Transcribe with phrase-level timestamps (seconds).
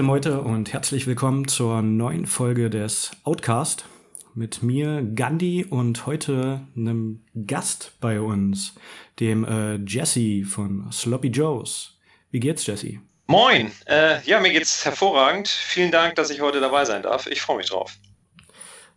[0.00, 3.84] liebe Metal-Meute und herzlich willkommen zur neuen Folge des Outcast
[4.34, 8.72] mit mir, Gandhi und heute einem Gast bei uns,
[9.18, 11.98] dem äh, Jesse von Sloppy Joes.
[12.30, 13.00] Wie geht's, Jesse?
[13.26, 15.48] Moin, äh, ja, mir geht's hervorragend.
[15.48, 17.26] Vielen Dank, dass ich heute dabei sein darf.
[17.26, 17.94] Ich freue mich drauf.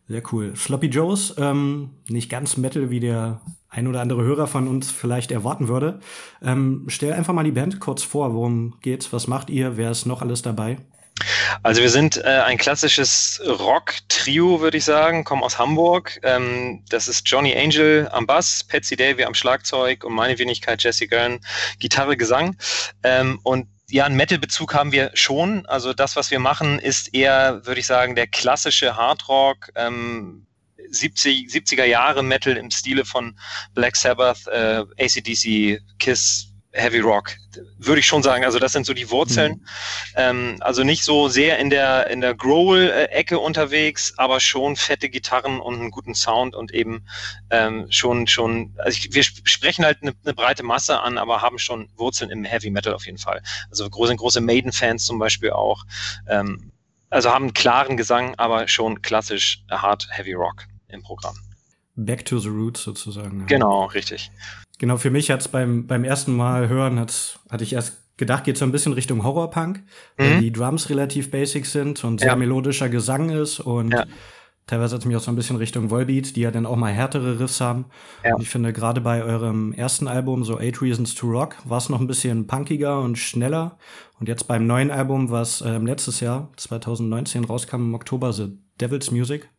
[0.07, 0.55] Sehr cool.
[0.55, 3.41] Sloppy Joes, ähm, nicht ganz Metal, wie der
[3.73, 5.99] ein oder andere Hörer von uns vielleicht erwarten würde.
[6.41, 8.33] Ähm, stell einfach mal die Band kurz vor.
[8.33, 9.11] Worum geht's?
[9.11, 9.77] Was macht ihr?
[9.77, 10.77] Wer ist noch alles dabei?
[11.61, 16.19] Also wir sind äh, ein klassisches Rock-Trio, würde ich sagen, kommen aus Hamburg.
[16.23, 21.07] Ähm, das ist Johnny Angel am Bass, Patsy Davy am Schlagzeug und meine Wenigkeit Jesse
[21.07, 21.39] Gern,
[21.79, 22.55] Gitarre, Gesang.
[23.03, 25.65] Ähm, und ja, einen Metal-Bezug haben wir schon.
[25.67, 30.47] Also das, was wir machen, ist eher, würde ich sagen, der klassische Hardrock, ähm,
[30.89, 33.37] 70, 70er Jahre Metal im Stile von
[33.73, 37.35] Black Sabbath, äh, ACDC, Kiss, Heavy Rock,
[37.77, 38.43] würde ich schon sagen.
[38.43, 39.53] Also das sind so die Wurzeln.
[39.53, 39.65] Mhm.
[40.15, 45.59] Ähm, also nicht so sehr in der in der Growl-Ecke unterwegs, aber schon fette Gitarren
[45.59, 47.05] und einen guten Sound und eben
[47.51, 48.73] ähm, schon schon.
[48.77, 52.43] Also ich, wir sprechen halt eine, eine breite Masse an, aber haben schon Wurzeln im
[52.43, 53.43] Heavy Metal auf jeden Fall.
[53.69, 55.85] Also große große Maiden-Fans zum Beispiel auch.
[56.27, 56.71] Ähm,
[57.11, 61.35] also haben einen klaren Gesang, aber schon klassisch Hard Heavy Rock im Programm.
[61.95, 63.45] Back to the Roots sozusagen.
[63.45, 64.31] Genau, richtig.
[64.79, 68.57] Genau, für mich hat's beim, beim ersten Mal hören, hat's, hatte ich erst gedacht, geht
[68.57, 69.83] so ein bisschen Richtung Horrorpunk, mhm.
[70.17, 72.35] weil die Drums relativ basic sind und sehr ja.
[72.35, 74.05] melodischer Gesang ist und ja.
[74.67, 76.91] teilweise hat es mich auch so ein bisschen Richtung Volbeat, die ja dann auch mal
[76.91, 77.85] härtere Riffs haben.
[78.23, 78.35] Ja.
[78.35, 81.89] Und ich finde, gerade bei eurem ersten Album, so Eight Reasons to Rock, war es
[81.89, 83.77] noch ein bisschen punkiger und schneller.
[84.19, 89.11] Und jetzt beim neuen Album, was äh, letztes Jahr, 2019, rauskam im Oktober, The Devil's
[89.11, 89.49] Music,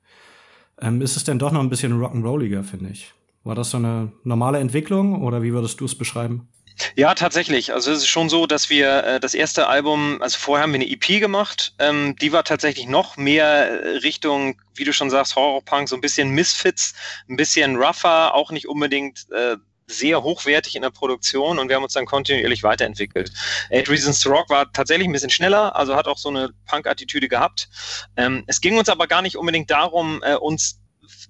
[0.81, 3.12] ähm, ist es denn doch noch ein bisschen rock'n'rolliger, finde ich.
[3.45, 6.49] War das so eine normale Entwicklung oder wie würdest du es beschreiben?
[6.97, 7.73] Ja, tatsächlich.
[7.73, 10.81] Also es ist schon so, dass wir äh, das erste Album, also vorher haben wir
[10.81, 15.37] eine EP gemacht, ähm, die war tatsächlich noch mehr äh, Richtung, wie du schon sagst,
[15.37, 16.95] Horrorpunk, so ein bisschen Misfits,
[17.29, 19.56] ein bisschen rougher, auch nicht unbedingt äh,
[19.87, 23.31] sehr hochwertig in der Produktion und wir haben uns dann kontinuierlich weiterentwickelt.
[23.71, 27.28] Eight Reasons to Rock war tatsächlich ein bisschen schneller, also hat auch so eine Punk-Attitüde
[27.28, 27.69] gehabt.
[28.17, 30.81] Ähm, es ging uns aber gar nicht unbedingt darum, äh, uns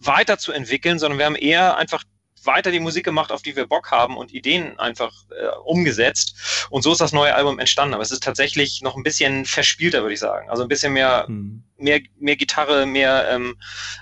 [0.00, 2.04] weiterzuentwickeln, sondern wir haben eher einfach
[2.46, 6.66] weiter die Musik gemacht, auf die wir Bock haben und Ideen einfach äh, umgesetzt.
[6.70, 7.94] Und so ist das neue Album entstanden.
[7.94, 10.50] Aber es ist tatsächlich noch ein bisschen verspielter, würde ich sagen.
[10.50, 11.64] Also ein bisschen mehr, mhm.
[11.76, 13.56] mehr, mehr Gitarre, mehr ähm,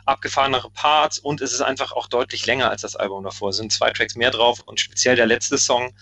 [0.07, 3.51] abgefahrenere Parts und es ist einfach auch deutlich länger als das Album davor.
[3.51, 5.95] Es sind zwei Tracks mehr drauf und speziell der letzte Song,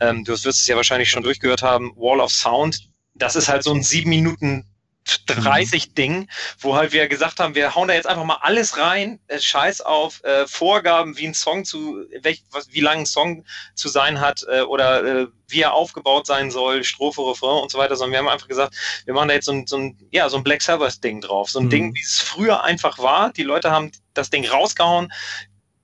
[0.00, 2.88] ähm, du wirst es ja wahrscheinlich schon durchgehört haben, Wall of Sound.
[3.14, 4.64] Das ist halt so ein sieben Minuten
[5.26, 5.94] 30 mhm.
[5.94, 9.38] Ding, wo halt wir gesagt haben, wir hauen da jetzt einfach mal alles rein, äh,
[9.38, 13.88] scheiß auf äh, Vorgaben, wie ein Song zu, welch, was, wie lang ein Song zu
[13.88, 17.96] sein hat äh, oder äh, wie er aufgebaut sein soll, Strophe, Refrain und so weiter,
[17.96, 18.74] sondern wir haben einfach gesagt,
[19.04, 21.50] wir machen da jetzt so ein, so ein, ja, so ein Black Sabbath Ding drauf,
[21.50, 21.70] so ein mhm.
[21.70, 23.32] Ding, wie es früher einfach war.
[23.32, 25.10] Die Leute haben das Ding rausgehauen,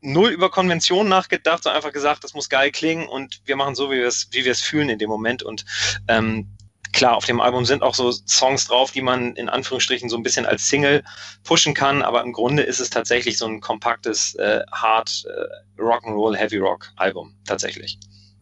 [0.04, 3.90] null über Konventionen nachgedacht, sondern einfach gesagt, das muss geil klingen und wir machen so,
[3.90, 5.64] wie wir es, wie wir es fühlen in dem Moment und
[6.08, 6.54] ähm,
[6.94, 10.22] klar, auf dem Album sind auch so Songs drauf, die man in Anführungsstrichen so ein
[10.22, 11.02] bisschen als Single
[11.42, 16.36] pushen kann, aber im Grunde ist es tatsächlich so ein kompaktes äh, Hard äh, Rock'n'Roll
[16.36, 17.98] Heavy Rock Album tatsächlich.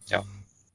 [0.07, 0.23] Ja.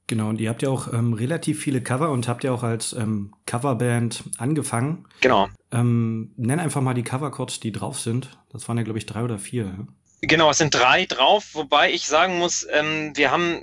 [0.07, 2.93] Genau, und ihr habt ja auch ähm, relativ viele Cover und habt ja auch als
[2.93, 5.07] ähm, Coverband angefangen.
[5.21, 5.47] Genau.
[5.71, 8.29] Ähm, nenn einfach mal die Cover kurz, die drauf sind.
[8.51, 9.87] Das waren ja, glaube ich, drei oder vier.
[10.21, 13.61] Genau, es sind drei drauf, wobei ich sagen muss, ähm, wir haben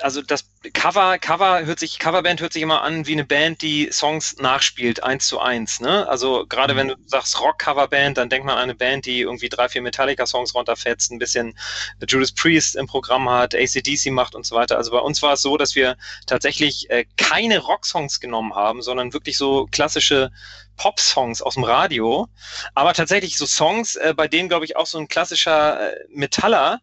[0.00, 3.90] also das Cover, Cover hört sich, Coverband hört sich immer an wie eine Band, die
[3.90, 5.80] Songs nachspielt, eins zu eins.
[5.80, 6.08] Ne?
[6.08, 9.68] Also gerade wenn du sagst Rock-Coverband, dann denkt man an eine Band, die irgendwie drei,
[9.68, 11.58] vier Metallica-Songs runterfetzt, ein bisschen
[12.06, 14.76] Judas Priest im Programm hat, ACDC macht und so weiter.
[14.76, 15.96] Also bei uns war es so, dass wir
[16.26, 20.30] tatsächlich äh, keine Rock-Songs genommen haben, sondern wirklich so klassische
[20.76, 22.28] Pop-Songs aus dem Radio,
[22.74, 26.80] aber tatsächlich so Songs, äh, bei denen, glaube ich, auch so ein klassischer äh, Metaller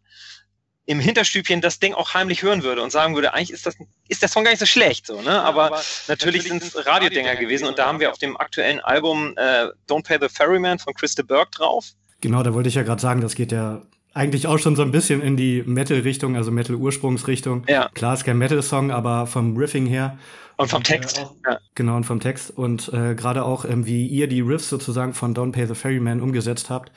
[0.86, 3.76] im Hinterstübchen das Ding auch heimlich hören würde und sagen würde, eigentlich ist das
[4.08, 5.42] ist der Song gar nicht so schlecht, so, ne?
[5.42, 5.76] Aber, aber
[6.08, 9.68] natürlich, natürlich sind es Radiodinger gewesen und da haben wir auf dem aktuellen Album äh,
[9.90, 11.94] Don't Pay the Ferryman von Christa Burke drauf.
[12.22, 13.82] Genau, da wollte ich ja gerade sagen, das geht ja
[14.14, 17.66] eigentlich auch schon so ein bisschen in die Metal-Richtung, also Metal-Ursprungsrichtung.
[17.68, 17.90] Ja.
[17.94, 20.18] Klar ist kein Metal-Song, aber vom Riffing her.
[20.56, 21.20] Und vom Text.
[21.20, 21.60] Und, äh, ja.
[21.76, 22.50] Genau, und vom Text.
[22.52, 26.22] Und äh, gerade auch, ähm, wie ihr die Riffs sozusagen von Don't Pay the Ferryman
[26.22, 26.94] umgesetzt habt,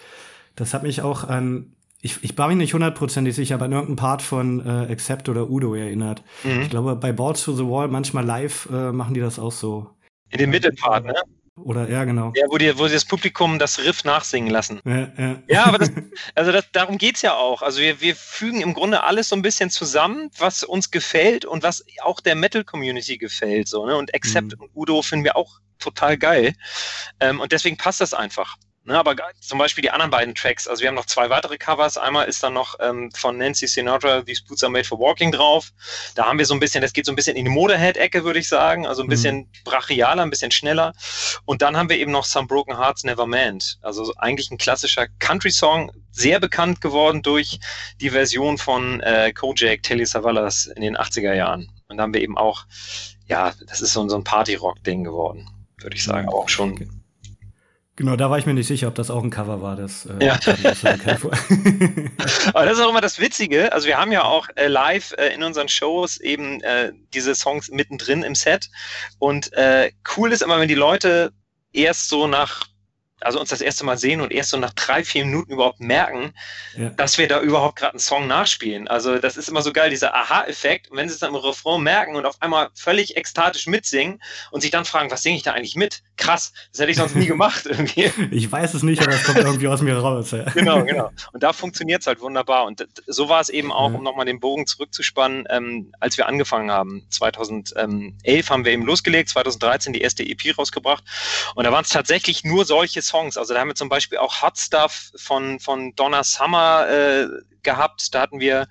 [0.55, 3.97] das hat mich auch an ich, ich war mir nicht hundertprozentig sicher, aber an irgendeinen
[3.97, 6.23] Part von äh, Accept oder Udo erinnert.
[6.45, 6.63] Mhm.
[6.63, 9.91] Ich glaube, bei Balls to the Wall manchmal live äh, machen die das auch so.
[10.31, 11.15] In dem Mittelpart, ne?
[11.65, 12.33] Oder ja, genau.
[12.37, 14.81] Ja, wo die, wo die das Publikum das Riff nachsingen lassen.
[14.85, 15.43] Ja, ja.
[15.49, 15.91] ja aber das,
[16.37, 17.63] also das, darum geht's ja auch.
[17.63, 21.65] Also wir, wir fügen im Grunde alles so ein bisschen zusammen, was uns gefällt und
[21.65, 23.67] was auch der Metal-Community gefällt.
[23.67, 23.97] So, ne?
[23.97, 24.63] Und Accept mhm.
[24.63, 26.55] und Udo finden wir auch total geil.
[27.19, 28.57] Ähm, und deswegen passt das einfach.
[28.89, 31.99] Ne, aber zum Beispiel die anderen beiden Tracks, also wir haben noch zwei weitere Covers.
[31.99, 35.75] Einmal ist dann noch ähm, von Nancy Sinatra These Boots Are Made for Walking drauf.
[36.15, 38.39] Da haben wir so ein bisschen, das geht so ein bisschen in die Motorhead-Ecke, würde
[38.39, 38.87] ich sagen.
[38.87, 39.11] Also ein mhm.
[39.11, 39.49] bisschen mhm.
[39.65, 40.95] brachialer, ein bisschen schneller.
[41.45, 43.79] Und dann haben wir eben noch Some Broken Hearts Never Meant.
[43.83, 47.61] Also eigentlich ein klassischer Country-Song, sehr bekannt geworden durch
[48.01, 51.71] die Version von äh, Kojak, Telly Savalas in den 80er Jahren.
[51.89, 52.65] Und da haben wir eben auch,
[53.27, 55.47] ja, das ist so, so ein Party-Rock-Ding geworden,
[55.77, 56.98] würde ich sagen, aber auch schon
[57.99, 59.75] Genau, da war ich mir nicht sicher, ob das auch ein Cover war.
[59.75, 60.35] Das, äh, ja.
[62.55, 63.73] Aber das ist auch immer das Witzige.
[63.73, 67.71] Also wir haben ja auch äh, live äh, in unseren Shows eben äh, diese Songs
[67.71, 68.71] mittendrin im Set.
[69.19, 71.33] Und äh, cool ist immer, wenn die Leute
[71.73, 72.69] erst so nach
[73.21, 76.33] also uns das erste Mal sehen und erst so nach drei, vier Minuten überhaupt merken,
[76.77, 76.91] ja.
[76.91, 78.87] dass wir da überhaupt gerade einen Song nachspielen.
[78.87, 80.89] Also das ist immer so geil, dieser Aha-Effekt.
[80.89, 84.23] Und wenn sie es dann im Refrain merken und auf einmal völlig ekstatisch mitsingen
[84.53, 86.05] und sich dann fragen, was singe ich da eigentlich mit?
[86.19, 88.11] Krass, das hätte ich sonst nie gemacht irgendwie.
[88.33, 90.33] Ich weiß es nicht, aber es kommt irgendwie aus mir raus.
[90.33, 90.43] Ja.
[90.51, 91.11] Genau, genau.
[91.33, 92.67] Und da funktioniert es halt wunderbar.
[92.67, 96.71] Und so war es eben auch, um nochmal den Bogen zurückzuspannen, ähm, als wir angefangen
[96.73, 97.07] haben.
[97.11, 101.05] 2011 haben wir eben losgelegt, 2013 die erste EP rausgebracht.
[101.55, 103.37] Und da waren es tatsächlich nur solche Songs.
[103.37, 107.27] Also da haben wir zum Beispiel auch Hot Stuff von, von Donna Summer äh,
[107.63, 108.13] gehabt.
[108.13, 108.67] Da hatten wir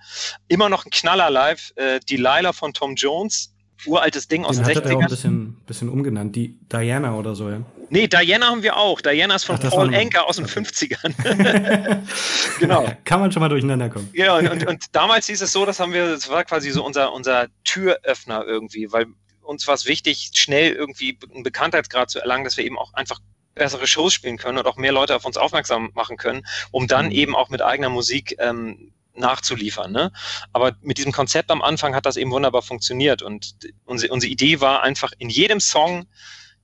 [0.49, 1.71] immer noch einen Knaller live.
[1.77, 3.53] Äh, Delilah von Tom Jones.
[3.85, 4.95] Uraltes Ding aus den, den 60ern.
[4.95, 6.35] auch ein bisschen, bisschen umgenannt.
[6.35, 7.61] Die Diana oder so, ja.
[7.89, 9.01] Nee, Diana haben wir auch.
[9.01, 10.59] Diana ist von Ach, Paul Anker aus den okay.
[10.59, 12.01] 50ern.
[12.59, 12.91] genau.
[13.05, 14.09] Kann man schon mal durcheinander kommen.
[14.13, 16.83] Ja, und, und, und, damals hieß es so, das haben wir, das war quasi so
[16.83, 19.05] unser, unser Türöffner irgendwie, weil
[19.41, 23.19] uns war es wichtig, schnell irgendwie einen Bekanntheitsgrad zu erlangen, dass wir eben auch einfach
[23.55, 27.07] bessere Shows spielen können und auch mehr Leute auf uns aufmerksam machen können, um dann
[27.07, 27.11] mhm.
[27.11, 29.91] eben auch mit eigener Musik ähm, nachzuliefern.
[29.91, 30.11] Ne?
[30.53, 33.55] Aber mit diesem Konzept am Anfang hat das eben wunderbar funktioniert und
[33.85, 36.07] unsere, unsere Idee war einfach in jedem Song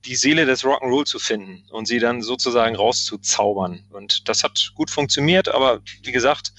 [0.06, 3.84] die Seele des Rock'n'Roll zu finden und sie dann sozusagen rauszuzaubern.
[3.90, 6.52] Und das hat gut funktioniert, aber wie gesagt,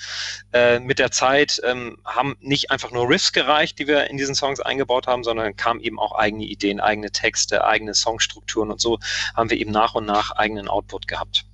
[0.51, 4.35] äh, mit der Zeit ähm, haben nicht einfach nur Riffs gereicht, die wir in diesen
[4.35, 8.99] Songs eingebaut haben, sondern kamen eben auch eigene Ideen, eigene Texte, eigene Songstrukturen und so
[9.35, 11.45] haben wir eben nach und nach eigenen Output gehabt.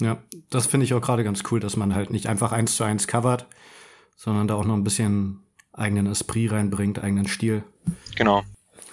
[0.00, 0.18] Ja,
[0.50, 3.06] das finde ich auch gerade ganz cool, dass man halt nicht einfach eins zu eins
[3.06, 3.46] covert,
[4.16, 5.40] sondern da auch noch ein bisschen
[5.72, 7.64] eigenen Esprit reinbringt, eigenen Stil.
[8.16, 8.42] Genau.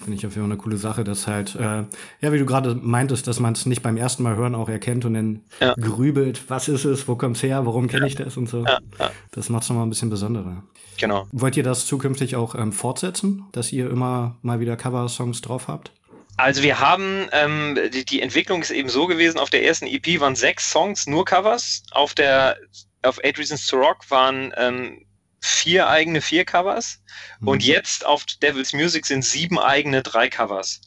[0.03, 1.83] Finde ich auf jeden Fall eine coole Sache, dass halt, äh,
[2.21, 5.05] ja, wie du gerade meintest, dass man es nicht beim ersten Mal hören auch erkennt
[5.05, 5.75] und dann ja.
[5.75, 8.07] grübelt, was ist es, wo kommt's her, warum kenne ja.
[8.07, 8.65] ich das und so.
[8.65, 8.79] Ja.
[9.29, 10.63] Das macht es nochmal ein bisschen besonderer.
[10.97, 11.27] Genau.
[11.31, 15.91] Wollt ihr das zukünftig auch ähm, fortsetzen, dass ihr immer mal wieder Cover-Songs drauf habt?
[16.37, 20.19] Also wir haben, ähm, die, die Entwicklung ist eben so gewesen, auf der ersten EP
[20.19, 22.57] waren sechs Songs, nur Covers, auf der
[23.03, 25.05] auf Eight Reasons to Rock waren ähm,
[25.41, 26.99] vier eigene vier Covers
[27.39, 27.47] mhm.
[27.47, 30.81] und jetzt auf Devil's Music sind sieben eigene drei Covers.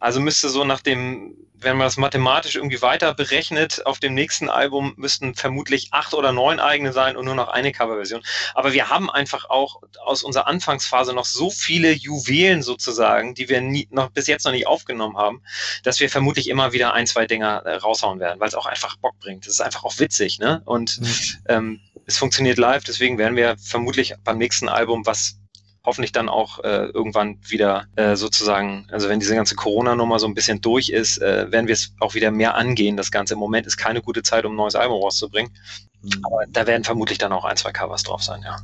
[0.00, 4.48] Also müsste so nach dem, wenn man das mathematisch irgendwie weiter berechnet, auf dem nächsten
[4.48, 8.22] Album müssten vermutlich acht oder neun eigene sein und nur noch eine Coverversion.
[8.54, 13.60] Aber wir haben einfach auch aus unserer Anfangsphase noch so viele Juwelen sozusagen, die wir
[13.60, 15.42] nie, noch bis jetzt noch nicht aufgenommen haben,
[15.82, 18.96] dass wir vermutlich immer wieder ein, zwei Dinger äh, raushauen werden, weil es auch einfach
[18.96, 19.46] Bock bringt.
[19.46, 20.62] Das ist einfach auch witzig, ne?
[20.64, 21.14] Und mhm.
[21.48, 25.38] ähm, es funktioniert live, deswegen werden wir vermutlich beim nächsten Album, was
[25.84, 30.34] hoffentlich dann auch äh, irgendwann wieder äh, sozusagen, also wenn diese ganze Corona-Nummer so ein
[30.34, 32.96] bisschen durch ist, äh, werden wir es auch wieder mehr angehen.
[32.96, 35.52] Das Ganze im Moment ist keine gute Zeit, um ein neues Album rauszubringen.
[36.02, 36.24] Mhm.
[36.24, 38.56] Aber da werden vermutlich dann auch ein, zwei Covers drauf sein, ja.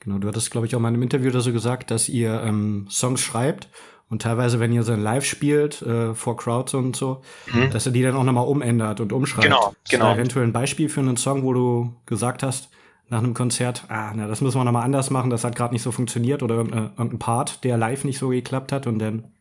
[0.00, 2.42] Genau, du hattest, glaube ich, auch mal in einem Interview oder so gesagt, dass ihr
[2.42, 3.68] ähm, Songs schreibt
[4.08, 7.70] und teilweise, wenn ihr so live spielt, äh, vor Crowds und so, mhm.
[7.70, 9.44] dass ihr die dann auch nochmal umändert und umschreibt.
[9.44, 10.14] Genau, genau.
[10.14, 12.70] eventuell ein Beispiel für einen Song, wo du gesagt hast,
[13.10, 15.82] nach einem Konzert, ah, na, das müssen wir nochmal anders machen, das hat gerade nicht
[15.82, 19.32] so funktioniert oder irgendein Part, der live nicht so geklappt hat und dann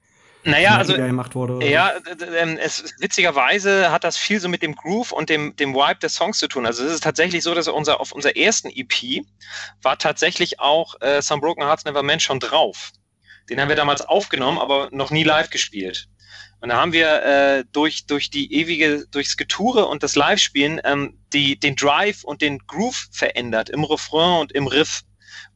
[0.43, 1.65] naja, also gemacht wurde.
[1.67, 1.91] Ja,
[2.38, 6.15] ähm, es, witzigerweise hat das viel so mit dem Groove und dem, dem Vibe des
[6.15, 6.65] Songs zu tun.
[6.65, 9.23] Also es ist tatsächlich so, dass unser, auf unserer ersten EP
[9.81, 12.91] war tatsächlich auch äh, Some Broken Hearts Never Meant schon drauf.
[13.49, 16.07] Den haben wir damals aufgenommen, aber noch nie live gespielt.
[16.61, 21.17] Und da haben wir äh, durch, durch die ewige, durchs Getoure und das Live-Spielen ähm,
[21.31, 25.01] die, den Drive und den Groove verändert im Refrain und im Riff.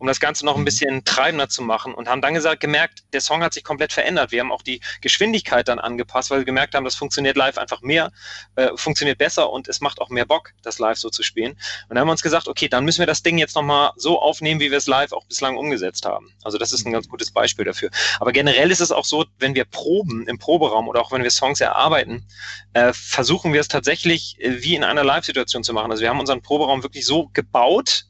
[0.03, 0.65] Um das Ganze noch ein mhm.
[0.65, 4.33] bisschen treibender zu machen und haben dann gesagt, gemerkt, der Song hat sich komplett verändert.
[4.33, 7.81] Wir haben auch die Geschwindigkeit dann angepasst, weil wir gemerkt haben, das funktioniert live einfach
[7.81, 8.11] mehr,
[8.57, 11.53] äh, funktioniert besser und es macht auch mehr Bock, das live so zu spielen.
[11.53, 14.21] Und dann haben wir uns gesagt, okay, dann müssen wir das Ding jetzt nochmal so
[14.21, 16.33] aufnehmen, wie wir es live auch bislang umgesetzt haben.
[16.43, 17.89] Also das ist ein ganz gutes Beispiel dafür.
[18.19, 21.31] Aber generell ist es auch so, wenn wir proben im Proberaum oder auch wenn wir
[21.31, 22.27] Songs erarbeiten,
[22.73, 25.91] äh, versuchen wir es tatsächlich äh, wie in einer Live-Situation zu machen.
[25.91, 28.07] Also wir haben unseren Proberaum wirklich so gebaut,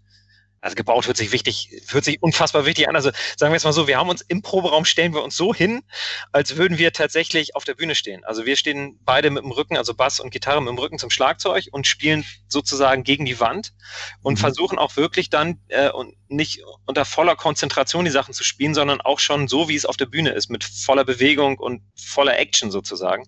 [0.64, 2.96] also gebaut hört sich wichtig, hört sich unfassbar wichtig an.
[2.96, 5.54] Also sagen wir jetzt mal so, wir haben uns im Proberaum stellen wir uns so
[5.54, 5.84] hin,
[6.32, 8.24] als würden wir tatsächlich auf der Bühne stehen.
[8.24, 11.10] Also wir stehen beide mit dem Rücken, also Bass und Gitarre mit dem Rücken zum
[11.10, 13.74] Schlagzeug und spielen sozusagen gegen die Wand
[14.22, 14.38] und mhm.
[14.38, 19.02] versuchen auch wirklich dann äh, und nicht unter voller Konzentration die Sachen zu spielen, sondern
[19.02, 22.72] auch schon so, wie es auf der Bühne ist, mit voller Bewegung und voller Action
[22.72, 23.26] sozusagen.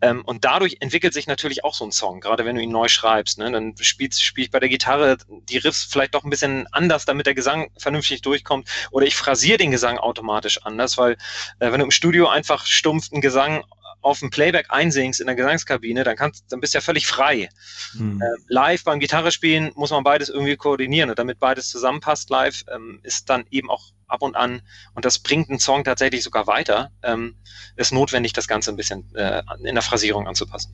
[0.00, 2.88] Ähm, und dadurch entwickelt sich natürlich auch so ein Song, gerade wenn du ihn neu
[2.88, 3.38] schreibst.
[3.38, 3.50] Ne?
[3.50, 7.26] Dann spielst, spiel ich bei der Gitarre die Riffs vielleicht doch ein bisschen anders, damit
[7.26, 8.68] der Gesang vernünftig durchkommt.
[8.90, 11.12] Oder ich phrasiere den Gesang automatisch anders, weil
[11.58, 13.64] äh, wenn du im Studio einfach stumpf einen Gesang
[14.00, 17.48] auf dem Playback einsingst in der Gesangskabine, dann kannst, dann bist du ja völlig frei.
[17.94, 18.22] Mhm.
[18.22, 22.64] Äh, live beim Gitarre spielen muss man beides irgendwie koordinieren und damit beides zusammenpasst live,
[22.72, 24.62] ähm, ist dann eben auch ab und an,
[24.94, 27.36] und das bringt einen Song tatsächlich sogar weiter, ähm,
[27.76, 30.72] ist notwendig, das Ganze ein bisschen äh, in der Phrasierung anzupassen.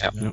[0.00, 0.10] Ja.
[0.14, 0.32] ja.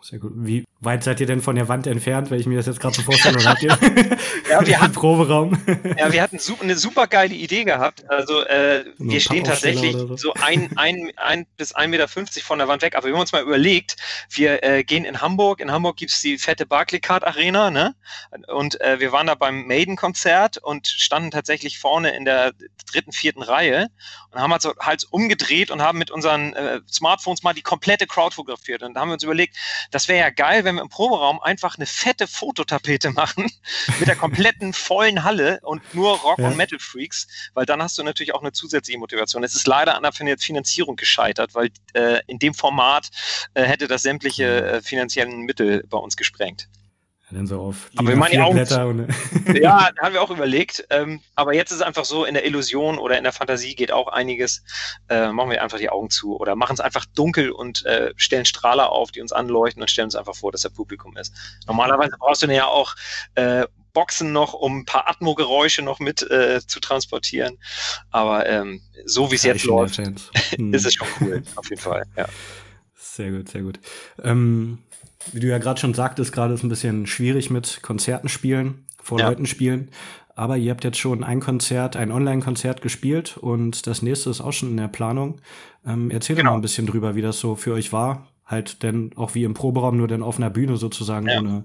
[0.00, 0.32] Sehr gut.
[0.36, 2.94] Wie weit seid ihr denn von der Wand entfernt, wenn ich mir das jetzt gerade
[2.94, 3.38] so vorstelle?
[3.38, 3.70] Oder habt ihr
[4.50, 5.60] ja, wir hatten, Proberaum?
[5.98, 8.08] ja, wir hatten eine super geile Idee gehabt.
[8.08, 10.16] Also äh, wir stehen tatsächlich so.
[10.16, 12.94] so, ein, ein, ein bis 1,50 Meter von der Wand weg.
[12.94, 13.96] Aber wir haben uns mal überlegt,
[14.30, 15.60] wir äh, gehen in Hamburg.
[15.60, 17.96] In Hamburg gibt's die fette Barclaycard Arena, ne?
[18.46, 22.52] Und äh, wir waren da beim Maiden-Konzert und standen tatsächlich vorne in der
[22.90, 23.88] dritten, vierten Reihe
[24.30, 28.34] und haben halt, halt umgedreht und haben mit unseren äh, Smartphones mal die komplette Crowd
[28.34, 28.84] fotografiert.
[28.84, 29.56] Und da haben wir uns überlegt,
[29.90, 33.50] das wäre ja geil, wenn wir im Proberaum einfach eine fette Fototapete machen
[33.98, 36.48] mit der kompletten vollen Halle und nur Rock- ja.
[36.48, 39.42] und Metal-Freaks, weil dann hast du natürlich auch eine zusätzliche Motivation.
[39.42, 43.08] Es ist leider an der Finanzierung gescheitert, weil äh, in dem Format
[43.54, 46.68] äh, hätte das sämtliche äh, finanziellen Mittel bei uns gesprengt.
[47.30, 49.08] Ja, dann so auf aber wir meinen die Augen und,
[49.60, 50.86] Ja, haben wir auch überlegt.
[50.90, 53.92] Ähm, aber jetzt ist es einfach so, in der Illusion oder in der Fantasie geht
[53.92, 54.62] auch einiges.
[55.08, 58.44] Äh, machen wir einfach die Augen zu oder machen es einfach dunkel und äh, stellen
[58.44, 61.34] Strahler auf, die uns anleuchten und stellen uns einfach vor, dass der Publikum ist.
[61.66, 62.94] Normalerweise brauchst du ja auch
[63.34, 67.58] äh, Boxen noch, um ein paar Atmo-Geräusche noch mit äh, zu transportieren.
[68.10, 69.98] Aber ähm, so wie es jetzt läuft,
[70.72, 72.04] ist es schon cool, auf jeden Fall.
[72.16, 72.26] Ja.
[72.94, 73.80] Sehr gut, sehr gut.
[74.22, 74.78] Ähm,
[75.32, 79.18] wie du ja gerade schon sagtest, gerade ist ein bisschen schwierig mit Konzerten spielen, vor
[79.18, 79.28] ja.
[79.28, 79.90] Leuten spielen.
[80.34, 84.52] Aber ihr habt jetzt schon ein Konzert, ein Online-Konzert gespielt und das nächste ist auch
[84.52, 85.40] schon in der Planung.
[85.84, 86.50] Ähm, erzähl genau.
[86.50, 88.28] doch mal ein bisschen drüber, wie das so für euch war.
[88.46, 91.40] Halt denn auch wie im Proberaum, nur dann auf einer Bühne sozusagen, ja.
[91.40, 91.64] ohne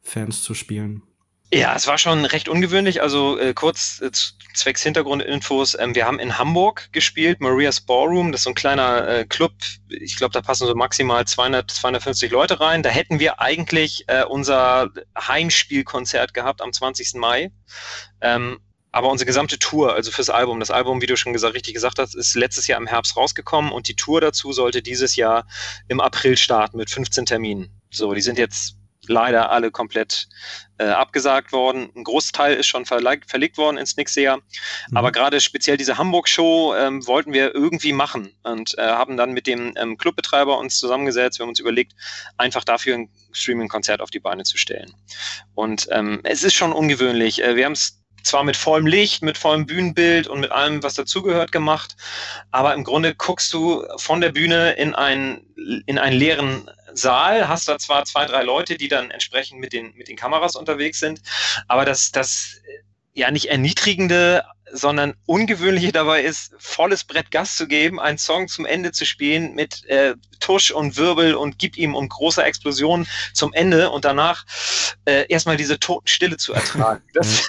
[0.00, 1.02] Fans zu spielen.
[1.54, 3.02] Ja, es war schon recht ungewöhnlich.
[3.02, 4.10] Also äh, kurz äh,
[4.54, 5.78] zwecks Hintergrundinfos.
[5.78, 8.32] Ähm, wir haben in Hamburg gespielt, Maria's Ballroom.
[8.32, 9.52] Das ist so ein kleiner äh, Club.
[9.90, 12.82] Ich glaube, da passen so maximal 200, 250 Leute rein.
[12.82, 17.16] Da hätten wir eigentlich äh, unser Heimspielkonzert gehabt am 20.
[17.16, 17.52] Mai.
[18.22, 18.58] Ähm,
[18.90, 21.98] aber unsere gesamte Tour, also fürs Album, das Album, wie du schon gesagt, richtig gesagt
[21.98, 25.46] hast, ist letztes Jahr im Herbst rausgekommen und die Tour dazu sollte dieses Jahr
[25.88, 27.70] im April starten mit 15 Terminen.
[27.90, 30.28] So, die sind jetzt leider alle komplett
[30.78, 31.90] äh, abgesagt worden.
[31.94, 34.36] Ein Großteil ist schon verlegt, verlegt worden ins nächste Jahr.
[34.36, 34.96] Mhm.
[34.96, 39.46] Aber gerade speziell diese Hamburg-Show ähm, wollten wir irgendwie machen und äh, haben dann mit
[39.46, 41.38] dem ähm, Clubbetreiber uns zusammengesetzt.
[41.38, 41.94] Wir haben uns überlegt,
[42.36, 44.92] einfach dafür ein Streaming-Konzert auf die Beine zu stellen.
[45.54, 47.42] Und ähm, es ist schon ungewöhnlich.
[47.42, 50.94] Äh, wir haben es zwar mit vollem Licht, mit vollem Bühnenbild und mit allem, was
[50.94, 51.96] dazugehört, gemacht,
[52.52, 55.44] aber im Grunde guckst du von der Bühne in einen,
[55.86, 59.94] in einen leeren Saal, hast da zwar zwei, drei Leute, die dann entsprechend mit den,
[59.94, 61.20] mit den Kameras unterwegs sind,
[61.68, 62.60] aber das, das
[63.14, 68.64] ja nicht erniedrigende, sondern ungewöhnliche dabei ist, volles Brett Gas zu geben, einen Song zum
[68.64, 73.52] Ende zu spielen mit äh, Tusch und Wirbel und gibt ihm um große Explosionen zum
[73.52, 74.44] Ende und danach
[75.04, 77.02] äh, erstmal diese Totenstille zu ertragen.
[77.14, 77.46] Das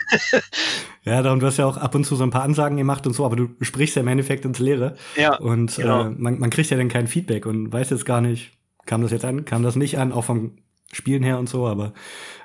[1.03, 3.07] ja, da und du hast ja auch ab und zu so ein paar Ansagen gemacht
[3.07, 4.97] und so, aber du sprichst ja im Endeffekt ins Leere.
[5.15, 5.38] Ja.
[5.38, 6.07] Und genau.
[6.07, 8.51] äh, man, man kriegt ja dann kein Feedback und weiß jetzt gar nicht,
[8.85, 10.57] kam das jetzt an, kam das nicht an, auch vom
[10.91, 11.93] Spielen her und so, aber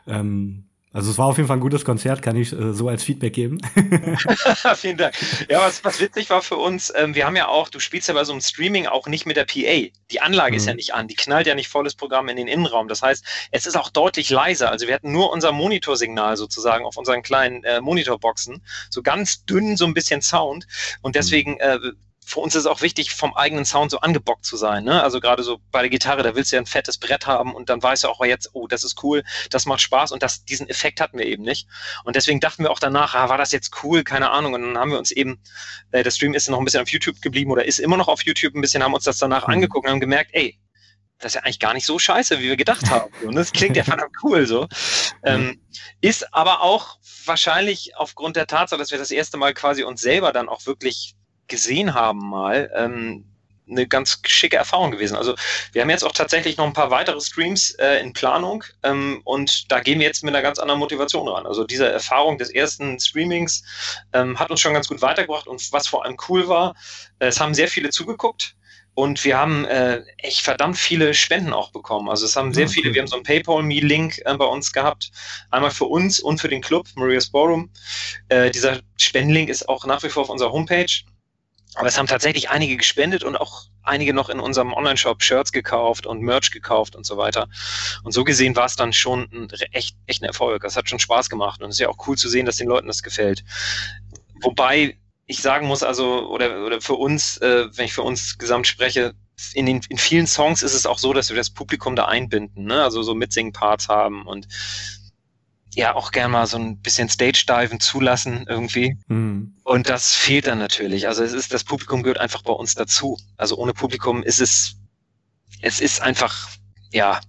[0.06, 3.04] ähm, also es war auf jeden Fall ein gutes Konzert, kann ich äh, so als
[3.04, 3.60] Feedback geben.
[4.76, 5.14] Vielen Dank.
[5.48, 8.14] Ja, was, was witzig war für uns, ähm, wir haben ja auch, du spielst ja
[8.14, 9.90] bei so einem Streaming auch nicht mit der PA.
[10.10, 10.56] Die Anlage mhm.
[10.56, 12.88] ist ja nicht an, die knallt ja nicht volles Programm in den Innenraum.
[12.88, 14.70] Das heißt, es ist auch deutlich leiser.
[14.70, 19.76] Also wir hatten nur unser Monitorsignal sozusagen auf unseren kleinen äh, Monitorboxen, so ganz dünn
[19.76, 20.66] so ein bisschen Sound
[21.02, 21.60] und deswegen mhm.
[21.60, 21.78] äh,
[22.28, 24.84] für uns ist es auch wichtig, vom eigenen Sound so angebockt zu sein.
[24.84, 25.02] Ne?
[25.02, 27.70] Also gerade so bei der Gitarre, da willst du ja ein fettes Brett haben und
[27.70, 30.68] dann weißt du auch jetzt, oh, das ist cool, das macht Spaß und das, diesen
[30.68, 31.66] Effekt hatten wir eben nicht.
[32.04, 34.52] Und deswegen dachten wir auch danach, ah, war das jetzt cool, keine Ahnung.
[34.52, 35.42] Und dann haben wir uns eben,
[35.90, 38.22] äh, der Stream ist noch ein bisschen auf YouTube geblieben oder ist immer noch auf
[38.22, 39.54] YouTube ein bisschen, haben uns das danach mhm.
[39.54, 40.58] angeguckt und haben gemerkt, ey,
[41.18, 43.10] das ist ja eigentlich gar nicht so scheiße, wie wir gedacht haben.
[43.26, 44.68] Und das klingt ja verdammt cool so.
[45.24, 45.62] Ähm,
[46.02, 50.34] ist aber auch wahrscheinlich aufgrund der Tatsache, dass wir das erste Mal quasi uns selber
[50.34, 51.14] dann auch wirklich
[51.48, 53.24] gesehen haben mal, ähm,
[53.70, 55.16] eine ganz schicke Erfahrung gewesen.
[55.16, 55.34] Also
[55.72, 59.70] wir haben jetzt auch tatsächlich noch ein paar weitere Streams äh, in Planung ähm, und
[59.70, 61.46] da gehen wir jetzt mit einer ganz anderen Motivation ran.
[61.46, 63.62] Also diese Erfahrung des ersten Streamings
[64.12, 66.74] ähm, hat uns schon ganz gut weitergebracht und was vor allem cool war,
[67.18, 68.54] äh, es haben sehr viele zugeguckt.
[68.94, 72.08] Und wir haben äh, echt verdammt viele Spenden auch bekommen.
[72.08, 72.74] Also es haben sehr okay.
[72.74, 75.12] viele, wir haben so einen PayPal-Me-Link äh, bei uns gehabt.
[75.52, 77.70] Einmal für uns und für den Club, Maria's Ballroom.
[78.28, 80.90] Äh, dieser Spendenlink ist auch nach wie vor auf unserer Homepage.
[81.74, 86.06] Aber es haben tatsächlich einige gespendet und auch einige noch in unserem Online-Shop Shirts gekauft
[86.06, 87.48] und Merch gekauft und so weiter.
[88.02, 90.62] Und so gesehen war es dann schon ein echt, echt ein Erfolg.
[90.62, 92.68] Das hat schon Spaß gemacht und es ist ja auch cool zu sehen, dass den
[92.68, 93.44] Leuten das gefällt.
[94.40, 98.66] Wobei ich sagen muss, also, oder, oder für uns, äh, wenn ich für uns gesamt
[98.66, 99.14] spreche,
[99.54, 102.64] in, den, in vielen Songs ist es auch so, dass wir das Publikum da einbinden,
[102.64, 102.82] ne?
[102.82, 104.48] also so Mitsingen-Parts haben und
[105.74, 108.96] ja auch gerne mal so ein bisschen Stage-Diven zulassen irgendwie.
[109.08, 109.56] Mhm.
[109.64, 111.06] Und das fehlt dann natürlich.
[111.06, 113.18] Also es ist, das Publikum gehört einfach bei uns dazu.
[113.36, 114.76] Also ohne Publikum ist es,
[115.62, 116.48] es ist einfach,
[116.90, 117.20] ja.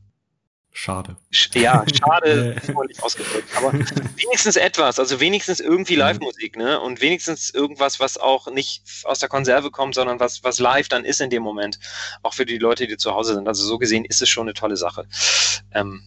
[0.72, 1.18] Schade.
[1.54, 3.50] Ja, schade, freundlich ausgedrückt.
[3.58, 6.00] Aber wenigstens etwas, also wenigstens irgendwie mhm.
[6.00, 6.80] Live-Musik, ne?
[6.80, 11.04] Und wenigstens irgendwas, was auch nicht aus der Konserve kommt, sondern was, was live dann
[11.04, 11.80] ist in dem Moment.
[12.22, 13.48] Auch für die Leute, die zu Hause sind.
[13.48, 15.06] Also so gesehen ist es schon eine tolle Sache.
[15.74, 16.02] Ähm,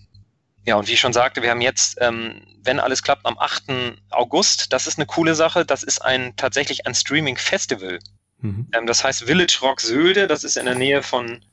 [0.64, 3.64] ja, und wie ich schon sagte, wir haben jetzt, ähm, wenn alles klappt, am 8.
[4.11, 7.99] August, das ist eine coole Sache, das ist ein tatsächlich ein Streaming-Festival.
[8.38, 8.69] Mhm.
[8.73, 11.45] Ähm, das heißt Village Rock Sölde, das ist in der Nähe von,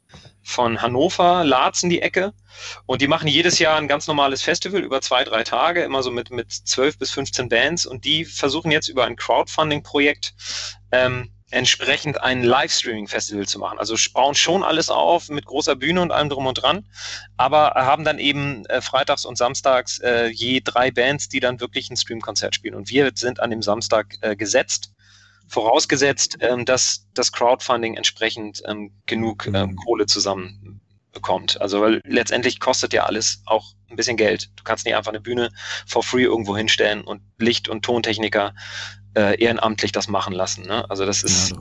[0.43, 2.33] von Hannover, Laatzen die Ecke.
[2.85, 6.11] Und die machen jedes Jahr ein ganz normales Festival über zwei, drei Tage, immer so
[6.11, 7.87] mit, mit 12 bis 15 Bands.
[7.87, 10.33] Und die versuchen jetzt über ein Crowdfunding-Projekt
[10.91, 13.79] ähm, entsprechend ein Livestreaming-Festival zu machen.
[13.79, 16.85] Also bauen schon alles auf mit großer Bühne und allem drum und dran,
[17.37, 21.89] aber haben dann eben äh, freitags und samstags äh, je drei Bands, die dann wirklich
[21.89, 22.75] ein Stream-Konzert spielen.
[22.75, 24.91] Und wir sind an dem Samstag äh, gesetzt,
[25.47, 31.59] vorausgesetzt, ähm, dass das Crowdfunding entsprechend ähm, genug ähm, Kohle zusammen bekommt.
[31.59, 34.49] Also weil letztendlich kostet ja alles auch ein bisschen Geld.
[34.55, 35.49] Du kannst nicht einfach eine Bühne
[35.87, 38.53] for free irgendwo hinstellen und Licht- und Tontechniker
[39.15, 40.65] äh, ehrenamtlich das machen lassen.
[40.65, 40.87] Ne?
[40.89, 41.57] Also das ist, ja,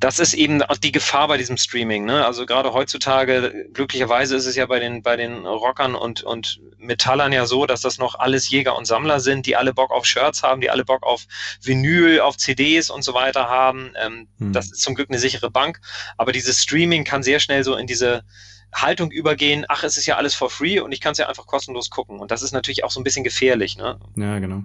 [0.00, 2.04] das ist eben die Gefahr bei diesem Streaming.
[2.04, 2.24] Ne?
[2.24, 7.32] Also gerade heutzutage, glücklicherweise ist es ja bei den, bei den Rockern und, und Metallern
[7.32, 10.42] ja so, dass das noch alles Jäger und Sammler sind, die alle Bock auf Shirts
[10.42, 11.26] haben, die alle Bock auf
[11.62, 13.92] Vinyl, auf CDs und so weiter haben.
[14.02, 14.52] Ähm, hm.
[14.52, 15.80] Das ist zum Glück eine sichere Bank.
[16.18, 18.22] Aber dieses Streaming kann sehr schnell so in diese
[18.74, 21.46] Haltung übergehen, ach, es ist ja alles for free und ich kann es ja einfach
[21.46, 22.20] kostenlos gucken.
[22.20, 23.76] Und das ist natürlich auch so ein bisschen gefährlich.
[23.78, 23.98] Ne?
[24.16, 24.62] Ja, genau.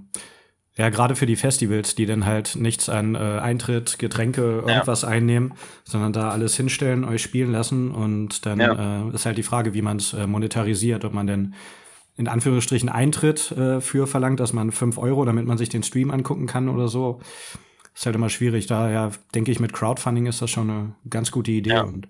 [0.81, 5.09] Ja, gerade für die Festivals, die dann halt nichts an äh, Eintritt, Getränke, irgendwas ja.
[5.09, 9.03] einnehmen, sondern da alles hinstellen, euch spielen lassen und dann ja.
[9.03, 11.53] äh, ist halt die Frage, wie man es äh, monetarisiert, ob man denn
[12.17, 16.09] in Anführungsstrichen Eintritt äh, für verlangt, dass man fünf Euro, damit man sich den Stream
[16.09, 17.21] angucken kann oder so.
[17.93, 18.65] Ist halt immer schwierig.
[18.65, 21.81] Daher denke ich, mit Crowdfunding ist das schon eine ganz gute Idee ja.
[21.83, 22.07] und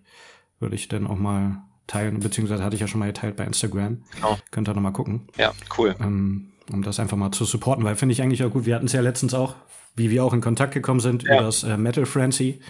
[0.62, 1.58] würde ich dann auch mal
[1.88, 4.04] teilen, beziehungsweise hatte ich ja schon mal geteilt bei Instagram.
[4.16, 4.38] Genau.
[4.50, 5.28] Könnt ihr noch mal gucken.
[5.38, 5.94] Ja, cool.
[6.00, 8.66] Ähm, um das einfach mal zu supporten, weil finde ich eigentlich auch gut.
[8.66, 9.56] Wir hatten es ja letztens auch,
[9.96, 11.36] wie wir auch in Kontakt gekommen sind ja.
[11.36, 12.62] über das äh, Metal Frenzy,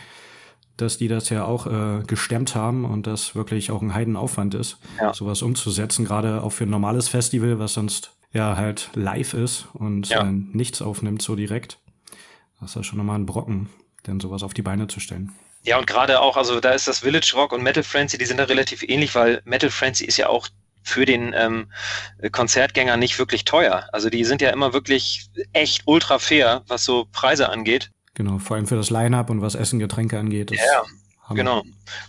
[0.77, 4.77] dass die das ja auch äh, gestemmt haben und das wirklich auch ein Heidenaufwand ist,
[4.99, 5.13] ja.
[5.13, 10.09] sowas umzusetzen, gerade auch für ein normales Festival, was sonst ja halt live ist und
[10.09, 10.27] ja.
[10.27, 11.79] äh, nichts aufnimmt so direkt.
[12.59, 13.69] Das ist ja schon nochmal ein Brocken,
[14.07, 15.33] denn sowas auf die Beine zu stellen.
[15.63, 18.37] Ja, und gerade auch, also da ist das Village Rock und Metal Frenzy, die sind
[18.37, 20.47] da relativ ähnlich, weil Metal Frenzy ist ja auch
[20.83, 21.71] für den ähm,
[22.31, 23.87] Konzertgänger nicht wirklich teuer.
[23.91, 27.91] Also die sind ja immer wirklich echt ultra fair, was so Preise angeht.
[28.13, 30.51] Genau, vor allem für das Line-up und was Essen, Getränke angeht.
[30.51, 30.83] Ja,
[31.33, 31.63] genau.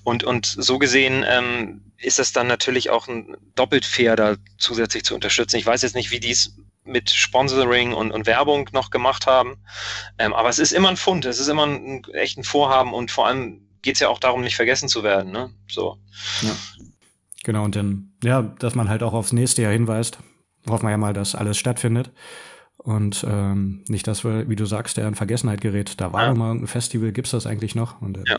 [0.05, 5.05] Und, und so gesehen ähm, ist es dann natürlich auch ein doppelt fair, da zusätzlich
[5.05, 5.57] zu unterstützen.
[5.57, 9.57] Ich weiß jetzt nicht, wie die es mit Sponsoring und, und Werbung noch gemacht haben.
[10.19, 12.93] Ähm, aber es ist immer ein Fund, es ist immer ein, ein echt ein Vorhaben
[12.93, 15.33] und vor allem geht es ja auch darum, nicht vergessen zu werden.
[15.33, 15.51] Ne?
[15.69, 15.99] So.
[16.43, 16.57] Ja.
[17.45, 20.19] Genau, und dann, ja, dass man halt auch aufs nächste Jahr hinweist.
[20.69, 22.13] Hoffen wir ja mal, dass alles stattfindet.
[22.79, 26.01] Und ähm, nicht, dass wir, wie du sagst, der in Vergessenheit gerät.
[26.01, 26.29] Da war ja.
[26.31, 28.01] doch mal ein Festival, gibt's das eigentlich noch?
[28.01, 28.39] Und äh, ja.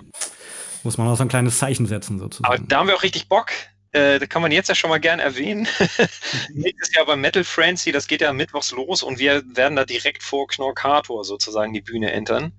[0.84, 2.54] muss man auch so ein kleines Zeichen setzen, sozusagen.
[2.54, 3.52] Aber da haben wir auch richtig Bock.
[3.92, 5.68] Äh, da kann man jetzt ja schon mal gern erwähnen.
[6.54, 10.24] Nächstes Jahr beim Metal Frenzy, das geht ja mittwochs los und wir werden da direkt
[10.24, 12.54] vor Knorkator sozusagen die Bühne entern.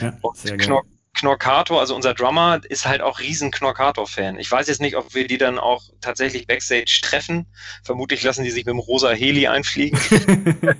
[0.00, 0.86] Ja, und Knork
[1.18, 4.38] Knorkator, also unser Drummer, ist halt auch riesen Knorkator-Fan.
[4.38, 7.46] Ich weiß jetzt nicht, ob wir die dann auch tatsächlich Backstage treffen.
[7.82, 9.98] Vermutlich lassen die sich mit dem rosa Heli einfliegen.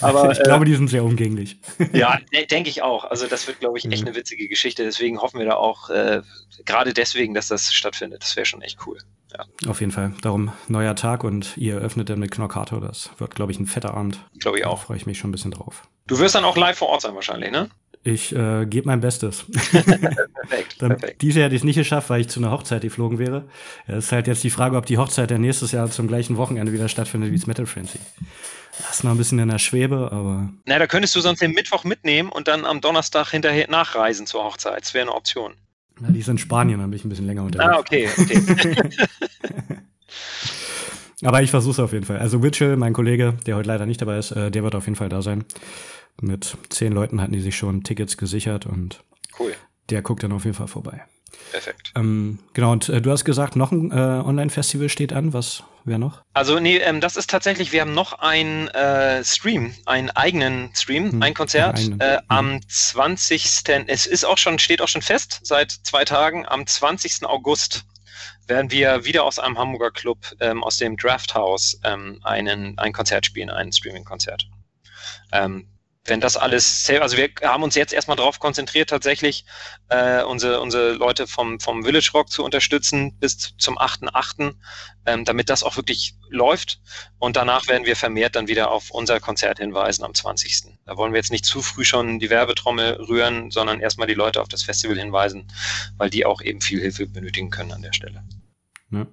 [0.00, 1.58] Aber, ich glaube, äh, die sind sehr umgänglich.
[1.92, 2.18] ja,
[2.50, 3.04] denke ich auch.
[3.04, 4.08] Also das wird, glaube ich, echt mhm.
[4.08, 4.84] eine witzige Geschichte.
[4.84, 6.22] Deswegen hoffen wir da auch, äh,
[6.64, 8.22] gerade deswegen, dass das stattfindet.
[8.22, 8.98] Das wäre schon echt cool.
[9.32, 9.68] Ja.
[9.68, 10.14] Auf jeden Fall.
[10.22, 12.80] Darum neuer Tag und ihr öffnet dann mit Knorkator.
[12.80, 14.18] Das wird, glaube ich, ein fetter Abend.
[14.38, 14.78] Glaube ich auch.
[14.80, 15.82] Da freue ich mich schon ein bisschen drauf.
[16.06, 17.68] Du wirst dann auch live vor Ort sein wahrscheinlich, ne?
[18.06, 19.46] Ich äh, gebe mein Bestes.
[19.72, 21.22] perfekt, perfekt.
[21.22, 23.48] Dieses Jahr hätte ich es nicht geschafft, weil ich zu einer Hochzeit geflogen wäre.
[23.88, 26.72] Es ist halt jetzt die Frage, ob die Hochzeit dann nächstes Jahr zum gleichen Wochenende
[26.72, 27.98] wieder stattfindet wie das Metal Frenzy.
[28.78, 30.50] Das ist noch ein bisschen in der Schwebe, aber.
[30.66, 34.44] Na, da könntest du sonst den Mittwoch mitnehmen und dann am Donnerstag hinterher nachreisen zur
[34.44, 34.82] Hochzeit.
[34.82, 35.54] Das wäre eine Option.
[35.98, 37.74] Na, die ist in Spanien, dann bin ich ein bisschen länger unterwegs.
[37.74, 38.76] Ah, okay, okay.
[41.24, 42.18] aber ich versuche es auf jeden Fall.
[42.18, 44.96] Also Mitchell, mein Kollege, der heute leider nicht dabei ist, äh, der wird auf jeden
[44.96, 45.44] Fall da sein.
[46.20, 49.02] Mit zehn Leuten hatten die sich schon Tickets gesichert und
[49.38, 49.54] cool.
[49.90, 51.04] der guckt dann auf jeden Fall vorbei.
[51.50, 51.92] Perfekt.
[51.94, 55.32] Ähm, genau, und äh, du hast gesagt, noch ein äh, Online-Festival steht an.
[55.32, 56.22] Was wäre noch?
[56.32, 61.12] Also, nee, ähm, das ist tatsächlich, wir haben noch einen äh, Stream, einen eigenen Stream,
[61.12, 62.24] hm, ein Konzert einen, äh, hm.
[62.28, 63.64] am 20.
[63.86, 67.24] Es ist auch schon, steht auch schon fest, seit zwei Tagen, am 20.
[67.26, 67.84] August
[68.46, 72.92] werden wir wieder aus einem Hamburger Club, ähm, aus dem Draft House, ähm, einen, ein
[72.92, 74.48] Konzert spielen, ein Streaming-Konzert.
[75.32, 75.68] Ähm,
[76.06, 79.44] wenn das alles, also wir haben uns jetzt erstmal darauf konzentriert, tatsächlich
[79.88, 84.54] äh, unsere, unsere Leute vom, vom Village Rock zu unterstützen bis zum 8.8.,
[85.06, 86.80] ähm, damit das auch wirklich läuft.
[87.18, 90.78] Und danach werden wir vermehrt dann wieder auf unser Konzert hinweisen am 20.
[90.84, 94.40] Da wollen wir jetzt nicht zu früh schon die Werbetrommel rühren, sondern erstmal die Leute
[94.40, 95.50] auf das Festival hinweisen,
[95.96, 98.24] weil die auch eben viel Hilfe benötigen können an der Stelle.
[98.90, 99.06] Ja.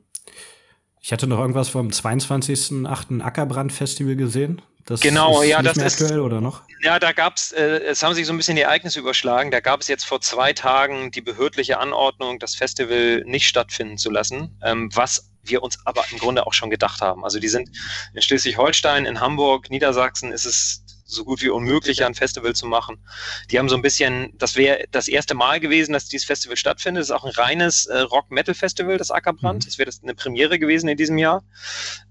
[1.06, 3.22] Ich hatte noch irgendwas vom 22.8.
[3.22, 4.62] Ackerbrand-Festival gesehen.
[4.86, 6.62] Das genau, ist ja, das ist aktuell oder noch?
[6.82, 9.52] Ja, da gab es, äh, es haben sich so ein bisschen die Ereignisse überschlagen.
[9.52, 14.12] Da gab es jetzt vor zwei Tagen die behördliche Anordnung, das Festival nicht stattfinden zu
[14.12, 17.24] lassen, ähm, was wir uns aber im Grunde auch schon gedacht haben.
[17.24, 17.70] Also die sind
[18.14, 22.98] in Schleswig-Holstein, in Hamburg, Niedersachsen ist es so gut wie unmöglich, ein Festival zu machen.
[23.52, 27.02] Die haben so ein bisschen, das wäre das erste Mal gewesen, dass dieses Festival stattfindet.
[27.02, 29.64] Das ist auch ein reines äh, Rock-Metal-Festival, das Ackerbrand.
[29.64, 29.66] Mhm.
[29.66, 31.44] Das wäre eine Premiere gewesen in diesem Jahr.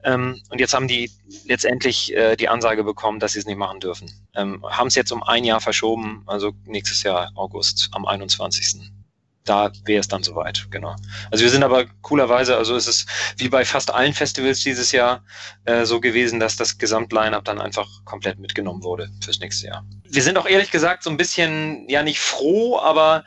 [0.05, 1.11] Ähm, und jetzt haben die
[1.46, 4.11] letztendlich äh, die Ansage bekommen, dass sie es nicht machen dürfen.
[4.35, 9.01] Ähm, haben es jetzt um ein Jahr verschoben, also nächstes Jahr August am 21
[9.44, 10.94] da wäre es dann soweit, genau.
[11.31, 15.24] Also wir sind aber coolerweise, also es ist wie bei fast allen Festivals dieses Jahr
[15.64, 19.85] äh, so gewesen, dass das Gesamtline-up dann einfach komplett mitgenommen wurde fürs nächste Jahr.
[20.05, 23.24] Wir sind auch ehrlich gesagt so ein bisschen, ja nicht froh, aber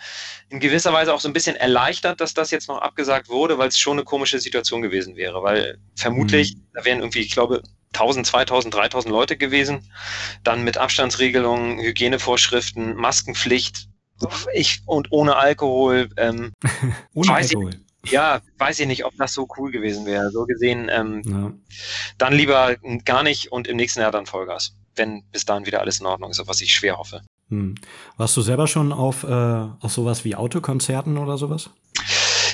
[0.50, 3.70] in gewisser Weise auch so ein bisschen erleichtert, dass das jetzt noch abgesagt wurde, weil
[3.70, 6.62] es schon eine komische Situation gewesen wäre, weil vermutlich, mhm.
[6.74, 7.62] da wären irgendwie, ich glaube,
[7.94, 9.92] 1000, 2000, 3000 Leute gewesen,
[10.44, 13.88] dann mit Abstandsregelungen, Hygienevorschriften, Maskenpflicht,
[14.54, 16.10] ich und ohne Alkohol.
[16.18, 16.54] Ähm,
[17.14, 17.72] ohne Alkohol.
[18.04, 20.30] Ich, ja, weiß ich nicht, ob das so cool gewesen wäre.
[20.32, 21.52] So gesehen, ähm, ja.
[22.18, 26.00] dann lieber gar nicht und im nächsten Jahr dann Vollgas, wenn bis dahin wieder alles
[26.00, 27.22] in Ordnung ist, auf was ich schwer hoffe.
[27.50, 27.76] Hm.
[28.18, 31.70] Warst du selber schon auf, äh, auf sowas wie Autokonzerten oder sowas?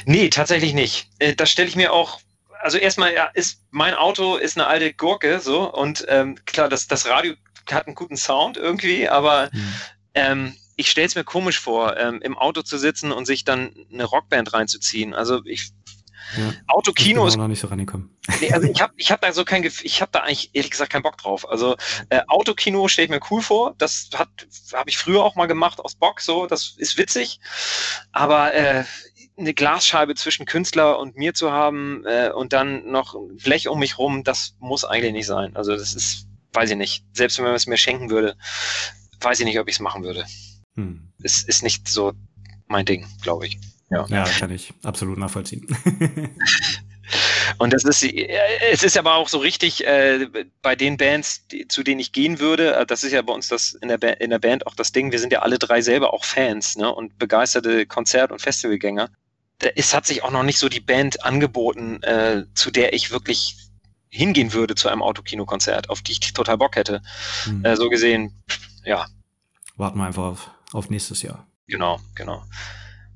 [0.05, 1.09] Nee, tatsächlich nicht.
[1.19, 2.19] Äh, das stelle ich mir auch
[2.63, 6.87] also erstmal ja, ist mein Auto ist eine alte Gurke so und ähm, klar, das,
[6.87, 7.33] das Radio
[7.71, 9.73] hat einen guten Sound irgendwie, aber hm.
[10.13, 13.73] ähm, ich stelle es mir komisch vor, ähm, im Auto zu sitzen und sich dann
[13.91, 15.13] eine Rockband reinzuziehen.
[15.13, 15.71] Also ich
[16.37, 18.15] ja, Autokino ist noch nicht so rangekommen.
[18.39, 20.91] Nee, also ich habe ich hab da so kein ich habe da eigentlich ehrlich gesagt
[20.91, 21.49] keinen Bock drauf.
[21.49, 21.75] Also
[22.09, 23.75] äh, Autokino stelle ich mir cool vor.
[23.77, 24.29] Das hat
[24.73, 26.21] habe ich früher auch mal gemacht aus Bock.
[26.21, 27.39] So, das ist witzig.
[28.11, 28.83] Aber äh,
[29.37, 33.79] eine Glasscheibe zwischen Künstler und mir zu haben äh, und dann noch ein Blech um
[33.79, 35.55] mich rum, das muss eigentlich nicht sein.
[35.55, 37.03] Also das ist, weiß ich nicht.
[37.13, 38.37] Selbst wenn man es mir schenken würde,
[39.19, 40.25] weiß ich nicht, ob ich es machen würde.
[40.81, 41.01] Hm.
[41.23, 42.13] Es ist nicht so
[42.67, 43.57] mein Ding, glaube ich.
[43.89, 44.05] Ja.
[44.07, 45.67] ja, kann ich absolut nachvollziehen.
[47.57, 50.27] Und das ist, es ist aber auch so richtig äh,
[50.61, 52.75] bei den Bands, die, zu denen ich gehen würde.
[52.75, 54.93] Äh, das ist ja bei uns das in der, ba in der Band auch das
[54.93, 55.11] Ding.
[55.11, 59.09] Wir sind ja alle drei selber auch Fans ne, und begeisterte Konzert- und Festivalgänger.
[59.75, 63.57] Es hat sich auch noch nicht so die Band angeboten, äh, zu der ich wirklich
[64.09, 67.01] hingehen würde zu einem Autokinokonzert, auf die ich total Bock hätte.
[67.43, 67.63] Hm.
[67.63, 68.41] Äh, so gesehen,
[68.83, 69.05] ja.
[69.75, 71.47] Warten wir einfach auf auf nächstes Jahr.
[71.67, 72.43] Genau, genau.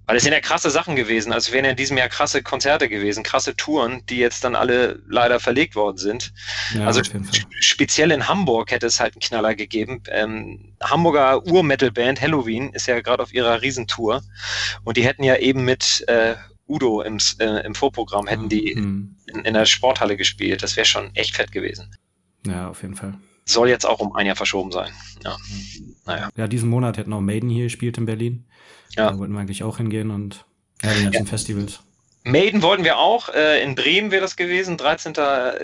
[0.07, 1.33] Weil es sind ja krasse Sachen gewesen.
[1.33, 4.55] Also es wären ja in diesem Jahr krasse Konzerte gewesen, krasse Touren, die jetzt dann
[4.55, 6.31] alle leider verlegt worden sind.
[6.75, 7.01] Ja, also
[7.59, 10.03] speziell in Hamburg hätte es halt einen Knaller gegeben.
[10.09, 14.21] Ähm, Hamburger Ur-Metal-Band Halloween ist ja gerade auf ihrer Riesentour.
[14.83, 16.35] Und die hätten ja eben mit äh,
[16.67, 19.17] Udo im, äh, im Vorprogramm, hätten die mhm.
[19.25, 20.61] in, in der Sporthalle gespielt.
[20.61, 21.95] Das wäre schon echt fett gewesen.
[22.45, 23.17] Ja, auf jeden Fall.
[23.45, 24.91] Soll jetzt auch um ein Jahr verschoben sein.
[25.23, 25.37] Ja,
[26.05, 26.29] naja.
[26.35, 28.45] Ja, diesen Monat hätten auch Maiden hier gespielt in Berlin.
[28.95, 29.11] Ja.
[29.11, 30.45] Da wollten wir eigentlich auch hingehen und
[30.81, 31.29] ja, die ganzen ja.
[31.29, 31.84] Festivals.
[32.27, 33.29] Maiden wollten wir auch.
[33.29, 34.77] Äh, in Bremen wäre das gewesen.
[34.77, 35.13] 13.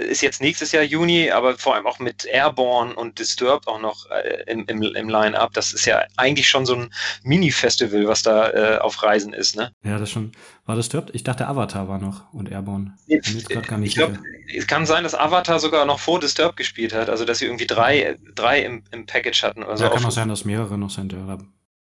[0.09, 4.05] ist jetzt nächstes Jahr Juni, aber vor allem auch mit Airborne und Disturbed auch noch
[4.11, 5.53] äh, im, im, im Line-Up.
[5.53, 6.93] Das ist ja eigentlich schon so ein
[7.23, 9.71] Mini-Festival, was da äh, auf Reisen ist, ne?
[9.83, 10.33] Ja, das schon.
[10.67, 11.09] War Disturbed?
[11.15, 12.93] Ich dachte, Avatar war noch und Airborne.
[13.07, 14.19] Ich, ich glaube,
[14.55, 17.09] es kann sein, dass Avatar sogar noch vor Disturbed gespielt hat.
[17.09, 19.63] Also, dass sie irgendwie drei, drei im, im Package hatten.
[19.63, 21.13] Also ja, kann auch sein, dass mehrere noch sind.
[21.13, 21.39] Ja.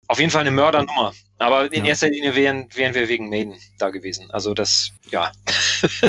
[0.08, 1.12] Auf jeden Fall eine Mördernummer.
[1.38, 1.90] Aber in ja.
[1.90, 4.30] erster Linie wären, wären wir wegen Maiden da gewesen.
[4.30, 5.32] Also das, ja.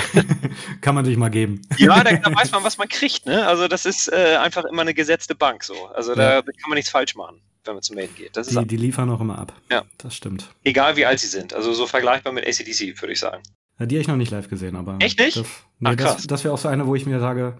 [0.82, 1.62] kann man sich mal geben.
[1.78, 3.26] ja, da, da, weiß man, was man kriegt.
[3.26, 3.46] Ne?
[3.46, 5.88] Also das ist äh, einfach immer eine gesetzte Bank so.
[5.88, 6.42] Also da, ja.
[6.42, 8.38] kann man nichts falsch machen, wenn man zu Maiden geht.
[8.38, 9.54] Die, die, liefern auch immer ab.
[9.70, 9.84] Ja.
[9.98, 10.50] Das stimmt.
[10.64, 11.54] Egal wie alt sie sind.
[11.54, 13.44] Also so vergleichbar mit ACDC, würde ich sagen.
[13.80, 14.98] Ja, die habe ich noch nicht live gesehen, aber.
[15.00, 15.38] Echt nicht?
[15.38, 15.48] Das,
[15.80, 17.60] nee, Ach, das, das wäre auch so eine, wo ich mir sage,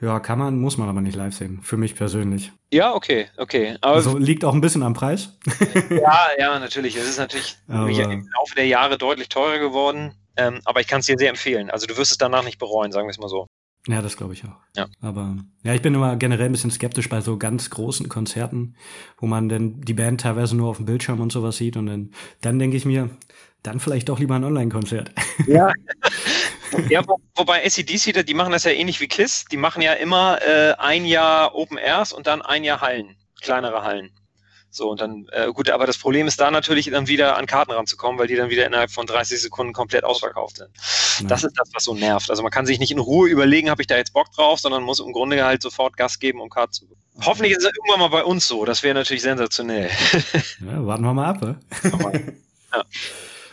[0.00, 1.60] ja, kann man, muss man aber nicht live sehen.
[1.62, 2.52] Für mich persönlich.
[2.70, 3.76] Ja, okay, okay.
[3.80, 5.38] Aber also liegt auch ein bisschen am Preis.
[5.90, 6.96] ja, ja, natürlich.
[6.96, 10.12] Es ist natürlich aber im Laufe der Jahre deutlich teurer geworden.
[10.36, 11.70] Ähm, aber ich kann es dir sehr empfehlen.
[11.70, 13.46] Also du wirst es danach nicht bereuen, sagen wir es mal so.
[13.88, 14.56] Ja, das glaube ich auch.
[14.76, 14.86] Ja.
[15.00, 18.74] Aber ja, ich bin immer generell ein bisschen skeptisch bei so ganz großen Konzerten,
[19.16, 21.76] wo man dann die Band teilweise nur auf dem Bildschirm und sowas sieht.
[21.76, 22.10] Und dann,
[22.42, 23.10] dann denke ich mir,
[23.62, 25.12] dann vielleicht doch lieber ein Online-Konzert.
[25.46, 25.72] Ja.
[26.88, 29.46] Ja, wo, wobei ACDC, die machen das ja ähnlich wie KISS.
[29.46, 33.82] Die machen ja immer äh, ein Jahr Open Airs und dann ein Jahr Hallen, kleinere
[33.82, 34.12] Hallen.
[34.76, 37.70] So, und dann, äh, gut, aber das Problem ist da natürlich dann wieder an Karten
[37.72, 40.68] ranzukommen, weil die dann wieder innerhalb von 30 Sekunden komplett ausverkauft sind.
[41.20, 41.28] Ja.
[41.28, 42.28] Das ist das, was so nervt.
[42.28, 44.82] Also man kann sich nicht in Ruhe überlegen, habe ich da jetzt Bock drauf, sondern
[44.82, 47.02] muss im Grunde halt sofort Gas geben, um Karten zu bekommen.
[47.24, 48.66] Hoffentlich ist es irgendwann mal bei uns so.
[48.66, 49.88] Das wäre natürlich sensationell.
[50.60, 51.40] Ja, warten wir mal ab.
[51.40, 51.58] Ne?
[52.74, 52.84] ja.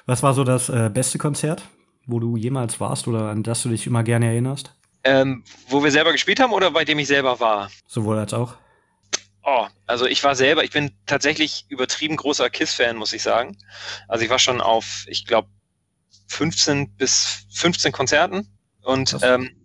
[0.05, 1.63] Was war so das äh, beste Konzert?
[2.05, 4.75] Wo du jemals warst oder an das du dich immer gerne erinnerst?
[5.03, 7.69] Ähm, wo wir selber gespielt haben oder bei dem ich selber war?
[7.87, 8.55] Sowohl als auch.
[9.43, 13.57] Oh, also ich war selber, ich bin tatsächlich übertrieben großer KISS-Fan, muss ich sagen.
[14.07, 15.49] Also ich war schon auf, ich glaube,
[16.27, 18.47] 15 bis 15 Konzerten
[18.81, 19.62] und ähm,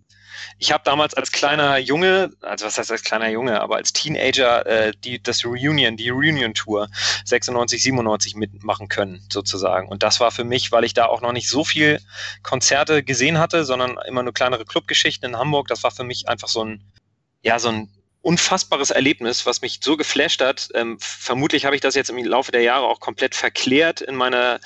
[0.59, 4.65] ich habe damals als kleiner Junge, also was heißt als kleiner Junge, aber als Teenager
[4.65, 6.89] äh, die, das Reunion, die Reunion-Tour
[7.23, 9.87] 96, 97 mitmachen können, sozusagen.
[9.87, 12.01] Und das war für mich, weil ich da auch noch nicht so viel
[12.43, 15.69] Konzerte gesehen hatte, sondern immer nur kleinere Clubgeschichten in Hamburg.
[15.69, 16.83] Das war für mich einfach so ein,
[17.41, 17.89] ja, so ein
[18.21, 20.67] unfassbares Erlebnis, was mich so geflasht hat.
[20.73, 24.59] Ähm, vermutlich habe ich das jetzt im Laufe der Jahre auch komplett verklärt in meiner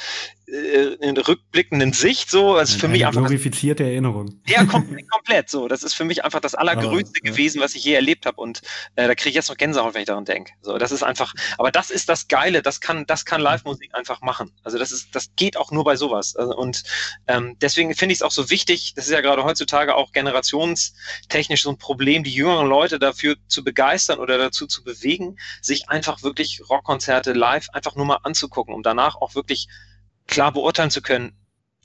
[0.48, 2.56] äh, in rückblickenden Sicht so.
[2.56, 4.42] Das ist für mich einfach glorifizierte Erinnerung.
[4.48, 5.68] Ja, kom komplett so.
[5.68, 8.42] Das ist für mich einfach das Allergrößte aber, gewesen, was ich je erlebt habe.
[8.42, 8.62] Und
[8.96, 10.52] äh, da kriege ich jetzt noch Gänsehaut, wenn ich daran denke.
[10.62, 14.22] So, das ist einfach, aber das ist das Geile, das kann, das kann Live-Musik einfach
[14.22, 14.52] machen.
[14.64, 16.36] Also das ist, das geht auch nur bei sowas.
[16.36, 16.84] Also, und
[17.28, 21.64] ähm, deswegen finde ich es auch so wichtig, das ist ja gerade heutzutage auch generationstechnisch
[21.64, 26.22] so ein Problem, die jüngeren Leute dafür zu begeistern oder dazu zu bewegen, sich einfach
[26.22, 29.68] wirklich Rockkonzerte live einfach nur mal anzugucken, um danach auch wirklich
[30.28, 31.34] klar beurteilen zu können,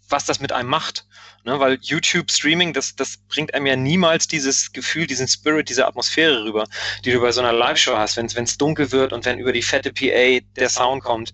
[0.09, 1.07] was das mit einem macht.
[1.45, 6.45] Ne, weil YouTube-Streaming, das, das bringt einem ja niemals dieses Gefühl, diesen Spirit, diese Atmosphäre
[6.45, 6.65] rüber,
[7.05, 9.63] die du bei so einer Live-Show hast, wenn es dunkel wird und wenn über die
[9.63, 11.33] fette PA der Sound kommt.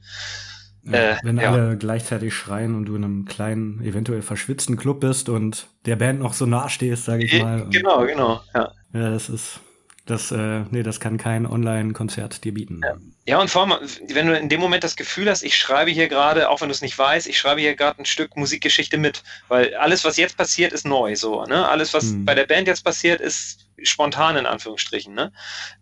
[0.85, 1.51] Ja, äh, wenn ja.
[1.51, 6.21] alle gleichzeitig schreien und du in einem kleinen, eventuell verschwitzten Club bist und der Band
[6.21, 7.67] noch so nah stehst, sage ich mal.
[7.71, 8.73] Genau, genau, ja.
[8.93, 9.61] Ja, das ist,
[10.07, 12.81] das, äh, nee, das kann kein Online-Konzert dir bieten.
[12.85, 12.97] Ja.
[13.27, 16.09] ja, und vor allem, wenn du in dem Moment das Gefühl hast, ich schreibe hier
[16.09, 19.23] gerade, auch wenn du es nicht weißt, ich schreibe hier gerade ein Stück Musikgeschichte mit,
[19.49, 21.67] weil alles, was jetzt passiert, ist neu, so, ne?
[21.69, 22.25] Alles, was hm.
[22.27, 25.15] bei der Band jetzt passiert, ist spontan in Anführungsstrichen.
[25.15, 25.33] Ne?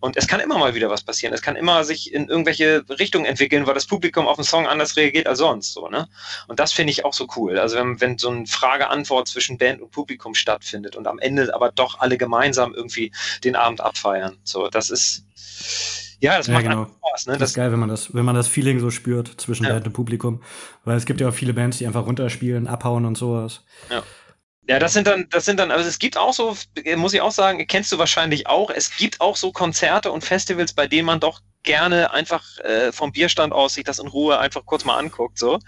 [0.01, 1.35] Und es kann immer mal wieder was passieren.
[1.35, 4.97] Es kann immer sich in irgendwelche Richtungen entwickeln, weil das Publikum auf den Song anders
[4.97, 5.73] reagiert als sonst.
[5.73, 6.09] So, ne?
[6.49, 7.59] Und das finde ich auch so cool.
[7.59, 11.71] Also wenn, wenn so eine Frage-Antwort zwischen Band und Publikum stattfindet und am Ende aber
[11.73, 13.13] doch alle gemeinsam irgendwie
[13.45, 14.39] den Abend abfeiern.
[14.45, 15.25] So, das ist
[16.23, 16.85] ja, das ja, macht genau.
[16.85, 17.27] Spaß.
[17.27, 17.33] Ne?
[17.33, 19.71] Das, das ist geil, wenn man das, wenn man das Feeling so spürt zwischen ja.
[19.71, 20.41] Band und Publikum.
[20.85, 23.63] Weil es gibt ja auch viele Bands, die einfach runterspielen, abhauen und sowas.
[23.91, 24.05] Ja.
[24.69, 26.57] Ja, das sind dann, das sind dann, also es gibt auch so,
[26.97, 30.73] muss ich auch sagen, kennst du wahrscheinlich auch, es gibt auch so Konzerte und Festivals,
[30.73, 34.65] bei denen man doch gerne einfach äh, vom Bierstand aus sich das in Ruhe einfach
[34.65, 35.59] kurz mal anguckt, so.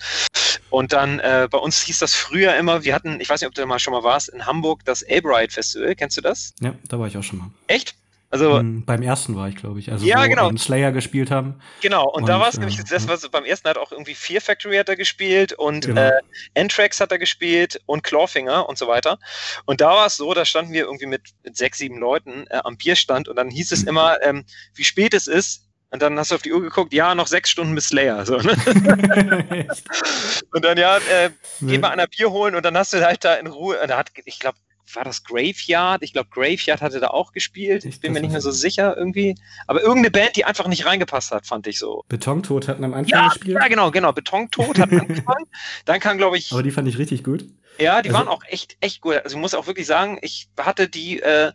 [0.70, 3.54] Und dann, äh, bei uns hieß das früher immer, wir hatten, ich weiß nicht, ob
[3.54, 6.52] du da mal schon mal warst, in Hamburg das Abride Festival, kennst du das?
[6.61, 7.50] Ja, da war ich auch schon mal.
[7.66, 7.96] Echt?
[8.35, 9.92] Also beim ersten war ich, glaube ich.
[9.92, 10.51] Also ja, genau.
[10.57, 11.55] Slayer gespielt haben.
[11.83, 14.16] Genau, und, und da war es äh, nämlich, das war beim ersten hat auch irgendwie
[14.16, 16.01] Fear Factory hat er gespielt und genau.
[16.01, 16.11] äh,
[16.59, 19.20] Anthrax hat er gespielt und Clawfinger und so weiter.
[19.66, 22.57] Und da war es so, da standen wir irgendwie mit, mit sechs, sieben Leuten äh,
[22.64, 23.90] am Bierstand und dann hieß es mhm.
[23.90, 24.44] immer, ähm,
[24.75, 25.68] wie spät es ist.
[25.90, 28.27] Und dann hast du auf die Uhr geguckt, ja, noch sechs Stunden bis Slayer.
[28.27, 28.57] So, ne?
[30.53, 33.35] und dann, ja, äh, geh mal einer Bier holen und dann hast du halt da
[33.35, 34.59] in Ruhe, da hat, ich glaube,
[34.92, 36.03] war das Graveyard?
[36.03, 37.85] Ich glaube, Graveyard hatte da auch gespielt.
[37.85, 39.35] Ich bin mir nicht mehr so sicher irgendwie.
[39.66, 42.05] Aber irgendeine Band, die einfach nicht reingepasst hat, fand ich so.
[42.09, 43.59] Betontod hatten am Anfang ja, gespielt.
[43.61, 44.12] Ja, genau, genau.
[44.12, 45.47] Betontod hat angefangen.
[45.85, 46.53] Dann kam, glaube ich.
[46.53, 47.44] Aber die fand ich richtig gut.
[47.79, 49.14] Ja, die also, waren auch echt, echt gut.
[49.16, 51.53] Also ich muss auch wirklich sagen, ich hatte die, äh,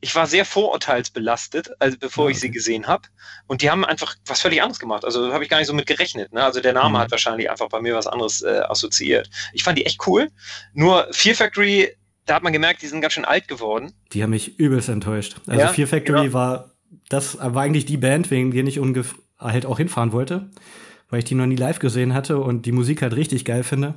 [0.00, 2.32] ich war sehr vorurteilsbelastet, also bevor okay.
[2.32, 3.08] ich sie gesehen habe.
[3.46, 5.04] Und die haben einfach was völlig anderes gemacht.
[5.04, 6.32] Also habe ich gar nicht so mit gerechnet.
[6.32, 6.42] Ne?
[6.42, 7.02] Also der Name mhm.
[7.02, 9.28] hat wahrscheinlich einfach bei mir was anderes äh, assoziiert.
[9.52, 10.30] Ich fand die echt cool.
[10.72, 11.94] Nur Fear Factory,
[12.26, 13.92] da hat man gemerkt, die sind ganz schön alt geworden.
[14.12, 15.36] Die haben mich übelst enttäuscht.
[15.46, 16.32] Also ja, Fear Factory genau.
[16.32, 16.70] war,
[17.08, 18.80] das war eigentlich die Band, wegen der ich
[19.38, 20.50] halt auch hinfahren wollte,
[21.08, 23.94] weil ich die noch nie live gesehen hatte und die Musik halt richtig geil finde.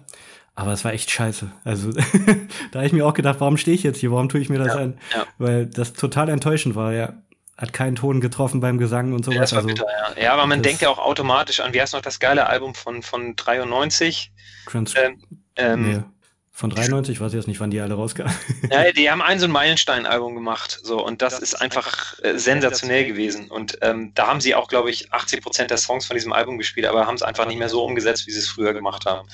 [0.55, 1.51] Aber es war echt scheiße.
[1.63, 1.91] Also
[2.71, 4.11] da habe ich mir auch gedacht, warum stehe ich jetzt hier?
[4.11, 4.99] Warum tue ich mir das ja, an?
[5.13, 5.25] Ja.
[5.39, 6.93] Weil das total enttäuschend war.
[6.93, 7.13] Ja,
[7.57, 9.35] hat keinen Ton getroffen beim Gesang und sowas.
[9.35, 10.23] Ja, das war also, bitter, ja.
[10.23, 13.01] ja, aber man denkt ja auch automatisch an, wie heißt noch das geile Album von,
[13.01, 14.31] von 93?
[14.67, 15.21] Trans ähm,
[15.55, 16.05] ähm.
[16.55, 18.31] Von 93, weiß ich jetzt nicht, wann die alle rauskamen.
[18.71, 22.37] Ja, die haben ein so ein Meilenstein-Album gemacht, so und das, das ist einfach äh,
[22.37, 23.49] sensationell gewesen.
[23.49, 26.59] Und ähm, da haben sie auch, glaube ich, 80 Prozent der Songs von diesem Album
[26.59, 29.27] gespielt, aber haben es einfach nicht mehr so umgesetzt, wie sie es früher gemacht haben.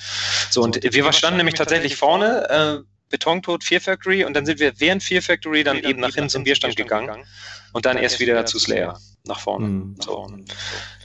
[0.48, 2.48] So und wir standen nämlich tatsächlich vorne.
[2.48, 6.30] Äh, Betontod, Fear Factory und dann sind wir während Fear Factory dann eben nach hinten
[6.30, 7.26] zum Bierstand gegangen
[7.72, 9.66] und dann erst wieder zu Slayer nach vorne.
[9.66, 9.96] Mhm.
[10.00, 10.26] So.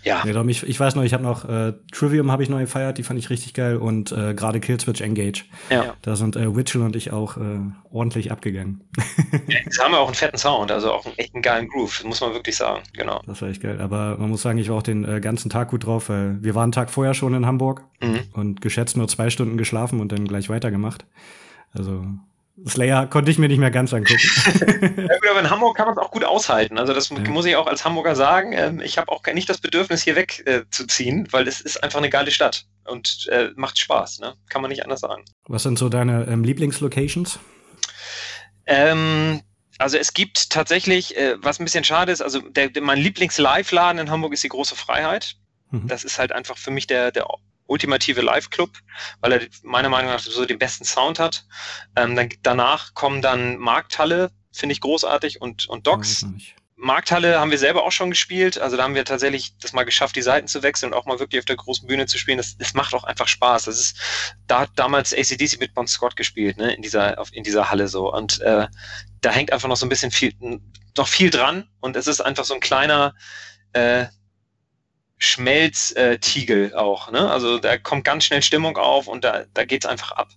[0.04, 0.23] Ja.
[0.23, 3.04] Nee, ich, ich weiß noch, ich habe noch äh, Trivium habe ich neu gefeiert, die
[3.04, 5.45] fand ich richtig geil und äh, gerade Killswitch Engage.
[5.69, 5.95] Ja.
[6.04, 7.60] Da sind äh, Witchell und ich auch äh,
[7.91, 8.88] ordentlich abgegangen.
[9.47, 12.04] ja, jetzt haben wir auch einen fetten Sound, also auch einen echt einen geilen Groove,
[12.04, 12.84] muss man wirklich sagen.
[12.93, 13.21] Genau.
[13.25, 13.82] Das war echt geil.
[13.82, 16.54] Aber man muss sagen, ich war auch den äh, ganzen Tag gut drauf, weil wir
[16.54, 18.21] waren einen Tag vorher schon in Hamburg mhm.
[18.34, 21.06] und geschätzt nur zwei Stunden geschlafen und dann gleich weitergemacht.
[21.73, 22.06] Also
[22.67, 24.19] Slayer konnte ich mir nicht mehr ganz angucken.
[24.97, 26.77] ja, gut, aber in Hamburg kann man es auch gut aushalten.
[26.77, 27.19] Also das ja.
[27.29, 28.53] muss ich auch als Hamburger sagen.
[28.53, 32.09] Ähm, ich habe auch nicht das Bedürfnis, hier wegzuziehen, äh, weil es ist einfach eine
[32.09, 34.19] geile Stadt und äh, macht Spaß.
[34.19, 34.35] Ne?
[34.49, 35.25] Kann man nicht anders sagen.
[35.47, 37.39] Was sind so deine ähm, Lieblingslocations?
[38.65, 39.41] Ähm,
[39.77, 43.99] also es gibt tatsächlich, äh, was ein bisschen schade ist, also der, der, mein Lieblings-Live-Laden
[43.99, 45.35] in Hamburg ist die Große Freiheit.
[45.71, 45.87] Mhm.
[45.87, 47.27] Das ist halt einfach für mich der, der
[47.67, 48.69] ultimative Live-Club,
[49.21, 51.45] weil er meiner Meinung nach so den besten Sound hat.
[51.95, 56.25] Ähm, dann, danach kommen dann Markthalle, finde ich großartig, und, und Docs.
[56.78, 58.60] Markthalle haben wir selber auch schon gespielt.
[58.60, 61.19] Also da haben wir tatsächlich das mal geschafft, die Seiten zu wechseln und auch mal
[61.19, 62.38] wirklich auf der großen Bühne zu spielen.
[62.38, 63.65] Das, das macht auch einfach Spaß.
[63.65, 63.97] Das ist,
[64.47, 67.88] da hat damals ACDC mit Bon Scott gespielt, ne, in dieser, auf, in dieser Halle
[67.88, 68.13] so.
[68.13, 68.67] Und äh,
[69.21, 70.34] da hängt einfach noch so ein bisschen viel,
[70.97, 71.69] noch viel dran.
[71.80, 73.13] Und es ist einfach so ein kleiner,
[73.71, 74.06] äh,
[75.17, 77.12] Schmelztiegel äh, auch.
[77.12, 77.30] Ne?
[77.30, 80.30] Also da kommt ganz schnell Stimmung auf und da, da geht es einfach ab.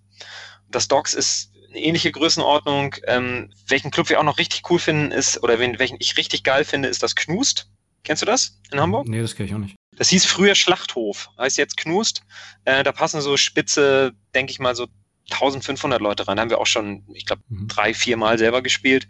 [0.71, 2.95] Das Docs ist eine ähnliche Größenordnung.
[3.07, 6.45] Ähm, welchen Club wir auch noch richtig cool finden ist, oder wen, welchen ich richtig
[6.45, 7.69] geil finde, ist das Knust.
[8.05, 9.09] Kennst du das in Hamburg?
[9.09, 9.75] Nee, das kenne ich auch nicht.
[9.97, 12.23] Das hieß früher Schlachthof, heißt jetzt Knust.
[12.65, 14.87] Äh, da passen so spitze, denke ich mal, so
[15.31, 16.37] 1500 Leute rein.
[16.37, 17.69] Da haben wir auch schon, ich glaube, mhm.
[17.69, 19.09] drei, vier Mal selber gespielt.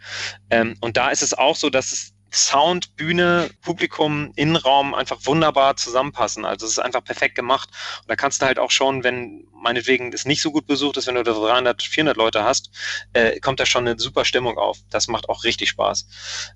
[0.51, 5.77] Ähm, und da ist es auch so, dass es Sound, Bühne, Publikum, Innenraum einfach wunderbar
[5.77, 6.45] zusammenpassen.
[6.45, 7.71] Also es ist einfach perfekt gemacht.
[8.03, 11.07] Und da kannst du halt auch schon, wenn meinetwegen es nicht so gut besucht ist,
[11.07, 12.71] wenn du da 300, 400 Leute hast,
[13.13, 14.79] äh, kommt da schon eine super Stimmung auf.
[14.91, 16.07] Das macht auch richtig Spaß.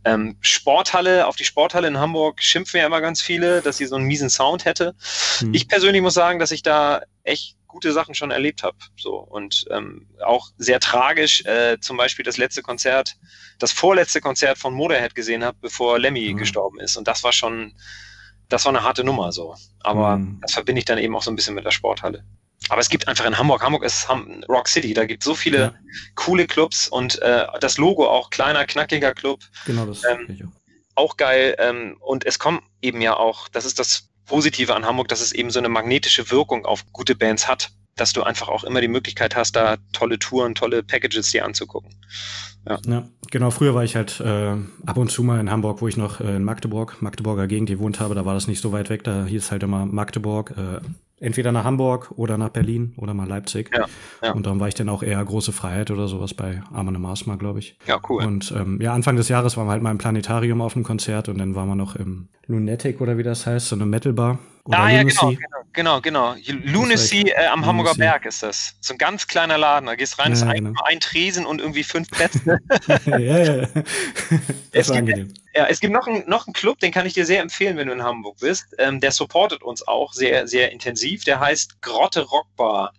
[0.05, 3.97] Ähm, Sporthalle, auf die Sporthalle in Hamburg schimpfen ja immer ganz viele, dass sie so
[3.97, 4.95] einen miesen Sound hätte.
[5.39, 5.55] Hm.
[5.55, 8.77] Ich persönlich muss sagen, dass ich da echt gute Sachen schon erlebt habe.
[8.97, 13.17] So und ähm, auch sehr tragisch, äh, zum Beispiel das letzte Konzert,
[13.59, 16.37] das vorletzte Konzert von Motorhead gesehen habe, bevor Lemmy mhm.
[16.37, 16.97] gestorben ist.
[16.97, 17.75] Und das war schon,
[18.49, 19.57] das war eine harte Nummer so.
[19.81, 20.39] Aber mhm.
[20.43, 22.25] das verbinde ich dann eben auch so ein bisschen mit der Sporthalle.
[22.69, 25.35] Aber es gibt einfach in Hamburg, Hamburg ist Ham Rock City, da gibt es so
[25.35, 25.75] viele ja.
[26.15, 29.41] coole Clubs und äh, das Logo auch, kleiner, knackiger Club.
[29.67, 30.53] Genau, das ähm,
[30.95, 31.57] auch geil.
[31.59, 35.33] Ähm, und es kommen eben ja auch, das ist das Positive an Hamburg, dass es
[35.33, 38.89] eben so eine magnetische Wirkung auf gute Bands hat, dass du einfach auch immer die
[38.89, 41.91] Möglichkeit hast, da tolle Touren, tolle Packages dir anzugucken.
[42.69, 42.79] Ja.
[42.87, 43.51] ja genau.
[43.51, 44.57] Früher war ich halt äh,
[44.87, 48.01] ab und zu mal in Hamburg, wo ich noch äh, in Magdeburg, Magdeburger Gegend gewohnt
[48.01, 48.15] habe.
[48.15, 49.05] Da war das nicht so weit weg.
[49.05, 50.55] Da hieß halt immer Magdeburg.
[50.57, 50.81] Äh,
[51.23, 53.71] entweder nach Hamburg oder nach Berlin oder mal Leipzig.
[53.75, 53.87] Ja,
[54.23, 54.33] ja.
[54.33, 57.61] Und dann war ich dann auch eher große Freiheit oder sowas bei Armane Marsma, glaube
[57.61, 57.77] ich.
[57.87, 58.25] Ja, cool.
[58.25, 61.29] Und ähm, ja, Anfang des Jahres waren wir halt mal im Planetarium auf einem Konzert
[61.29, 64.39] und dann waren wir noch im Lunatic oder wie das heißt, so eine Metalbar.
[64.65, 65.33] Oder ah, ja, genau,
[65.73, 66.35] genau, genau, genau.
[66.65, 67.99] Lunacy äh, am Hamburger Lunacy.
[67.99, 68.77] Berg ist das.
[68.81, 69.87] So ein ganz kleiner Laden.
[69.87, 70.81] Da gehst rein, ja, ist ein, genau.
[70.85, 72.59] ein Tresen und irgendwie fünf Plätze.
[73.07, 73.67] ja, ja.
[74.73, 75.33] Das es war angenehm.
[75.55, 77.89] Ja, es gibt noch, ein, noch einen Club, den kann ich dir sehr empfehlen, wenn
[77.89, 78.75] du in Hamburg bist.
[78.79, 81.25] Ähm, der supportet uns auch sehr, sehr intensiv.
[81.25, 82.93] Der heißt Grotte Rockbar.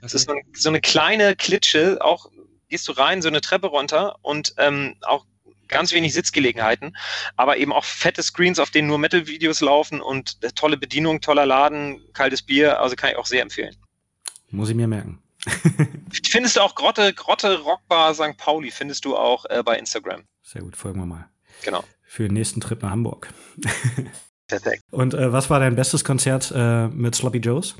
[0.00, 0.16] Das okay.
[0.16, 2.30] ist so eine, so eine kleine Klitsche, auch
[2.68, 5.24] gehst du rein, so eine Treppe runter und ähm, auch
[5.68, 6.96] ganz wenig Sitzgelegenheiten,
[7.36, 12.00] aber eben auch fette Screens, auf denen nur Metal-Videos laufen und tolle Bedienung, toller Laden,
[12.12, 13.74] kaltes Bier, also kann ich auch sehr empfehlen.
[14.50, 15.22] Muss ich mir merken.
[16.30, 18.36] findest du auch Grotte, Grotte Rockbar St.
[18.36, 20.24] Pauli, findest du auch äh, bei Instagram.
[20.42, 21.28] Sehr gut, folgen wir mal.
[21.62, 21.84] Genau.
[22.06, 23.32] Für den nächsten Trip nach Hamburg.
[24.46, 24.82] Perfekt.
[24.90, 27.74] Und äh, was war dein bestes Konzert äh, mit Sloppy Joes?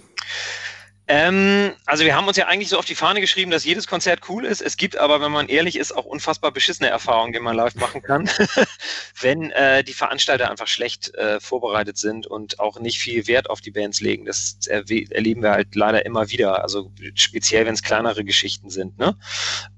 [1.09, 4.29] Ähm, also wir haben uns ja eigentlich so auf die Fahne geschrieben, dass jedes Konzert
[4.29, 4.61] cool ist.
[4.61, 8.03] Es gibt aber, wenn man ehrlich ist, auch unfassbar beschissene Erfahrungen, die man live machen
[8.03, 8.29] kann,
[9.21, 13.61] wenn äh, die Veranstalter einfach schlecht äh, vorbereitet sind und auch nicht viel Wert auf
[13.61, 14.25] die Bands legen.
[14.25, 16.63] Das erleben wir halt leider immer wieder.
[16.65, 18.99] Also speziell, wenn es kleinere Geschichten sind.
[18.99, 19.17] Ne?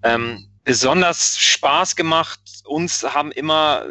[0.03, 2.41] Ähm, besonders Spaß gemacht.
[2.65, 3.85] Uns haben immer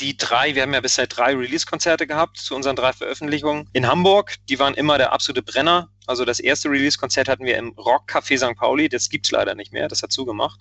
[0.00, 4.36] die drei, wir haben ja bisher drei Release-Konzerte gehabt zu unseren drei Veröffentlichungen in Hamburg.
[4.48, 5.88] Die waren immer der absolute Brenner.
[6.06, 8.56] Also das erste Release-Konzert hatten wir im Rock Café St.
[8.56, 8.88] Pauli.
[8.88, 9.88] Das gibt's leider nicht mehr.
[9.88, 10.60] Das hat zugemacht.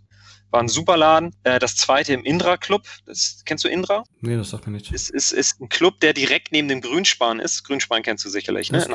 [0.53, 1.35] War ein super Laden.
[1.43, 2.83] Äh, das zweite im Indra Club.
[3.07, 4.03] Das, kennst du Indra?
[4.21, 4.93] Nee, das sagt mir nicht.
[4.93, 7.63] Es ist, ist ein Club, der direkt neben dem Grünspan ist.
[7.63, 8.85] Grünspan kennst du sicherlich, ne?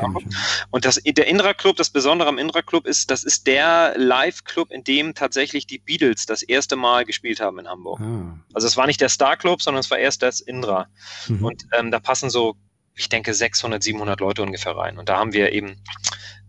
[0.71, 4.71] Und das, der Indra Club, das Besondere am Indra Club ist, das ist der Live-Club,
[4.71, 7.99] in dem tatsächlich die Beatles das erste Mal gespielt haben in Hamburg.
[7.99, 8.39] Ah.
[8.53, 10.87] Also es war nicht der Star Club, sondern es war erst das Indra.
[11.27, 11.43] Mhm.
[11.43, 12.55] Und ähm, da passen so,
[12.95, 14.97] ich denke, 600, 700 Leute ungefähr rein.
[14.97, 15.81] Und da haben wir eben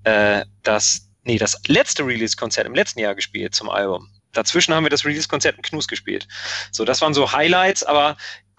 [0.05, 4.09] äh, das, nee, das letzte Release-Konzert im letzten Jahr gespielt zum Album.
[4.32, 6.28] Dazwischen haben wir das Release-Konzert in Knus gespielt.
[6.70, 8.16] So, das waren so Highlights, aber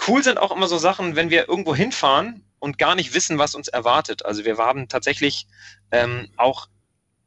[0.08, 3.56] cool sind auch immer so Sachen, wenn wir irgendwo hinfahren und gar nicht wissen, was
[3.56, 4.26] uns erwartet.
[4.26, 5.48] Also wir haben tatsächlich
[5.92, 6.68] ähm, auch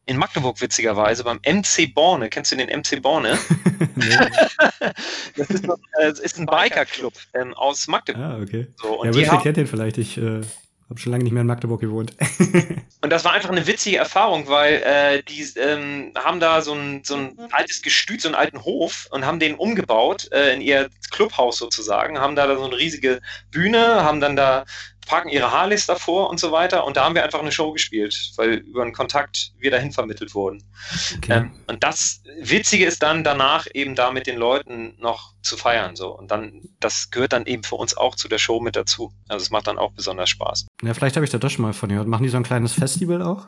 [0.06, 2.28] in Magdeburg witzigerweise beim MC Borne.
[2.28, 3.38] Kennst du den MC Borne?
[5.36, 8.22] das, ist, äh, das ist ein Biker-Club ähm, aus Magdeburg.
[8.22, 8.66] Ah, okay.
[8.76, 9.98] So, ja, die kennt den vielleicht.
[9.98, 10.42] Ich äh,
[10.90, 12.14] habe schon lange nicht mehr in Magdeburg gewohnt.
[13.00, 17.02] und das war einfach eine witzige Erfahrung, weil äh, die ähm, haben da so ein,
[17.04, 20.90] so ein altes Gestüt, so einen alten Hof und haben den umgebaut äh, in ihr
[21.10, 23.20] Clubhaus sozusagen, haben da, da so eine riesige
[23.50, 24.64] Bühne, haben dann da
[25.06, 26.84] parken ihre Harleys davor und so weiter.
[26.84, 30.34] Und da haben wir einfach eine Show gespielt, weil über einen Kontakt wir dahin vermittelt
[30.34, 30.62] wurden.
[31.16, 31.32] Okay.
[31.32, 35.96] Ähm, und das Witzige ist dann danach eben da mit den Leuten noch zu feiern.
[35.96, 36.16] So.
[36.16, 39.12] Und dann, das gehört dann eben für uns auch zu der Show mit dazu.
[39.28, 40.66] Also es macht dann auch besonders Spaß.
[40.82, 42.08] Ja, vielleicht habe ich da das schon mal von gehört.
[42.08, 43.46] Machen die so ein kleines Festival auch?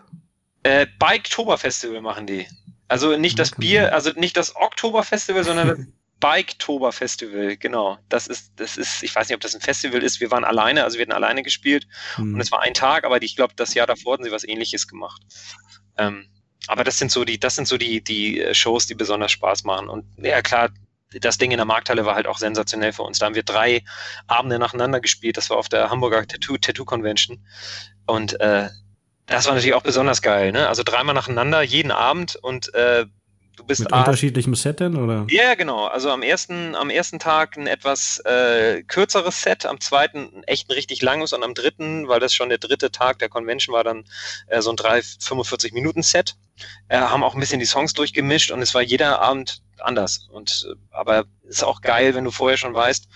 [0.62, 2.46] Äh, Bike-Tober-Festival machen die.
[2.88, 7.98] Also nicht das Bier, also nicht das Oktober-Festival, sondern das Bike-Tober Festival, genau.
[8.08, 10.20] Das ist, das ist, ich weiß nicht, ob das ein Festival ist.
[10.20, 11.86] Wir waren alleine, also wir hatten alleine gespielt
[12.16, 12.34] hm.
[12.34, 14.88] und es war ein Tag, aber ich glaube, das Jahr davor hatten sie was ähnliches
[14.88, 15.22] gemacht.
[15.96, 16.26] Ähm,
[16.68, 19.64] aber das sind so die, das sind so die, die äh, Shows, die besonders Spaß
[19.64, 19.88] machen.
[19.88, 20.70] Und ja, klar,
[21.20, 23.18] das Ding in der Markthalle war halt auch sensationell für uns.
[23.18, 23.84] Da haben wir drei
[24.26, 25.36] Abende nacheinander gespielt.
[25.36, 27.46] Das war auf der Hamburger Tattoo, Tattoo Convention.
[28.06, 28.68] Und äh,
[29.26, 30.68] das war natürlich auch besonders geil, ne?
[30.68, 33.06] Also dreimal nacheinander, jeden Abend und äh,
[33.56, 35.26] Du bist Mit unterschiedlichem Set denn, oder?
[35.30, 35.86] Ja, genau.
[35.86, 40.74] Also am ersten, am ersten Tag ein etwas äh, kürzeres Set, am zweiten echt ein
[40.74, 44.04] richtig langes und am dritten, weil das schon der dritte Tag der Convention war, dann
[44.48, 46.36] äh, so ein 3, 45 Minuten Set.
[46.88, 50.28] Äh, haben auch ein bisschen die Songs durchgemischt und es war jeder Abend anders.
[50.30, 53.08] Und äh, aber ist auch geil, wenn du vorher schon weißt,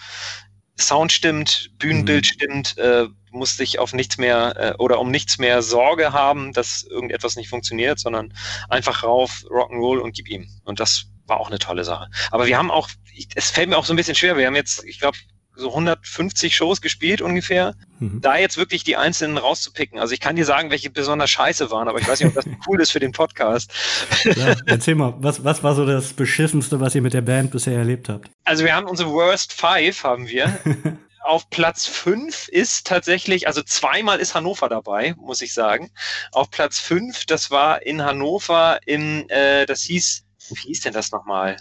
[0.78, 2.28] Sound stimmt, Bühnenbild mhm.
[2.28, 6.82] stimmt, äh, musst dich auf nichts mehr äh, oder um nichts mehr Sorge haben, dass
[6.82, 8.34] irgendetwas nicht funktioniert, sondern
[8.68, 10.48] einfach rauf, Rock'n'Roll und gib ihm.
[10.64, 12.08] Und das war auch eine tolle Sache.
[12.30, 12.88] Aber wir haben auch,
[13.34, 15.16] es fällt mir auch so ein bisschen schwer, wir haben jetzt, ich glaube,
[15.60, 17.74] so 150 Shows gespielt ungefähr.
[17.98, 18.20] Mhm.
[18.20, 19.98] Da jetzt wirklich die einzelnen rauszupicken.
[19.98, 22.46] Also ich kann dir sagen, welche besonders scheiße waren, aber ich weiß nicht, ob das
[22.66, 23.72] cool ist für den Podcast.
[24.24, 27.76] Ja, erzähl mal, was, was war so das Beschissenste, was ihr mit der Band bisher
[27.76, 28.30] erlebt habt?
[28.44, 30.58] Also wir haben unsere Worst Five, haben wir.
[31.22, 35.90] auf Platz 5 ist tatsächlich, also zweimal ist Hannover dabei, muss ich sagen.
[36.32, 41.12] Auf Platz 5, das war in Hannover im, äh, das hieß, wie hieß denn das
[41.12, 41.56] nochmal?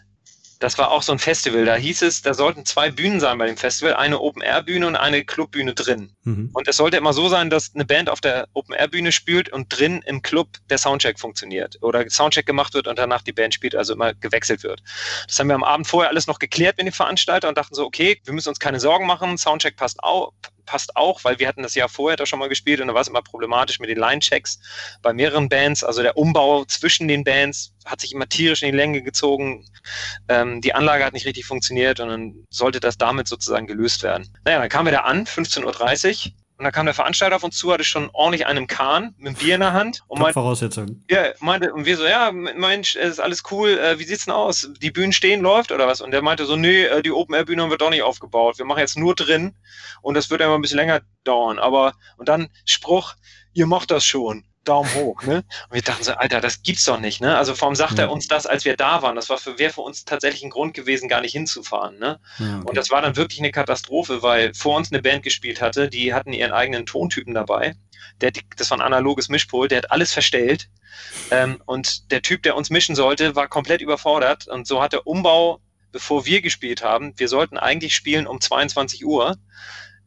[0.60, 1.64] Das war auch so ein Festival.
[1.64, 5.24] Da hieß es, da sollten zwei Bühnen sein bei dem Festival, eine Open-Air-Bühne und eine
[5.24, 6.12] Clubbühne drin.
[6.24, 6.50] Mhm.
[6.54, 10.04] Und es sollte immer so sein, dass eine Band auf der Open-Air-Bühne spielt und drin
[10.06, 13.94] im Club der Soundcheck funktioniert oder Soundcheck gemacht wird und danach die Band spielt, also
[13.94, 14.84] immer gewechselt wird.
[15.28, 17.86] Das haben wir am Abend vorher alles noch geklärt mit dem Veranstalter und dachten so,
[17.86, 20.34] okay, wir müssen uns keine Sorgen machen, Soundcheck passt auch,
[20.70, 23.02] passt auch, weil wir hatten das Jahr vorher da schon mal gespielt und da war
[23.02, 24.60] es immer problematisch mit den Line-Checks
[25.02, 25.84] bei mehreren Bands.
[25.84, 29.66] Also der Umbau zwischen den Bands hat sich immer tierisch in die Länge gezogen.
[30.28, 34.30] Ähm, die Anlage hat nicht richtig funktioniert und dann sollte das damit sozusagen gelöst werden.
[34.46, 37.58] Naja, dann kamen wir da an, 15.30 Uhr und dann kam der Veranstalter auf uns
[37.58, 40.04] zu, hatte schon ordentlich einen Kahn mit einem Bier in der Hand.
[40.08, 41.06] Und meinte, Voraussetzungen.
[41.10, 44.70] Ja, meinte, und wir so, ja, Mensch, ist alles cool, äh, wie sieht's denn aus?
[44.82, 46.02] Die Bühnen stehen, läuft oder was?
[46.02, 48.58] Und der meinte so, nee, äh, die Open-Air-Bühne haben wir doch nicht aufgebaut.
[48.58, 49.56] Wir machen jetzt nur drin
[50.02, 51.60] und das wird immer ein bisschen länger dauern.
[51.60, 53.16] Aber, und dann Spruch,
[53.54, 55.38] ihr macht das schon Daumen hoch, ne?
[55.70, 57.36] Und wir dachten so, Alter, das gibt's doch nicht, ne?
[57.38, 58.06] Also warum sagt ja.
[58.06, 59.16] er uns das, als wir da waren?
[59.16, 62.20] Das war für, wäre für uns tatsächlich ein Grund gewesen, gar nicht hinzufahren, ne?
[62.38, 62.70] Ja, okay.
[62.70, 66.14] Und das war dann wirklich eine Katastrophe, weil vor uns eine Band gespielt hatte, die
[66.14, 67.76] hatten ihren eigenen Tontypen dabei.
[68.22, 70.70] Der, das war ein analoges Mischpult, der hat alles verstellt.
[71.32, 74.48] Ähm, und der Typ, der uns mischen sollte, war komplett überfordert.
[74.48, 75.62] Und so hat der Umbau,
[75.92, 79.38] bevor wir gespielt haben, wir sollten eigentlich spielen um 22 Uhr.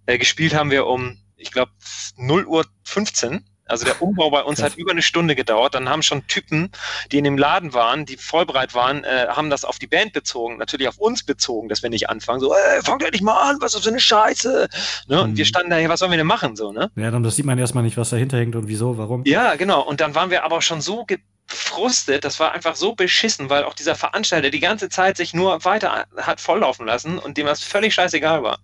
[0.06, 1.72] Äh, gespielt haben wir um, ich glaube,
[2.16, 5.74] 0 Uhr 15 also der Umbau bei uns hat über eine Stunde gedauert.
[5.74, 6.70] Dann haben schon Typen,
[7.10, 10.58] die in dem Laden waren, die vollbereit waren, äh, haben das auf die Band bezogen,
[10.58, 12.40] natürlich auf uns bezogen, dass wir nicht anfangen.
[12.40, 14.68] So, ey, fangt endlich mal an, was ist für eine Scheiße?
[15.08, 15.16] Ne?
[15.16, 15.22] Mhm.
[15.22, 15.48] Und wir mhm.
[15.48, 16.54] standen da, hey, was sollen wir denn machen?
[16.54, 16.90] So, ne?
[16.96, 19.22] Ja, dann das sieht man erstmal nicht, was dahinter hängt und wieso, warum.
[19.24, 19.80] Ja, genau.
[19.80, 21.06] Und dann waren wir aber schon so
[21.52, 25.64] gefrustet, das war einfach so beschissen, weil auch dieser Veranstalter die ganze Zeit sich nur
[25.64, 28.58] weiter hat volllaufen lassen und dem das völlig scheißegal war.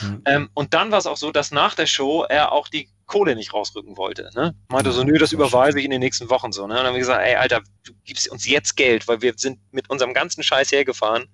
[0.00, 0.22] Mhm.
[0.24, 3.34] Ähm, und dann war es auch so, dass nach der Show er auch die Kohle
[3.34, 4.30] nicht rausrücken wollte.
[4.34, 4.54] Ne?
[4.68, 6.66] Meinte so, nö, das überweise ich in den nächsten Wochen so.
[6.66, 6.74] Ne?
[6.74, 9.58] Und dann haben wir gesagt, ey, Alter, du gibst uns jetzt Geld, weil wir sind
[9.72, 11.26] mit unserem ganzen Scheiß hergefahren.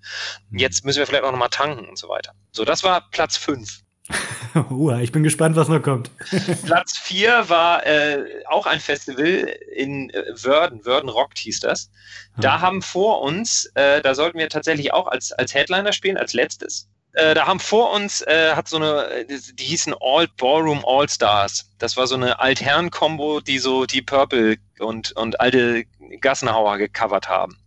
[0.49, 0.57] Mhm.
[0.57, 2.31] Jetzt müssen wir vielleicht auch nochmal tanken und so weiter.
[2.51, 3.81] So, das war Platz 5.
[4.69, 6.11] uh, ich bin gespannt, was noch kommt.
[6.65, 11.89] Platz 4 war äh, auch ein Festival in äh, Wörden, Wörden Rockt hieß das.
[12.37, 12.61] Da ah.
[12.61, 16.87] haben vor uns, äh, da sollten wir tatsächlich auch als, als Headliner spielen, als letztes.
[17.13, 21.71] Äh, da haben vor uns, äh, hat so eine, die, hießen All Ballroom All Stars.
[21.79, 25.85] Das war so eine Altherren-Kombo, die so die Purple und, und alte
[26.19, 27.57] Gassenhauer gecovert haben.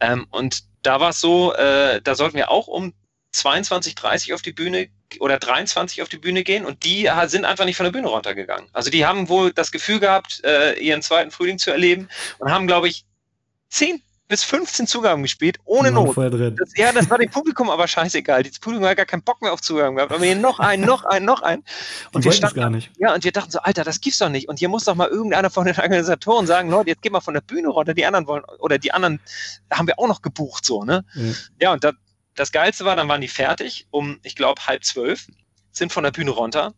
[0.00, 2.94] Ähm, und da war es so, äh, da sollten wir auch um
[3.34, 4.88] 22, 30 auf die Bühne
[5.20, 8.68] oder 23 auf die Bühne gehen und die sind einfach nicht von der Bühne runtergegangen.
[8.72, 12.08] Also die haben wohl das Gefühl gehabt, äh, ihren zweiten Frühling zu erleben
[12.38, 13.04] und haben, glaube ich,
[13.70, 16.16] 10 bis 15 Zugaben gespielt, ohne Not.
[16.16, 18.42] Das, ja, das war dem Publikum aber scheißegal.
[18.42, 20.12] Das Publikum hat gar keinen Bock mehr auf Zugaben gehabt.
[20.12, 21.62] Aber hier noch einen, noch einen, noch einen.
[22.12, 22.90] Und wir standen, gar nicht.
[22.96, 24.48] Ja, und wir dachten so, Alter, das gibt's doch nicht.
[24.48, 27.34] Und hier muss doch mal irgendeiner von den Organisatoren sagen, Leute, jetzt geh mal von
[27.34, 29.20] der Bühne runter, die anderen wollen, oder die anderen
[29.70, 31.04] haben wir auch noch gebucht, so, ne?
[31.14, 31.22] Ja,
[31.60, 31.92] ja und da,
[32.34, 35.26] das Geilste war, dann waren die fertig um, ich glaube, halb zwölf,
[35.72, 36.74] sind von der Bühne runter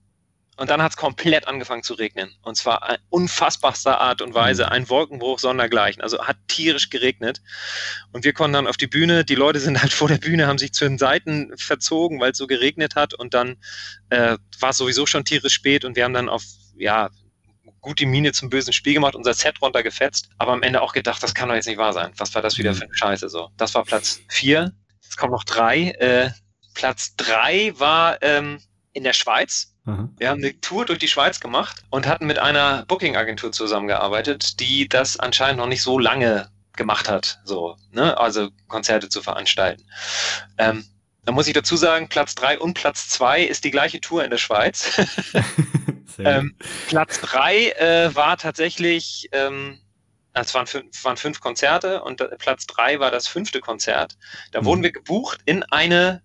[0.57, 2.34] und dann hat es komplett angefangen zu regnen.
[2.42, 4.64] Und zwar in unfassbarster Art und Weise.
[4.64, 4.72] Mhm.
[4.72, 6.02] Ein Wolkenbruch sondergleichen.
[6.02, 7.42] Also hat tierisch geregnet.
[8.12, 9.24] Und wir konnten dann auf die Bühne.
[9.24, 12.38] Die Leute sind halt vor der Bühne, haben sich zu den Seiten verzogen, weil es
[12.38, 13.12] so geregnet hat.
[13.12, 13.57] Und dann
[14.09, 15.84] äh, war es sowieso schon tierisch spät.
[15.84, 16.42] Und wir haben dann auf,
[16.78, 17.11] ja,
[17.82, 20.30] gut die Miene zum bösen Spiel gemacht, unser Set runtergefetzt.
[20.38, 22.12] Aber am Ende auch gedacht, das kann doch jetzt nicht wahr sein.
[22.16, 22.76] Was war das wieder mhm.
[22.76, 23.50] für eine Scheiße so?
[23.59, 24.72] Das war Platz vier.
[25.07, 25.90] Jetzt kommen noch drei.
[25.92, 26.30] Äh,
[26.74, 28.61] Platz drei war ähm,
[28.92, 30.09] in der Schweiz Aha.
[30.18, 34.88] Wir haben eine Tour durch die Schweiz gemacht und hatten mit einer Booking-Agentur zusammengearbeitet, die
[34.88, 38.18] das anscheinend noch nicht so lange gemacht hat, so, ne?
[38.18, 39.84] also Konzerte zu veranstalten.
[40.59, 40.84] Ähm,
[41.24, 44.30] da muss ich dazu sagen, Platz 3 und Platz 2 ist die gleiche Tour in
[44.30, 45.00] der Schweiz.
[46.18, 46.57] ähm,
[46.88, 49.78] Platz 3 äh, war tatsächlich, ähm,
[50.43, 54.16] es waren fünf, waren fünf Konzerte und Platz 3 war das fünfte Konzert.
[54.53, 54.64] Da mhm.
[54.66, 56.22] wurden wir gebucht in eine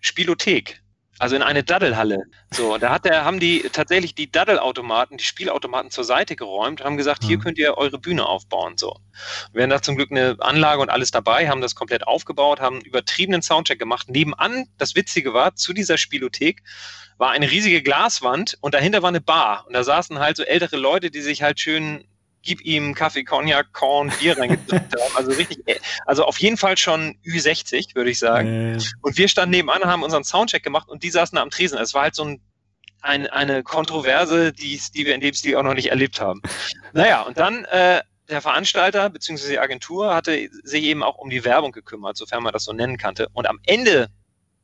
[0.00, 0.82] Spielothek
[1.20, 2.24] also in eine Daddelhalle.
[2.50, 6.96] So, da hat der, haben die tatsächlich die Daddelautomaten, die Spielautomaten zur Seite geräumt, haben
[6.96, 7.42] gesagt, hier mhm.
[7.42, 8.78] könnt ihr eure Bühne aufbauen.
[8.78, 8.96] So.
[9.52, 12.76] Wir haben da zum Glück eine Anlage und alles dabei, haben das komplett aufgebaut, haben
[12.76, 14.08] einen übertriebenen Soundcheck gemacht.
[14.08, 16.62] Nebenan, das Witzige war, zu dieser Spielothek
[17.18, 19.66] war eine riesige Glaswand und dahinter war eine Bar.
[19.66, 22.08] Und da saßen halt so ältere Leute, die sich halt schön
[22.42, 25.16] gib ihm Kaffee, Cognac, Korn, Bier reingedrückt haben.
[25.16, 25.58] Also richtig,
[26.06, 28.76] also auf jeden Fall schon Ü60, würde ich sagen.
[28.76, 28.80] Äh.
[29.02, 31.78] Und wir standen nebenan, haben unseren Soundcheck gemacht und die saßen da am Tresen.
[31.78, 32.40] Es war halt so ein,
[33.02, 36.42] ein, eine Kontroverse, die, die wir in dem Stil auch noch nicht erlebt haben.
[36.92, 39.50] Naja, und dann äh, der Veranstalter bzw.
[39.50, 42.96] die Agentur hatte sich eben auch um die Werbung gekümmert, sofern man das so nennen
[42.96, 43.28] kannte.
[43.32, 44.08] Und am Ende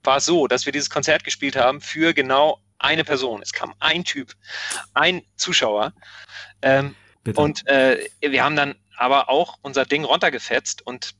[0.03, 3.43] war es so, dass wir dieses Konzert gespielt haben für genau eine Person.
[3.43, 4.33] Es kam ein Typ,
[4.95, 5.93] ein Zuschauer.
[6.62, 6.95] Ähm,
[7.27, 7.41] Bitte.
[7.41, 11.14] Und äh, wir haben dann aber auch unser Ding runtergefetzt und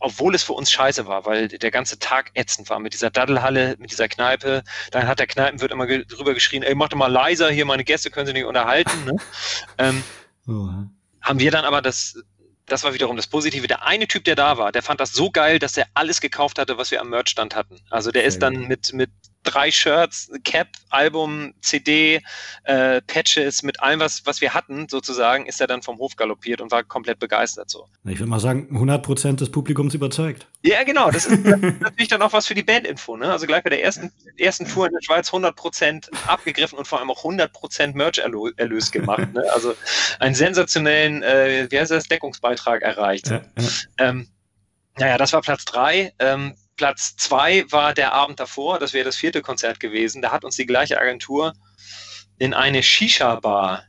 [0.00, 3.76] obwohl es für uns scheiße war, weil der ganze Tag ätzend war mit dieser Daddelhalle,
[3.78, 4.62] mit dieser Kneipe.
[4.90, 7.84] Dann hat der Kneipenwirt immer ge drüber geschrien, ey, mach doch mal leiser hier, meine
[7.84, 9.04] Gäste können sich nicht unterhalten.
[9.04, 9.16] Ne?
[9.78, 10.02] ähm,
[10.46, 10.68] oh.
[11.22, 12.22] Haben wir dann aber das,
[12.66, 13.66] das war wiederum das Positive.
[13.66, 16.58] Der eine Typ, der da war, der fand das so geil, dass er alles gekauft
[16.58, 17.80] hatte, was wir am Merchstand hatten.
[17.88, 19.10] Also der ist dann mit, mit
[19.44, 22.20] drei Shirts, Cap, Album, CD,
[22.64, 26.60] äh, Patches, mit allem, was, was wir hatten, sozusagen, ist er dann vom Hof galoppiert
[26.60, 27.86] und war komplett begeistert so.
[28.04, 30.46] Ich würde mal sagen, 100% des Publikums überzeugt.
[30.62, 31.10] Ja, genau.
[31.10, 33.16] Das ist, das ist natürlich dann auch was für die Bandinfo.
[33.16, 33.30] Ne?
[33.30, 37.10] Also gleich bei der ersten, ersten Tour in der Schweiz 100% abgegriffen und vor allem
[37.10, 39.32] auch 100% Merch-Erlös gemacht.
[39.32, 39.44] Ne?
[39.52, 39.74] Also
[40.20, 43.28] einen sensationellen, äh, wie heißt das, Deckungsbeitrag erreicht.
[43.28, 43.68] Ja, ja.
[43.98, 44.28] Ähm,
[44.96, 46.12] naja, das war Platz drei.
[46.18, 50.22] Ähm, Platz zwei war der Abend davor, das wäre das vierte Konzert gewesen.
[50.22, 51.52] Da hat uns die gleiche Agentur
[52.38, 53.84] in eine Shisha-Bar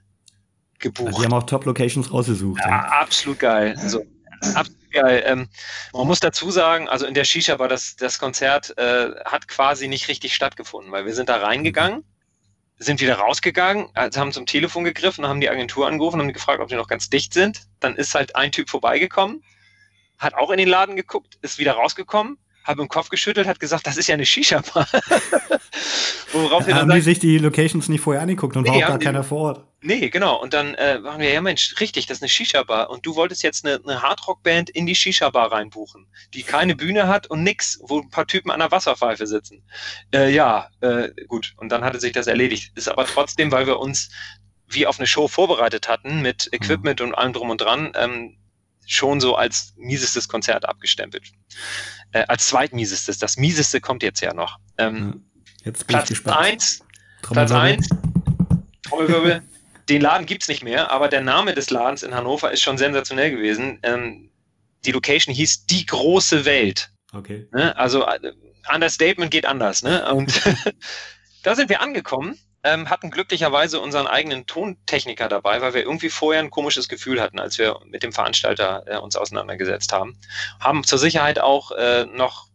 [0.80, 1.08] gebucht.
[1.08, 2.62] Also die haben auch Top-Locations rausgesucht.
[2.64, 3.76] Ja, ja, absolut geil.
[3.80, 4.06] Also,
[4.54, 5.24] absolut geil.
[5.26, 5.50] Ähm,
[5.94, 9.88] man muss dazu sagen, also in der Shisha war das, das Konzert äh, hat quasi
[9.88, 12.04] nicht richtig stattgefunden, weil wir sind da reingegangen,
[12.78, 16.68] sind wieder rausgegangen, also haben zum Telefon gegriffen, haben die Agentur angerufen, haben gefragt, ob
[16.68, 17.62] die noch ganz dicht sind.
[17.80, 19.44] Dann ist halt ein Typ vorbeigekommen,
[20.18, 23.88] hat auch in den Laden geguckt, ist wieder rausgekommen, habe im Kopf geschüttelt, hat gesagt,
[23.88, 24.88] das ist ja eine Shisha-Bar.
[26.34, 29.24] Worauf haben die sich die Locations nicht vorher angeguckt und nee, war auch gar keiner
[29.24, 29.68] vor Ort?
[29.82, 30.41] Nee, genau.
[30.41, 32.89] Und dann äh, waren wir, ja Mensch, richtig, das ist eine Shisha-Bar.
[32.89, 37.28] Und du wolltest jetzt eine, eine Hardrock-Band in die Shisha-Bar reinbuchen, die keine Bühne hat
[37.28, 39.63] und nix, wo ein paar Typen an der Wasserpfeife sitzen.
[40.13, 41.53] Äh, ja, äh, gut.
[41.57, 42.72] Und dann hatte sich das erledigt.
[42.76, 44.09] Ist aber trotzdem, weil wir uns
[44.68, 48.38] wie auf eine Show vorbereitet hatten, mit Equipment und allem drum und dran, ähm,
[48.86, 51.32] schon so als miesestes Konzert abgestempelt.
[52.12, 53.18] Äh, als zweitmiesestes.
[53.18, 54.58] Das mieseste kommt jetzt ja noch.
[54.78, 55.26] Ähm,
[55.64, 56.82] jetzt Platz 1,
[57.22, 57.90] Platz 1,
[58.84, 59.42] Trommelwirbel.
[59.90, 63.32] Den Laden gibt's nicht mehr, aber der Name des Ladens in Hannover ist schon sensationell
[63.32, 63.80] gewesen.
[63.84, 64.32] Ähm,
[64.86, 66.92] die Location hieß Die große Welt.
[67.14, 67.48] Okay.
[67.52, 67.76] Ne?
[67.78, 68.34] Also äh,
[68.74, 69.84] Understatement geht anders.
[69.84, 70.12] Ne?
[70.12, 70.42] Und
[71.44, 76.41] da sind wir angekommen ähm, hatten glücklicherweise unseren eigenen Tontechniker dabei, weil wir irgendwie vorher
[76.41, 80.18] ein komisches Gefühl hatten, als wir mit dem Veranstalter äh, uns auseinandergesetzt haben.
[80.59, 82.47] Haben zur Sicherheit auch äh, noch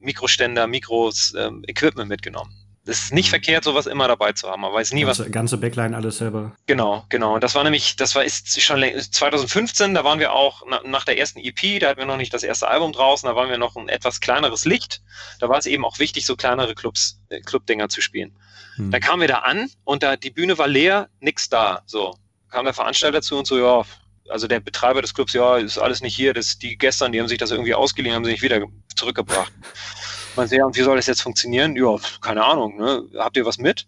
[0.00, 2.65] Mikroständer, Mikros, äh, Equipment mitgenommen.
[2.88, 3.30] Es ist nicht mhm.
[3.30, 4.62] verkehrt, sowas immer dabei zu haben.
[4.62, 5.32] Man weiß nie, ganze, was.
[5.32, 6.52] Ganze Backline alles selber.
[6.66, 7.34] Genau, genau.
[7.34, 11.04] Und das war nämlich, das war ist schon 2015, da waren wir auch na, nach
[11.04, 13.58] der ersten EP, da hatten wir noch nicht das erste Album draußen, da waren wir
[13.58, 15.02] noch ein etwas kleineres Licht.
[15.40, 18.36] Da war es eben auch wichtig, so kleinere Clubs, äh, Clubdinger zu spielen.
[18.76, 18.90] Hm.
[18.90, 21.82] Da kamen wir da an und da die Bühne war leer, nix da.
[21.86, 22.16] So
[22.50, 23.84] kam der Veranstalter zu und so, ja,
[24.28, 26.34] also der Betreiber des Clubs, ja, ist alles nicht hier.
[26.34, 28.60] Das, die gestern, die haben sich das irgendwie ausgeliehen, haben sie nicht wieder
[28.94, 29.52] zurückgebracht.
[30.36, 31.76] Man sagt, ja, und wie soll das jetzt funktionieren?
[31.76, 33.04] Ja, keine Ahnung, ne?
[33.18, 33.86] Habt ihr was mit?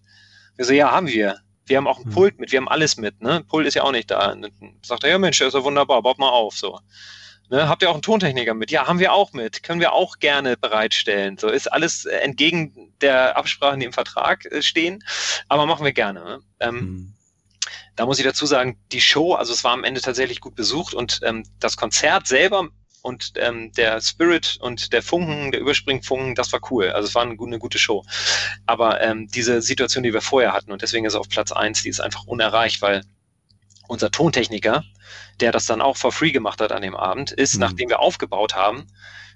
[0.56, 1.40] Wir so, ja, haben wir.
[1.66, 2.12] Wir haben auch ein hm.
[2.12, 3.44] Pult mit, wir haben alles mit, ne?
[3.48, 4.34] Pult ist ja auch nicht da.
[4.84, 6.80] Sagt er, ja Mensch, das ist ja wunderbar, baut mal auf, so.
[7.50, 8.70] Ne, habt ihr auch einen Tontechniker mit?
[8.70, 9.62] Ja, haben wir auch mit.
[9.62, 11.38] Können wir auch gerne bereitstellen.
[11.38, 15.02] So ist alles entgegen der Absprachen, die im Vertrag äh, stehen,
[15.48, 16.24] aber machen wir gerne.
[16.24, 16.40] Ne?
[16.60, 17.14] Ähm, mhm.
[17.96, 20.94] Da muss ich dazu sagen, die Show, also es war am Ende tatsächlich gut besucht
[20.94, 22.68] und ähm, das Konzert selber
[23.02, 26.90] und ähm, der Spirit und der Funken, der Überspringfunken, das war cool.
[26.90, 28.04] Also es war eine, eine gute Show.
[28.66, 31.82] Aber ähm, diese Situation, die wir vorher hatten, und deswegen ist es auf Platz eins,
[31.82, 33.02] die ist einfach unerreicht, weil
[33.86, 34.84] unser Tontechniker,
[35.40, 37.60] der das dann auch for free gemacht hat an dem Abend, ist, mhm.
[37.60, 38.86] nachdem wir aufgebaut haben,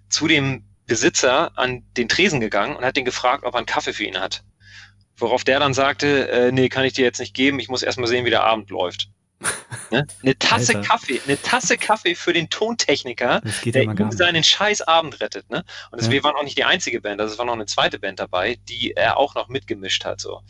[0.08, 3.92] zu dem Besitzer an den Tresen gegangen und hat den gefragt, ob er einen Kaffee
[3.92, 4.44] für ihn hat.
[5.16, 8.08] Worauf der dann sagte, äh, nee, kann ich dir jetzt nicht geben, ich muss erstmal
[8.08, 9.08] sehen, wie der Abend läuft.
[9.90, 10.07] Ne?
[10.22, 10.88] Eine Tasse Alter.
[10.88, 15.49] Kaffee, eine Tasse Kaffee für den Tontechniker, der ihm seinen scheiß Abend rettet.
[15.51, 15.64] Ne?
[15.90, 16.12] Und das, ja.
[16.12, 18.59] wir waren auch nicht die einzige Band, also es war noch eine zweite Band dabei,
[18.68, 20.20] die er auch noch mitgemischt hat.
[20.20, 20.43] So.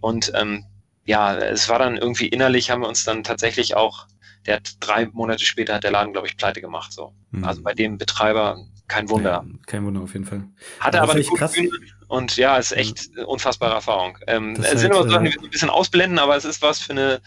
[0.00, 0.64] Und ähm,
[1.04, 4.06] ja, es war dann irgendwie innerlich, haben wir uns dann tatsächlich auch,
[4.46, 6.92] der hat drei Monate später hat der Laden, glaube ich, pleite gemacht.
[6.92, 7.14] So.
[7.30, 7.44] Mhm.
[7.44, 9.44] Also bei dem Betreiber kein Wunder.
[9.46, 10.44] Ja, kein Wunder auf jeden Fall.
[10.80, 11.52] Hatte aber, aber eine gute krass.
[11.52, 11.70] Bühne
[12.08, 13.24] und ja, ist echt ja.
[13.24, 14.18] unfassbare Erfahrung.
[14.26, 16.80] Ähm, es sind halt, immer Sachen, die wir ein bisschen ausblenden, aber es ist was
[16.80, 17.20] für eine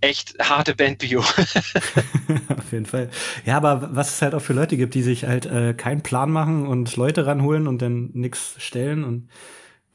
[0.00, 1.20] echt harte Bandbio.
[2.48, 3.10] auf jeden Fall.
[3.44, 6.30] Ja, aber was es halt auch für Leute gibt, die sich halt äh, keinen Plan
[6.30, 9.28] machen und Leute ranholen und dann nichts stellen und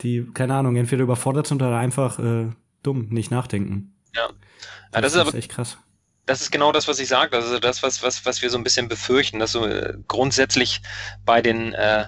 [0.02, 2.50] die, keine Ahnung, entweder überfordert sind oder einfach äh,
[2.84, 3.96] dumm, nicht nachdenken.
[4.14, 4.24] Ja.
[4.24, 4.30] ja
[4.92, 5.78] das, das ist aber echt krass.
[6.26, 7.36] Das ist genau das, was ich sage.
[7.38, 10.82] Also das, was, was, was wir so ein bisschen befürchten, dass so äh, grundsätzlich
[11.24, 12.06] bei den äh,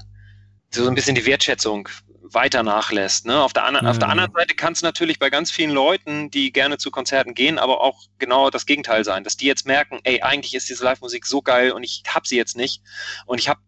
[0.71, 1.87] so ein bisschen die Wertschätzung
[2.33, 3.25] weiter nachlässt.
[3.25, 3.41] Ne?
[3.41, 3.89] Auf, der an, ja.
[3.89, 7.33] auf der anderen Seite kann es natürlich bei ganz vielen Leuten, die gerne zu Konzerten
[7.33, 10.83] gehen, aber auch genau das Gegenteil sein, dass die jetzt merken, ey, eigentlich ist diese
[10.83, 12.81] Live-Musik so geil und ich hab sie jetzt nicht
[13.25, 13.59] und ich habe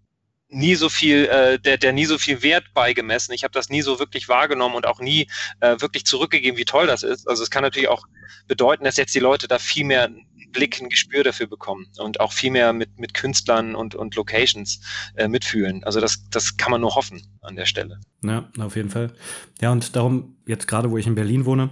[0.49, 3.33] nie so viel, äh, der, der nie so viel Wert beigemessen.
[3.33, 5.29] Ich habe das nie so wirklich wahrgenommen und auch nie
[5.59, 7.29] äh, wirklich zurückgegeben, wie toll das ist.
[7.29, 8.03] Also es kann natürlich auch
[8.47, 10.09] bedeuten, dass jetzt die Leute da viel mehr
[10.51, 14.79] Blick, ein Gespür dafür bekommen und auch viel mehr mit, mit Künstlern und, und Locations
[15.15, 15.83] äh, mitfühlen.
[15.83, 17.99] Also das, das kann man nur hoffen an der Stelle.
[18.23, 19.13] Ja, auf jeden Fall.
[19.61, 21.69] Ja, und darum, jetzt gerade wo ich in Berlin wohne,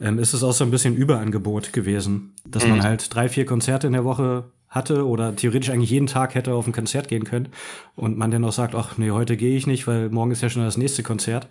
[0.00, 2.70] ähm, ist es auch so ein bisschen Überangebot gewesen, dass mhm.
[2.70, 6.54] man halt drei, vier Konzerte in der Woche hatte oder theoretisch eigentlich jeden Tag hätte
[6.54, 7.48] auf ein Konzert gehen können
[7.96, 10.50] und man dann auch sagt, ach nee, heute gehe ich nicht, weil morgen ist ja
[10.50, 11.48] schon das nächste Konzert.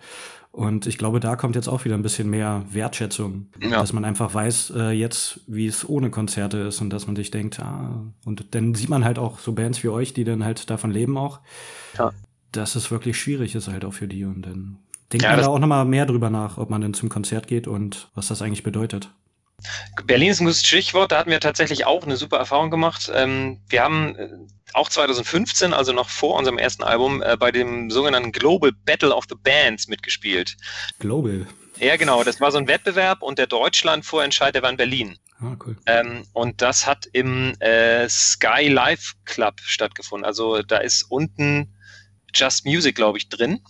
[0.50, 3.70] Und ich glaube, da kommt jetzt auch wieder ein bisschen mehr Wertschätzung, ja.
[3.70, 7.30] dass man einfach weiß äh, jetzt, wie es ohne Konzerte ist und dass man sich
[7.30, 10.70] denkt, ah, und dann sieht man halt auch so Bands wie euch, die dann halt
[10.70, 11.40] davon leben auch,
[11.98, 12.12] ja.
[12.50, 14.78] dass es wirklich schwierig ist halt auch für die und dann
[15.12, 17.68] denkt ja, man da auch nochmal mehr drüber nach, ob man denn zum Konzert geht
[17.68, 19.10] und was das eigentlich bedeutet.
[20.04, 21.12] Berlin ist ein gutes Stichwort.
[21.12, 23.10] Da hatten wir tatsächlich auch eine super Erfahrung gemacht.
[23.12, 24.28] Ähm, wir haben äh,
[24.72, 29.24] auch 2015, also noch vor unserem ersten Album, äh, bei dem sogenannten Global Battle of
[29.28, 30.56] the Bands mitgespielt.
[30.98, 31.46] Global.
[31.78, 32.24] Ja, genau.
[32.24, 35.18] Das war so ein Wettbewerb und der Deutschland-Vorentscheid, der war in Berlin.
[35.40, 35.76] Ah, cool.
[35.86, 40.24] Ähm, und das hat im äh, Sky Live Club stattgefunden.
[40.24, 41.74] Also da ist unten
[42.34, 43.60] Just Music, glaube ich, drin.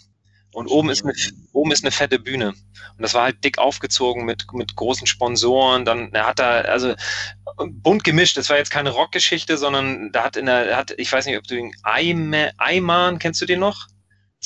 [0.52, 1.12] Und oben ist, eine,
[1.52, 2.48] oben ist eine fette Bühne.
[2.48, 5.84] Und das war halt dick aufgezogen mit, mit großen Sponsoren.
[5.84, 6.94] Dann, er hat da, also
[7.56, 8.36] bunt gemischt.
[8.36, 11.44] Das war jetzt keine Rockgeschichte, sondern da hat in der, hat, ich weiß nicht, ob
[11.44, 13.88] du den Ayman, kennst du den noch?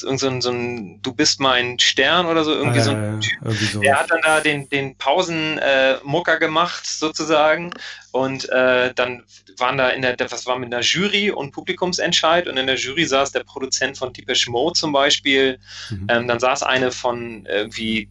[0.00, 3.20] Irgend so ein, so ein Du bist mein Stern oder so, irgendwie, ah, so ein
[3.20, 3.38] Typ.
[3.42, 3.80] Irgendwie so.
[3.80, 7.72] Der hat dann da den, den Pausenmucker äh, gemacht, sozusagen.
[8.12, 9.24] Und äh, dann
[9.58, 13.04] waren da in der, das war mit einer Jury und Publikumsentscheid und in der Jury
[13.04, 15.58] saß der Produzent von Depeche Mode zum Beispiel.
[15.90, 16.06] Mhm.
[16.08, 18.08] Ähm, dann saß eine von irgendwie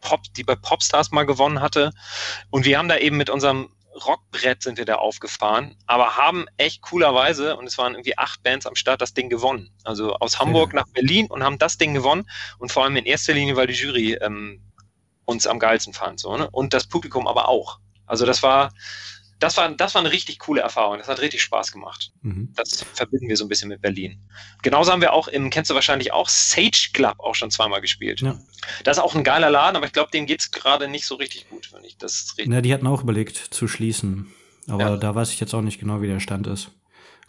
[0.00, 1.92] Pop, die bei Popstars mal gewonnen hatte.
[2.50, 3.68] Und wir haben da eben mit unserem
[4.04, 8.66] Rockbrett sind wir da aufgefahren, aber haben echt coolerweise, und es waren irgendwie acht Bands
[8.66, 9.70] am Start, das Ding gewonnen.
[9.84, 10.80] Also aus Hamburg ja.
[10.80, 12.28] nach Berlin und haben das Ding gewonnen
[12.58, 14.60] und vor allem in erster Linie, weil die Jury ähm,
[15.24, 16.20] uns am geilsten fand.
[16.20, 16.48] So, ne?
[16.50, 17.80] Und das Publikum aber auch.
[18.06, 18.72] Also das war,
[19.38, 20.98] das war, das war eine richtig coole Erfahrung.
[20.98, 22.12] Das hat richtig Spaß gemacht.
[22.22, 22.52] Mhm.
[22.56, 24.18] Das verbinden wir so ein bisschen mit Berlin.
[24.62, 28.20] Genauso haben wir auch im, kennst du wahrscheinlich auch, Sage Club auch schon zweimal gespielt.
[28.20, 28.38] Ja.
[28.84, 31.16] Das ist auch ein geiler Laden, aber ich glaube, dem geht es gerade nicht so
[31.16, 32.52] richtig gut, wenn ich das richtig.
[32.52, 34.32] Ja, die hatten auch überlegt zu schließen.
[34.68, 34.96] Aber ja.
[34.96, 36.70] da weiß ich jetzt auch nicht genau, wie der Stand ist.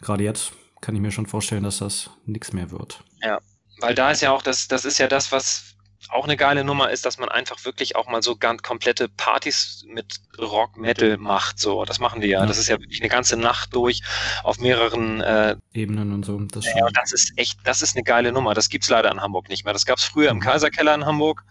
[0.00, 3.02] Gerade jetzt kann ich mir schon vorstellen, dass das nichts mehr wird.
[3.22, 3.38] Ja,
[3.80, 5.74] weil da ist ja auch das, das ist ja das, was
[6.10, 9.84] auch eine geile Nummer ist, dass man einfach wirklich auch mal so ganz komplette Partys
[9.86, 11.58] mit Rock, Metal macht.
[11.58, 12.40] So, das machen die ja.
[12.40, 12.46] ja.
[12.46, 14.02] Das ist ja wirklich eine ganze Nacht durch
[14.44, 16.38] auf mehreren äh, Ebenen und so.
[16.38, 18.54] Das ja, das ist echt, das ist eine geile Nummer.
[18.54, 19.72] Das gibt's leider in Hamburg nicht mehr.
[19.72, 20.42] Das gab's früher im mhm.
[20.42, 21.44] Kaiserkeller in Hamburg.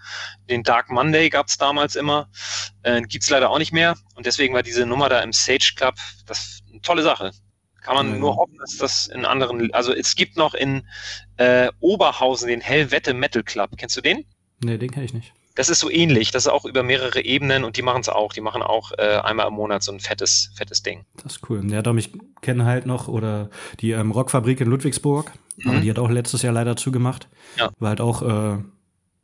[0.49, 2.29] Den Dark Monday gab's damals immer.
[2.83, 3.95] Äh, gibt's leider auch nicht mehr.
[4.15, 5.95] Und deswegen war diese Nummer da im Sage Club
[6.25, 7.31] das eine tolle Sache.
[7.81, 8.17] Kann man ja.
[8.17, 10.85] nur hoffen, dass das in anderen, also es gibt noch in
[11.37, 13.71] äh, Oberhausen den Hellwette Metal Club.
[13.77, 14.25] Kennst du den?
[14.63, 15.33] Nee, den kenne ich nicht.
[15.55, 16.29] Das ist so ähnlich.
[16.31, 18.31] Das ist auch über mehrere Ebenen und die machen es auch.
[18.31, 21.05] Die machen auch äh, einmal im Monat so ein fettes, fettes Ding.
[21.23, 21.65] Das ist cool.
[21.71, 23.49] Ja, darum, ich kenne halt noch oder
[23.79, 25.31] die ähm, Rockfabrik in Ludwigsburg.
[25.57, 25.69] Mhm.
[25.69, 27.27] Aber die hat auch letztes Jahr leider zugemacht.
[27.57, 27.71] Ja.
[27.79, 28.57] War halt auch äh,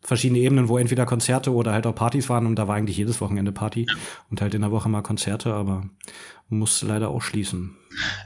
[0.02, 3.22] verschiedene Ebenen, wo entweder Konzerte oder halt auch Partys waren und da war eigentlich jedes
[3.22, 3.96] Wochenende Party ja.
[4.30, 5.84] und halt in der Woche mal Konzerte, aber
[6.50, 7.76] muss leider auch schließen.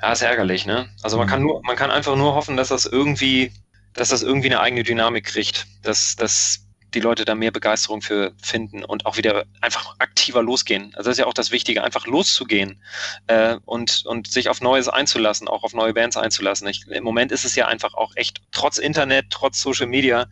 [0.01, 0.89] Ja, ist ärgerlich, ne?
[1.03, 3.51] Also man kann nur, man kann einfach nur hoffen, dass das irgendwie,
[3.93, 5.68] dass das irgendwie eine eigene Dynamik kriegt.
[5.84, 10.94] Dass, dass die Leute da mehr Begeisterung für finden und auch wieder einfach aktiver losgehen.
[10.96, 12.82] Also das ist ja auch das Wichtige, einfach loszugehen
[13.28, 16.68] äh, und, und sich auf Neues einzulassen, auch auf neue Bands einzulassen.
[16.68, 20.28] Ich, Im Moment ist es ja einfach auch echt, trotz Internet, trotz Social Media,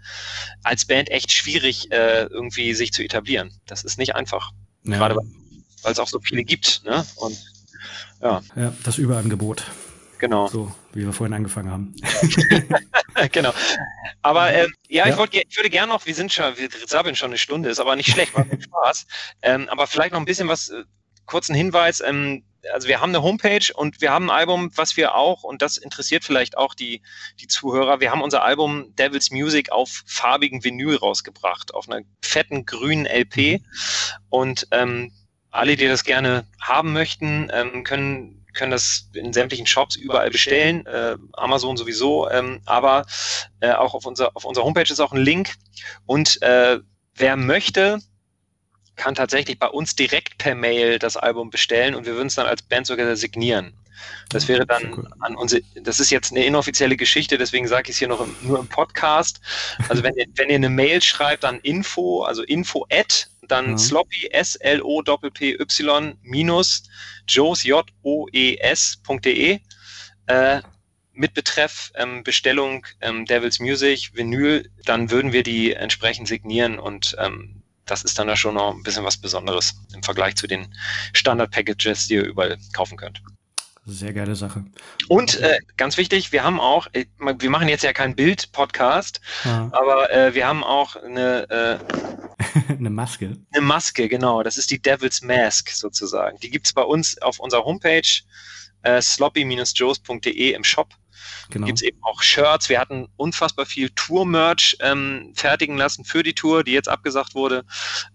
[0.64, 3.51] als Band echt schwierig, äh, irgendwie sich zu etablieren.
[3.66, 4.51] Das ist nicht einfach.
[4.84, 4.97] Ja.
[4.97, 5.20] Gerade
[5.86, 6.84] weil es auch so viele gibt.
[6.84, 7.06] Ne?
[7.16, 7.38] Und
[8.22, 8.41] ja.
[8.56, 9.64] ja, das Überangebot.
[10.26, 10.47] Genau.
[10.47, 11.95] So, wie wir vorhin angefangen haben.
[13.32, 13.53] genau.
[14.21, 17.15] Aber äh, ja, ja, Ich, wollt, ich würde gerne noch, wir sind schon, wir sabbeln
[17.15, 19.05] schon eine Stunde, ist aber nicht schlecht, macht Spaß.
[19.43, 20.84] Ähm, aber vielleicht noch ein bisschen was, äh,
[21.26, 22.01] kurzen Hinweis.
[22.01, 25.61] Ähm, also wir haben eine Homepage und wir haben ein Album, was wir auch, und
[25.61, 27.01] das interessiert vielleicht auch die,
[27.39, 32.65] die Zuhörer, wir haben unser Album Devil's Music auf farbigen Vinyl rausgebracht, auf einer fetten
[32.65, 33.38] grünen LP.
[33.38, 33.65] Mhm.
[34.30, 35.11] Und ähm,
[35.51, 40.86] alle, die das gerne haben möchten, ähm, können können das in sämtlichen Shops überall bestellen,
[40.86, 43.06] äh, Amazon sowieso, ähm, aber
[43.60, 45.53] äh, auch auf, unser, auf unserer Homepage ist auch ein Link.
[46.06, 46.80] Und äh,
[47.16, 47.99] wer möchte,
[48.95, 52.47] kann tatsächlich bei uns direkt per Mail das Album bestellen und wir würden es dann
[52.47, 53.74] als Band sogar signieren.
[54.30, 57.97] Das wäre dann an unsere, das ist jetzt eine inoffizielle Geschichte, deswegen sage ich es
[57.97, 59.39] hier noch im, nur im Podcast.
[59.89, 63.78] Also wenn ihr, wenn ihr eine Mail schreibt, dann info, also info at, dann ja.
[63.78, 66.84] sloppy, S-L-O-P-P-Y minus
[67.28, 69.60] joes, J-O-E-S.de
[70.28, 70.62] äh,
[71.14, 77.16] mit Betreff ähm, Bestellung ähm, Devil's Music, Vinyl, dann würden wir die entsprechend signieren und
[77.20, 80.76] ähm, das ist dann da schon noch ein bisschen was Besonderes im Vergleich zu den
[81.14, 83.22] Standard-Packages, die ihr überall kaufen könnt.
[83.88, 84.66] Sehr geile Sache.
[85.10, 89.70] Und äh, ganz wichtig, wir haben auch, äh, wir machen jetzt ja keinen Bild-Podcast, ja.
[89.72, 92.34] aber äh, wir haben auch eine, äh,
[92.70, 93.38] eine Maske.
[93.51, 94.43] Eine Maske, genau.
[94.43, 96.38] Das ist die Devil's Mask sozusagen.
[96.39, 98.22] Die gibt es bei uns auf unserer Homepage
[98.84, 100.93] äh, sloppy-joes.de im Shop.
[101.49, 101.68] Genau.
[101.68, 102.70] Gibt es eben auch Shirts.
[102.70, 107.66] Wir hatten unfassbar viel Tour-Merch ähm, fertigen lassen für die Tour, die jetzt abgesagt wurde.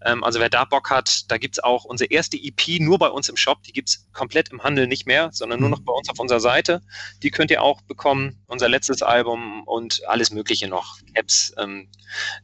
[0.05, 3.09] Ähm, also wer da Bock hat, da gibt es auch unsere erste EP nur bei
[3.09, 3.63] uns im Shop.
[3.63, 5.75] Die gibt es komplett im Handel nicht mehr, sondern nur mhm.
[5.77, 6.83] noch bei uns auf unserer Seite.
[7.23, 8.43] Die könnt ihr auch bekommen.
[8.47, 10.99] Unser letztes Album und alles Mögliche noch.
[11.15, 11.89] Apps, ähm,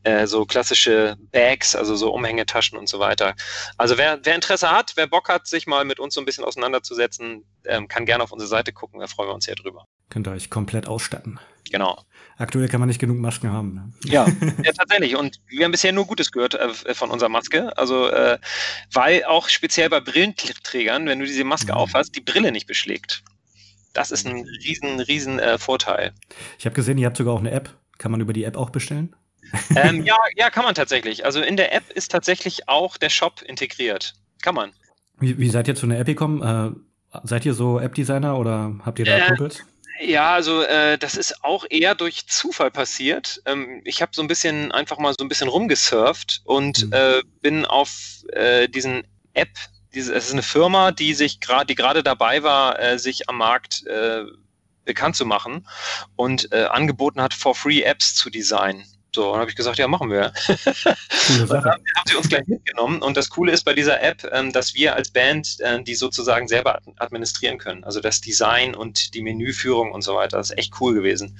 [0.03, 3.35] äh, so klassische Bags, also so Umhängetaschen und so weiter.
[3.77, 6.45] Also wer, wer Interesse hat, wer Bock hat, sich mal mit uns so ein bisschen
[6.45, 9.01] auseinanderzusetzen, ähm, kann gerne auf unsere Seite gucken.
[9.01, 9.85] Da freuen wir uns sehr drüber.
[10.11, 11.41] Könnt ihr euch komplett ausstatten.
[11.71, 12.01] Genau.
[12.39, 13.75] Aktuell kann man nicht genug Masken haben.
[13.75, 13.93] Ne?
[14.05, 14.27] Ja,
[14.63, 15.17] ja, tatsächlich.
[15.17, 17.77] Und wir haben bisher nur Gutes gehört äh, von unserer Maske.
[17.77, 18.39] Also, äh,
[18.93, 21.79] weil auch speziell bei Brillenträgern, wenn du diese Maske mhm.
[21.79, 23.25] aufhast, die Brille nicht beschlägt.
[23.95, 26.13] Das ist ein riesen, riesen äh, Vorteil.
[26.59, 27.71] Ich habe gesehen, ihr habt sogar auch eine App.
[27.99, 29.17] Kann man über die App auch bestellen?
[29.75, 31.25] Ähm, ja, ja, kann man tatsächlich.
[31.25, 34.15] Also in der App ist tatsächlich auch der Shop integriert.
[34.43, 34.73] Kann man.
[35.19, 36.43] Wie, wie seid ihr zu einer App gekommen?
[36.43, 39.65] Äh, seid ihr so App-Designer oder habt ihr da äh, Kumpels?
[40.01, 43.41] Ja, also äh, das ist auch eher durch Zufall passiert.
[43.47, 46.93] Ähm, ich habe so ein bisschen einfach mal so ein bisschen rumgesurft und mhm.
[46.93, 49.51] äh, bin auf äh, diesen App,
[49.95, 53.39] diese, es ist eine Firma, die sich gerade, die gerade dabei war, äh, sich am
[53.39, 54.25] Markt äh,
[54.85, 55.67] bekannt zu machen
[56.15, 58.87] und äh, angeboten hat, for free Apps zu designen.
[59.17, 60.31] So, dann habe ich gesagt, ja, machen wir.
[60.47, 61.63] Coole Sache.
[61.63, 63.01] dann haben sie uns gleich mitgenommen.
[63.01, 66.47] Und das Coole ist bei dieser App, ähm, dass wir als Band äh, die sozusagen
[66.49, 67.83] selber administrieren können.
[67.83, 70.37] Also das Design und die Menüführung und so weiter.
[70.37, 71.39] Das ist echt cool gewesen.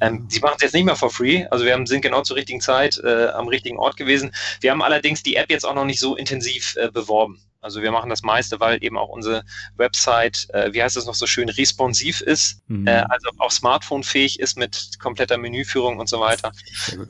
[0.00, 1.44] Ähm, die machen es jetzt nicht mehr for free.
[1.50, 4.32] Also wir haben, sind genau zur richtigen Zeit äh, am richtigen Ort gewesen.
[4.62, 7.42] Wir haben allerdings die App jetzt auch noch nicht so intensiv äh, beworben.
[7.60, 9.44] Also wir machen das meiste, weil eben auch unsere
[9.76, 12.86] Website, äh, wie heißt das noch so schön, responsiv ist, mhm.
[12.86, 16.52] äh, also auch smartphone-fähig ist mit kompletter Menüführung und so weiter.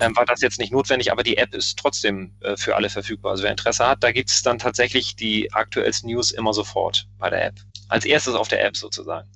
[0.00, 3.32] Ähm, war das jetzt nicht notwendig, aber die App ist trotzdem äh, für alle verfügbar.
[3.32, 7.28] Also wer Interesse hat, da gibt es dann tatsächlich die aktuellsten News immer sofort bei
[7.28, 7.54] der App.
[7.88, 9.28] Als erstes auf der App sozusagen.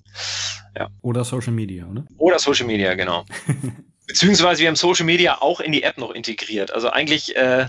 [0.76, 0.88] Ja.
[1.02, 2.04] Oder Social Media, oder?
[2.16, 3.26] Oder Social Media, genau.
[4.06, 6.72] Beziehungsweise wir haben Social Media auch in die App noch integriert.
[6.72, 7.66] Also eigentlich äh,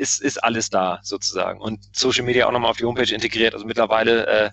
[0.00, 1.60] ist, ist alles da sozusagen.
[1.60, 3.52] Und Social Media auch nochmal auf die Homepage integriert.
[3.52, 4.50] Also mittlerweile äh,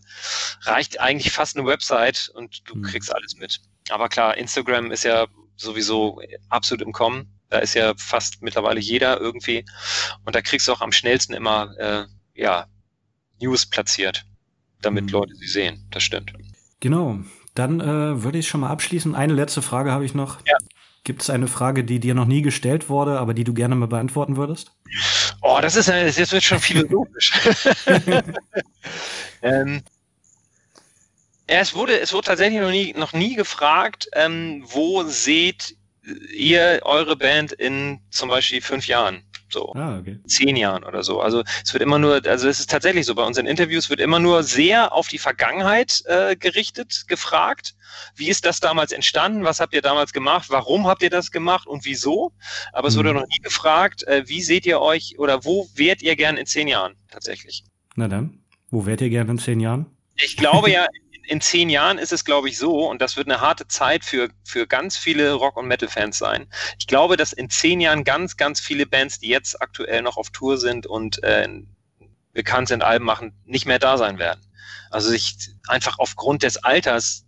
[0.64, 2.84] reicht eigentlich fast eine Website und du mhm.
[2.84, 3.62] kriegst alles mit.
[3.89, 5.26] Aber klar, Instagram ist ja
[5.56, 7.39] sowieso absolut im Kommen.
[7.50, 9.64] Da ist ja fast mittlerweile jeder irgendwie.
[10.26, 12.68] Und da kriegst du auch am schnellsten immer äh, ja,
[13.39, 14.26] News platziert,
[14.82, 15.12] damit mhm.
[15.12, 15.88] Leute sie sehen.
[15.91, 16.34] Das stimmt.
[16.82, 17.20] Genau.
[17.56, 19.16] Dann äh, würde ich schon mal abschließen.
[19.16, 20.45] Eine letzte Frage habe ich noch.
[20.45, 20.58] Ja.
[21.08, 23.88] Gibt es eine Frage, die dir noch nie gestellt wurde, aber die du gerne mal
[23.88, 24.74] beantworten würdest?
[25.41, 27.32] Oh, das ist jetzt wird schon philosophisch.
[29.41, 29.84] ähm,
[31.49, 35.78] ja, es wurde, es wurde tatsächlich noch nie, noch nie gefragt, ähm, wo seht
[36.36, 39.24] ihr eure Band in zum Beispiel fünf Jahren?
[39.50, 40.20] So ah, okay.
[40.28, 41.22] zehn Jahren oder so.
[41.22, 44.20] Also es wird immer nur, also es ist tatsächlich so, bei unseren Interviews wird immer
[44.20, 47.76] nur sehr auf die Vergangenheit äh, gerichtet, gefragt.
[48.16, 49.43] Wie ist das damals entstanden?
[49.43, 50.48] Was habt ihr damals gemacht?
[50.50, 52.34] Warum habt ihr das gemacht und wieso?
[52.74, 53.20] Aber es wurde mhm.
[53.20, 56.68] noch nie gefragt, äh, wie seht ihr euch oder wo wärt ihr gern in zehn
[56.68, 57.64] Jahren tatsächlich?
[57.95, 58.39] Na dann,
[58.70, 59.86] wo wärt ihr gern in zehn Jahren?
[60.16, 60.88] Ich glaube ja,
[61.28, 64.30] in zehn Jahren ist es, glaube ich, so, und das wird eine harte Zeit für,
[64.44, 66.48] für ganz viele Rock- und Metal-Fans sein.
[66.80, 70.30] Ich glaube, dass in zehn Jahren ganz, ganz viele Bands, die jetzt aktuell noch auf
[70.30, 71.48] Tour sind und äh,
[72.34, 74.42] bekannt sind, Alben machen, nicht mehr da sein werden.
[74.90, 75.36] Also sich
[75.68, 77.26] einfach aufgrund des Alters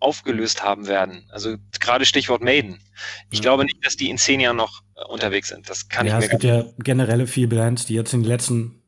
[0.00, 1.28] aufgelöst haben werden.
[1.30, 2.80] Also gerade Stichwort Maiden.
[3.30, 3.42] Ich ja.
[3.42, 5.68] glaube nicht, dass die in zehn Jahren noch äh, unterwegs sind.
[5.68, 8.28] Das kann ja, ich mir Es gibt ja generelle viele Bands, die jetzt in den
[8.28, 8.82] letzten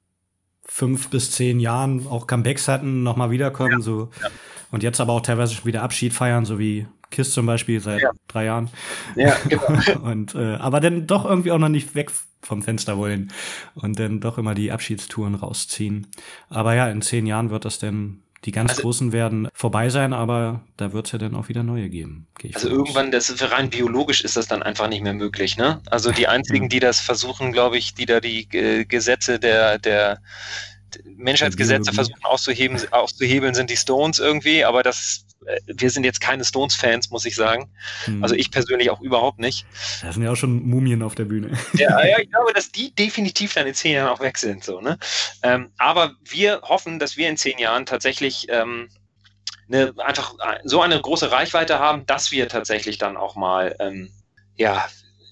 [0.64, 3.72] fünf bis zehn Jahren auch Comebacks hatten, nochmal wiederkommen.
[3.72, 3.80] Ja.
[3.80, 4.10] So.
[4.22, 4.30] Ja.
[4.74, 8.02] Und jetzt aber auch teilweise schon wieder Abschied feiern, so wie Kiss zum Beispiel seit
[8.02, 8.10] ja.
[8.26, 8.70] drei Jahren.
[9.14, 10.02] Ja, genau.
[10.02, 12.10] und, äh, aber dann doch irgendwie auch noch nicht weg
[12.42, 13.32] vom Fenster wollen
[13.76, 16.08] und dann doch immer die Abschiedstouren rausziehen.
[16.48, 20.12] Aber ja, in zehn Jahren wird das dann die ganz also, Großen werden vorbei sein,
[20.12, 22.26] aber da wird es ja dann auch wieder neue geben.
[22.52, 25.82] also irgendwann, das ist rein biologisch ist das dann einfach nicht mehr möglich, ne?
[25.88, 30.18] Also die einzigen, die das versuchen, glaube ich, die da die äh, Gesetze der, der
[31.04, 36.44] Menschheitsgesetze versuchen auszuheben, auszuhebeln, sind die Stones irgendwie, aber das, äh, wir sind jetzt keine
[36.44, 37.70] Stones-Fans, muss ich sagen.
[38.04, 38.22] Hm.
[38.22, 39.66] Also ich persönlich auch überhaupt nicht.
[40.02, 41.56] Da sind ja auch schon Mumien auf der Bühne.
[41.74, 44.64] Ja, ja ich glaube, dass die definitiv dann in zehn Jahren auch weg sind.
[44.64, 44.98] So, ne?
[45.42, 48.88] Ähm, aber wir hoffen, dass wir in zehn Jahren tatsächlich ähm,
[49.68, 50.34] eine, einfach
[50.64, 54.10] so eine große Reichweite haben, dass wir tatsächlich dann auch mal ähm,
[54.56, 54.86] ja,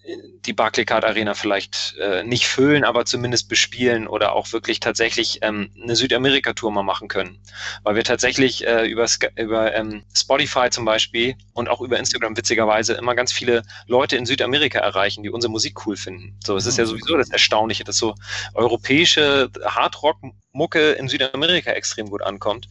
[0.04, 5.70] die Barclaycard Arena vielleicht äh, nicht füllen, aber zumindest bespielen oder auch wirklich tatsächlich ähm,
[5.80, 7.38] eine Südamerika-Tour mal machen können.
[7.84, 12.94] Weil wir tatsächlich äh, über, über ähm, Spotify zum Beispiel und auch über Instagram witzigerweise
[12.94, 16.36] immer ganz viele Leute in Südamerika erreichen, die unsere Musik cool finden.
[16.44, 18.16] So, es ist ja sowieso das Erstaunliche, dass so
[18.54, 22.68] europäische Hardrock-Mucke in Südamerika extrem gut ankommt.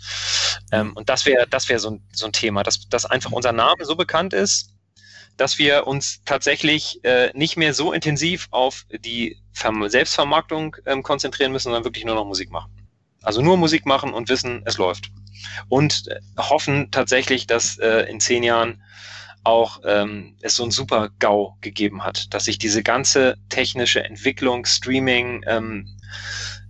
[0.74, 3.54] Ähm, und das wäre das wäre so ein, so ein Thema, dass, dass einfach unser
[3.54, 4.71] Name so bekannt ist,
[5.42, 11.52] dass wir uns tatsächlich äh, nicht mehr so intensiv auf die Ver Selbstvermarktung ähm, konzentrieren
[11.52, 12.72] müssen, sondern wirklich nur noch Musik machen.
[13.24, 15.10] Also nur Musik machen und wissen, es läuft.
[15.68, 18.84] Und äh, hoffen tatsächlich, dass äh, in zehn Jahren
[19.44, 24.66] auch ähm, es so ein super GAU gegeben hat, dass sich diese ganze technische Entwicklung,
[24.66, 25.88] Streaming, ähm,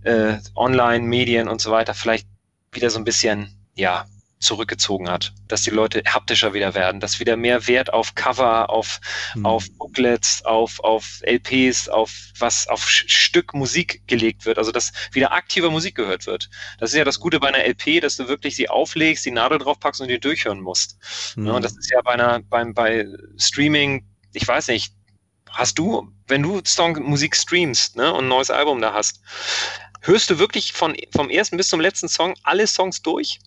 [0.02, 2.26] äh, Online-Medien und so weiter vielleicht
[2.72, 4.06] wieder so ein bisschen, ja,
[4.42, 9.00] zurückgezogen hat, dass die Leute haptischer wieder werden, dass wieder mehr Wert auf Cover, auf,
[9.34, 9.46] mhm.
[9.46, 15.32] auf Booklets, auf, auf LPs, auf was, auf Stück Musik gelegt wird, also dass wieder
[15.32, 16.50] aktiver Musik gehört wird.
[16.78, 19.58] Das ist ja das Gute bei einer LP, dass du wirklich sie auflegst, die Nadel
[19.58, 20.98] draufpackst und die durchhören musst.
[21.36, 21.48] Mhm.
[21.48, 23.06] Und das ist ja bei einer, beim, bei
[23.38, 24.92] Streaming, ich weiß nicht,
[25.50, 29.20] hast du, wenn du Song Musik streamst, ne, und ein neues Album da hast,
[30.00, 33.38] hörst du wirklich von, vom ersten bis zum letzten Song alle Songs durch?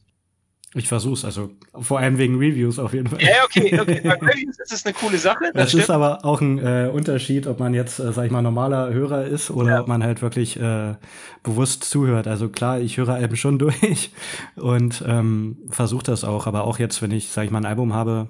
[0.78, 3.22] Ich versuch's, also vor allem wegen Reviews auf jeden Fall.
[3.22, 4.02] Ja, okay, okay.
[4.04, 5.46] Bei Reviews ist es eine coole Sache.
[5.54, 8.42] Das, das ist aber auch ein äh, Unterschied, ob man jetzt, äh, sag ich mal,
[8.42, 9.82] normaler Hörer ist oder ja.
[9.82, 10.96] ob man halt wirklich äh,
[11.44, 12.28] bewusst zuhört.
[12.28, 14.12] Also klar, ich höre Alben schon durch
[14.58, 17.94] und ähm, versuche das auch, aber auch jetzt, wenn ich, sag ich mal, ein Album
[17.94, 18.28] habe,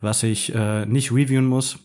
[0.00, 1.80] was ich äh, nicht reviewen muss,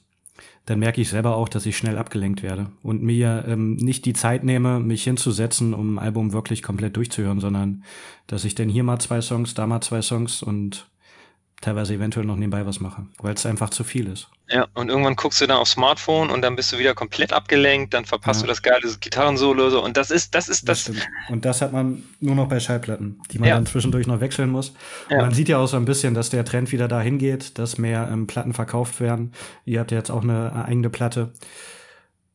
[0.66, 4.14] dann merke ich selber auch, dass ich schnell abgelenkt werde und mir ähm, nicht die
[4.14, 7.84] Zeit nehme, mich hinzusetzen, um ein Album wirklich komplett durchzuhören, sondern
[8.28, 10.89] dass ich dann hier mal zwei Songs, da mal zwei Songs und
[11.62, 14.30] teilweise eventuell noch nebenbei was mache, weil es einfach zu viel ist.
[14.50, 17.94] Ja, und irgendwann guckst du dann aufs Smartphone und dann bist du wieder komplett abgelenkt,
[17.94, 18.48] dann verpasst ja.
[18.48, 20.86] du das geile Gitarrensolo so und das ist das ist das.
[20.86, 20.96] das
[21.30, 23.56] und das hat man nur noch bei Schallplatten, die man ja.
[23.56, 24.74] dann zwischendurch noch wechseln muss.
[25.10, 25.18] Ja.
[25.18, 27.78] Und man sieht ja auch so ein bisschen, dass der Trend wieder dahin geht, dass
[27.78, 29.34] mehr ähm, Platten verkauft werden.
[29.66, 31.34] Ihr habt ja jetzt auch eine eigene Platte.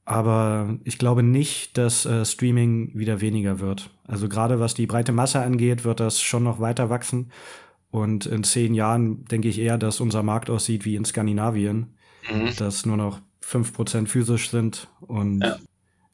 [0.07, 3.89] Aber ich glaube nicht, dass äh, Streaming wieder weniger wird.
[4.07, 7.31] Also gerade was die breite Masse angeht, wird das schon noch weiter wachsen.
[7.95, 11.95] Und in zehn Jahren denke ich eher, dass unser Markt aussieht wie in Skandinavien,
[12.29, 12.51] mhm.
[12.57, 15.59] dass nur noch fünf Prozent physisch sind und ja.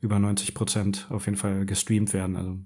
[0.03, 2.37] über 90 Prozent auf jeden Fall gestreamt werden.
[2.37, 2.59] Also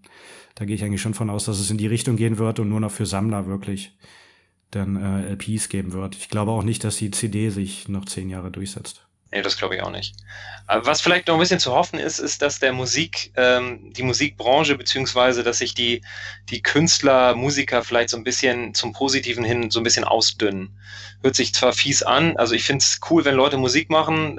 [0.57, 2.69] da gehe ich eigentlich schon von aus, dass es in die Richtung gehen wird und
[2.69, 3.97] nur noch für Sammler wirklich
[4.73, 6.17] dann äh, LPs geben wird.
[6.17, 9.07] Ich glaube auch nicht, dass die CD sich noch zehn Jahre durchsetzt.
[9.35, 10.15] Nee, das glaube ich auch nicht.
[10.69, 14.05] Aber was vielleicht noch ein bisschen zu hoffen ist, ist, dass der Musik, ähm, die
[14.05, 16.03] Musikbranche, beziehungsweise dass sich die,
[16.51, 20.79] die Künstler, Musiker vielleicht so ein bisschen zum Positiven hin so ein bisschen ausdünnen.
[21.21, 24.39] Hört sich zwar fies an, also ich finde es cool, wenn Leute Musik machen.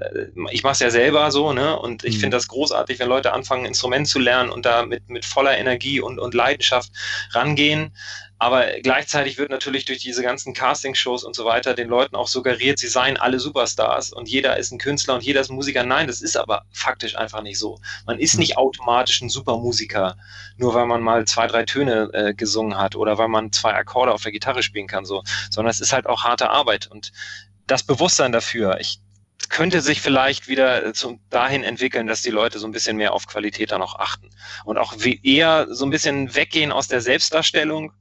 [0.52, 1.78] Ich mache es ja selber so, ne?
[1.78, 2.22] Und ich mhm.
[2.22, 6.00] finde das großartig, wenn Leute anfangen, Instrument zu lernen und da mit, mit voller Energie
[6.00, 6.90] und, und Leidenschaft
[7.32, 7.92] rangehen.
[8.38, 12.80] Aber gleichzeitig wird natürlich durch diese ganzen Castingshows und so weiter den Leuten auch suggeriert,
[12.80, 15.84] sie seien alle Superstars und jeder ist ein Künstler und jeder ist ein Musiker.
[15.84, 17.80] Nein, das ist aber faktisch einfach nicht so.
[18.06, 20.18] Man ist nicht automatisch ein Supermusiker,
[20.58, 24.14] nur weil man mal zwei, drei Töne äh, gesungen hat oder weil man zwei Akkorde
[24.14, 27.14] auf der Gitarre spielen kann, so, sondern es ist halt auch harte Arbeit und
[27.68, 28.80] das Bewusstsein dafür.
[28.82, 29.00] Ich
[29.50, 33.28] könnte sich vielleicht wieder zum, dahin entwickeln, dass die Leute so ein bisschen mehr auf
[33.28, 34.30] Qualität dann auch achten
[34.66, 37.92] und auch eher so ein bisschen weggehen aus der Selbstdarstellung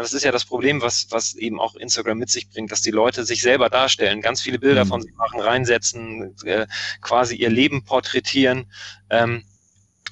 [0.00, 2.90] das ist ja das Problem, was, was eben auch Instagram mit sich bringt, dass die
[2.90, 4.88] Leute sich selber darstellen, ganz viele Bilder mhm.
[4.88, 6.66] von sich machen, reinsetzen, äh,
[7.00, 8.66] quasi ihr Leben porträtieren.
[9.10, 9.44] Ähm,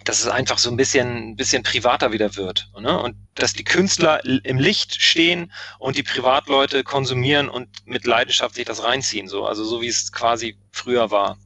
[0.04, 2.68] dass es einfach so ein bisschen, ein bisschen privater wieder wird.
[2.80, 3.00] Ne?
[3.00, 8.64] Und dass die Künstler im Licht stehen und die Privatleute konsumieren und mit Leidenschaft sich
[8.64, 9.28] das reinziehen.
[9.28, 9.46] So.
[9.46, 11.38] Also so wie es quasi früher war.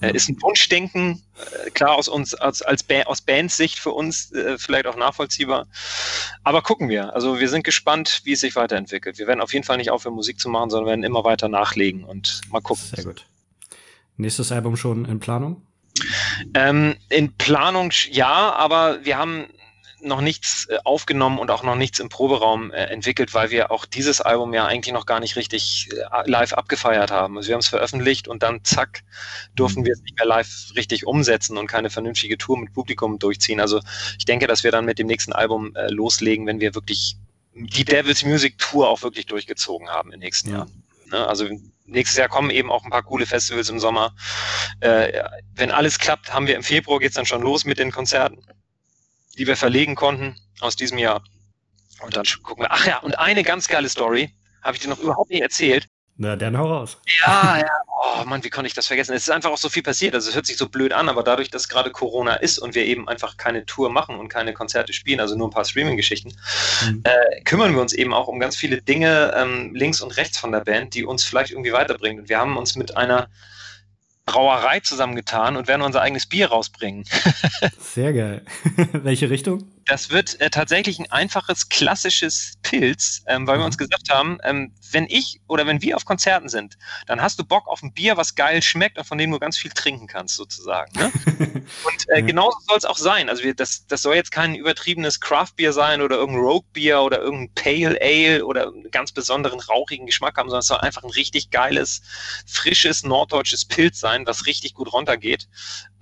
[0.00, 3.90] Äh, ist ein Wunschdenken, äh, klar aus uns, als, als ba aus Bands Sicht für
[3.90, 5.66] uns äh, vielleicht auch nachvollziehbar.
[6.42, 7.14] Aber gucken wir.
[7.14, 9.18] Also wir sind gespannt, wie es sich weiterentwickelt.
[9.18, 12.04] Wir werden auf jeden Fall nicht aufhören, Musik zu machen, sondern werden immer weiter nachlegen
[12.04, 12.84] und mal gucken.
[12.94, 13.26] Sehr gut.
[14.16, 15.62] Nächstes Album schon in Planung?
[16.54, 19.46] Ähm, in Planung ja, aber wir haben
[20.02, 23.84] noch nichts äh, aufgenommen und auch noch nichts im Proberaum äh, entwickelt, weil wir auch
[23.84, 27.36] dieses Album ja eigentlich noch gar nicht richtig äh, live abgefeiert haben.
[27.36, 29.02] Also wir haben es veröffentlicht und dann zack,
[29.54, 33.60] durften wir es nicht mehr live richtig umsetzen und keine vernünftige Tour mit Publikum durchziehen.
[33.60, 33.80] Also
[34.18, 37.16] ich denke, dass wir dann mit dem nächsten Album loslegen, wenn wir wirklich
[37.54, 40.58] die Devils Music Tour auch wirklich durchgezogen haben im nächsten ja.
[40.58, 40.66] Jahr.
[41.10, 41.26] Ne?
[41.26, 41.48] Also
[41.86, 44.14] nächstes Jahr kommen eben auch ein paar coole Festivals im Sommer.
[44.80, 48.38] Wenn alles klappt, haben wir im Februar geht's dann schon los mit den Konzerten
[49.38, 51.22] die wir verlegen konnten aus diesem Jahr.
[52.02, 52.72] Und dann gucken wir.
[52.72, 55.86] Ach ja, und eine ganz geile Story habe ich dir noch überhaupt nicht erzählt.
[56.22, 56.98] Na, dann hau raus.
[57.24, 57.70] Ja, ja.
[57.86, 59.14] Oh Mann, wie konnte ich das vergessen?
[59.14, 60.14] Es ist einfach auch so viel passiert.
[60.14, 62.84] Also es hört sich so blöd an, aber dadurch, dass gerade Corona ist und wir
[62.84, 66.34] eben einfach keine Tour machen und keine Konzerte spielen, also nur ein paar Streaming-Geschichten,
[66.84, 67.02] mhm.
[67.04, 70.52] äh, kümmern wir uns eben auch um ganz viele Dinge ähm, links und rechts von
[70.52, 72.20] der Band, die uns vielleicht irgendwie weiterbringen.
[72.20, 73.30] Und wir haben uns mit einer
[74.30, 77.04] Brauerei zusammengetan und werden unser eigenes Bier rausbringen.
[77.80, 78.42] Sehr geil.
[78.92, 79.64] Welche Richtung?
[79.84, 83.62] Das wird äh, tatsächlich ein einfaches, klassisches Pilz, ähm, weil mhm.
[83.62, 86.76] wir uns gesagt haben, ähm, wenn ich oder wenn wir auf Konzerten sind,
[87.06, 89.58] dann hast du Bock auf ein Bier, was geil schmeckt und von dem du ganz
[89.58, 90.92] viel trinken kannst, sozusagen.
[90.98, 91.12] Ne?
[91.84, 92.26] und äh, ja.
[92.26, 93.28] genauso soll es auch sein.
[93.28, 97.54] Also wir, das, das soll jetzt kein übertriebenes Craft-Bier sein oder irgendein Rogue-Bier oder irgendein
[97.54, 101.50] Pale Ale oder einen ganz besonderen rauchigen Geschmack haben, sondern es soll einfach ein richtig
[101.50, 102.02] geiles,
[102.46, 105.48] frisches, norddeutsches Pilz sein, was richtig gut runtergeht.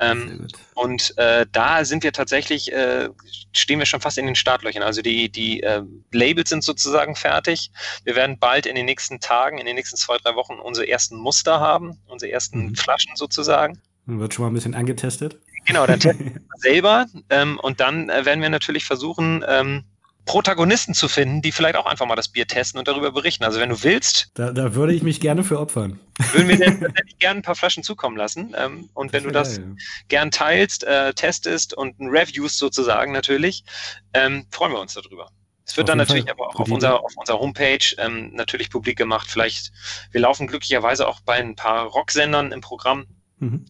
[0.01, 0.49] Ähm,
[0.79, 3.09] und äh, da sind wir tatsächlich, äh,
[3.53, 4.85] stehen wir schon fast in den Startlöchern.
[4.85, 7.73] Also die, die äh, Labels sind sozusagen fertig.
[8.05, 11.17] Wir werden bald in den nächsten Tagen, in den nächsten zwei, drei Wochen unsere ersten
[11.17, 12.77] Muster haben, unsere ersten mhm.
[12.77, 13.81] Flaschen sozusagen.
[14.07, 15.41] Wird schon mal ein bisschen angetestet.
[15.67, 19.83] Genau, dann testen wir selber ähm, und dann äh, werden wir natürlich versuchen, ähm,
[20.29, 23.45] Protagonisten zu finden, die vielleicht auch einfach mal das Bier testen und darüber berichten.
[23.45, 24.29] Also wenn du willst.
[24.35, 25.99] Da, da würde ich mich gerne für opfern.
[26.33, 28.55] Würden wir dir gerne ein paar Flaschen zukommen lassen.
[28.55, 29.77] Ähm, und wenn du das geil,
[30.09, 33.65] gern teilst, äh, testest und ein Reviews sozusagen natürlich,
[34.13, 35.31] ähm, freuen wir uns darüber.
[35.65, 36.33] Es wird auf dann natürlich Fall.
[36.33, 39.29] aber auch auf unserer, auf unserer Homepage ähm, natürlich publik gemacht.
[39.31, 39.73] Vielleicht,
[40.11, 43.07] wir laufen glücklicherweise auch bei ein paar Rocksendern im Programm.
[43.39, 43.65] Mhm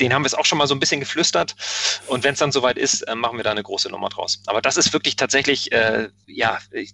[0.00, 1.54] den haben wir es auch schon mal so ein bisschen geflüstert.
[2.06, 4.42] Und wenn es dann soweit ist, äh, machen wir da eine große Nummer draus.
[4.46, 6.92] Aber das ist wirklich tatsächlich, äh, ja, ich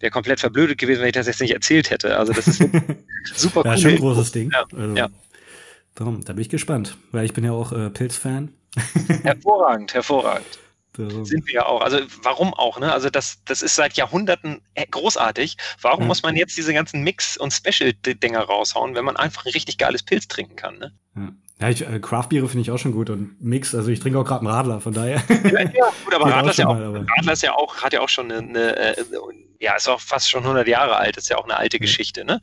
[0.00, 2.16] wäre komplett verblödet gewesen, wenn ich das jetzt nicht erzählt hätte.
[2.18, 2.58] Also das ist
[3.34, 3.70] super cool.
[3.70, 4.50] Ja, schon ein großes Ding.
[4.52, 5.08] Ja, also, ja.
[5.94, 8.52] Darum, da bin ich gespannt, weil ich bin ja auch äh, Pilz-Fan.
[9.22, 10.58] hervorragend, hervorragend.
[10.92, 11.24] Darum.
[11.24, 11.80] Sind wir ja auch.
[11.82, 12.78] Also warum auch?
[12.78, 12.92] Ne?
[12.92, 15.56] Also das, das ist seit Jahrhunderten äh, großartig.
[15.80, 16.06] Warum ja.
[16.06, 20.02] muss man jetzt diese ganzen Mix- und Special-Dinger raushauen, wenn man einfach ein richtig geiles
[20.02, 20.78] Pilz trinken kann?
[20.78, 20.92] Ne?
[21.16, 21.32] Ja.
[21.58, 24.24] Ja, ich, äh, Craft-Biere finde ich auch schon gut und Mix, also ich trinke auch
[24.24, 25.22] gerade einen Radler, von daher.
[25.44, 28.00] Ja, ja gut, aber Radler, ist ja, auch, mal, Radler ist ja auch, hat ja
[28.00, 29.04] auch schon eine, eine, äh,
[29.58, 31.80] ja, ist auch fast schon 100 Jahre alt, ist ja auch eine alte ja.
[31.80, 32.42] Geschichte, ne?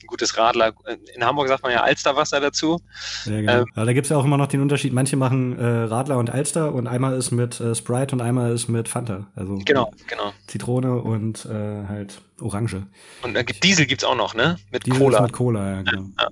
[0.00, 0.74] Ein gutes Radler.
[1.12, 2.80] In Hamburg sagt man ja Alsterwasser dazu.
[3.24, 3.52] Ja, genau.
[3.62, 6.30] Ähm, ja, da gibt's ja auch immer noch den Unterschied, manche machen äh, Radler und
[6.30, 9.26] Alster und einmal ist mit äh, Sprite und einmal ist mit Fanta.
[9.34, 10.32] Also genau, genau.
[10.46, 12.86] Zitrone und äh, halt Orange.
[13.22, 14.56] Und äh, Diesel gibt's auch noch, ne?
[14.70, 15.22] Mit Diesel Cola.
[15.22, 16.04] mit Cola, ja, genau.
[16.16, 16.28] Ja.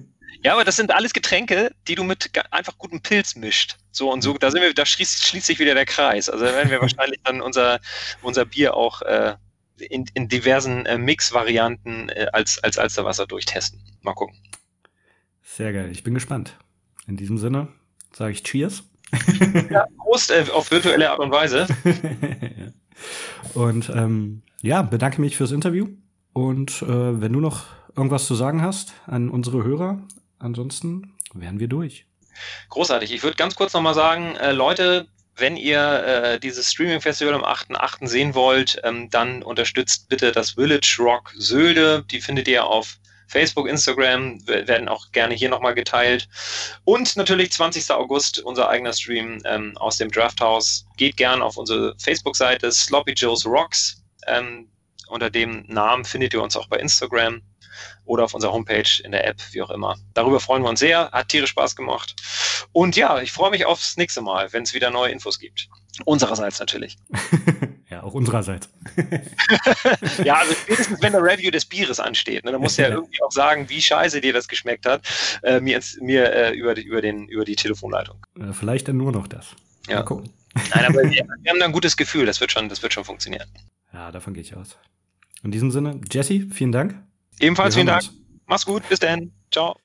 [0.44, 3.78] Ja, aber das sind alles Getränke, die du mit einfach gutem Pilz mischt.
[3.90, 6.28] So und so, da sind wir, da schließt, schließt sich wieder der Kreis.
[6.28, 7.80] Also werden wir wahrscheinlich dann unser,
[8.20, 9.36] unser Bier auch äh,
[9.78, 13.80] in, in diversen äh, Mix-Varianten äh, als, als Alsterwasser durchtesten.
[14.02, 14.36] Mal gucken.
[15.42, 16.58] Sehr geil, ich bin gespannt.
[17.06, 17.68] In diesem Sinne
[18.12, 18.84] sage ich Cheers.
[19.70, 21.66] Ja, Prost äh, auf virtuelle Art und Weise.
[23.54, 25.88] und ähm, ja, bedanke mich fürs Interview.
[26.34, 27.66] Und äh, wenn du noch
[27.96, 30.02] irgendwas zu sagen hast an unsere Hörer,
[30.38, 32.06] ansonsten wären wir durch.
[32.68, 33.12] Großartig.
[33.12, 35.06] Ich würde ganz kurz nochmal sagen, äh, Leute,
[35.36, 38.06] wenn ihr äh, dieses Streaming-Festival am 8.8.
[38.06, 42.04] sehen wollt, ähm, dann unterstützt bitte das Village Rock Sölde.
[42.10, 46.28] Die findet ihr auf Facebook, Instagram, werden auch gerne hier nochmal geteilt.
[46.84, 47.90] Und natürlich 20.
[47.90, 50.86] August, unser eigener Stream ähm, aus dem Drafthouse.
[50.96, 54.04] Geht gern auf unsere Facebook-Seite Sloppy Joe's Rocks.
[54.28, 54.68] Ähm,
[55.08, 57.42] unter dem Namen findet ihr uns auch bei Instagram
[58.04, 59.96] oder auf unserer Homepage, in der App, wie auch immer.
[60.14, 62.14] Darüber freuen wir uns sehr, hat tierisch Spaß gemacht.
[62.72, 65.68] Und ja, ich freue mich aufs nächste Mal, wenn es wieder neue Infos gibt.
[66.04, 66.96] Unsererseits natürlich.
[67.90, 68.68] ja, auch unsererseits.
[70.24, 73.22] ja, also spätestens wenn der Review des Bieres ansteht, ne, dann musst du ja irgendwie
[73.22, 75.02] auch sagen, wie scheiße dir das geschmeckt hat,
[75.42, 78.26] äh, mir, mir äh, über, die, über, den, über die Telefonleitung.
[78.40, 79.54] Äh, vielleicht dann nur noch das.
[79.86, 79.96] Ja.
[79.96, 80.30] Mal gucken.
[80.74, 83.04] Nein, aber wir, wir haben da ein gutes Gefühl, das wird schon, das wird schon
[83.04, 83.48] funktionieren.
[83.92, 84.76] Ja, davon gehe ich aus.
[85.42, 86.96] In diesem Sinne, Jesse, vielen Dank.
[87.40, 88.04] Ebenfalls vielen Dank.
[88.46, 88.88] Mach's gut.
[88.88, 89.32] Bis dann.
[89.50, 89.72] Ciao.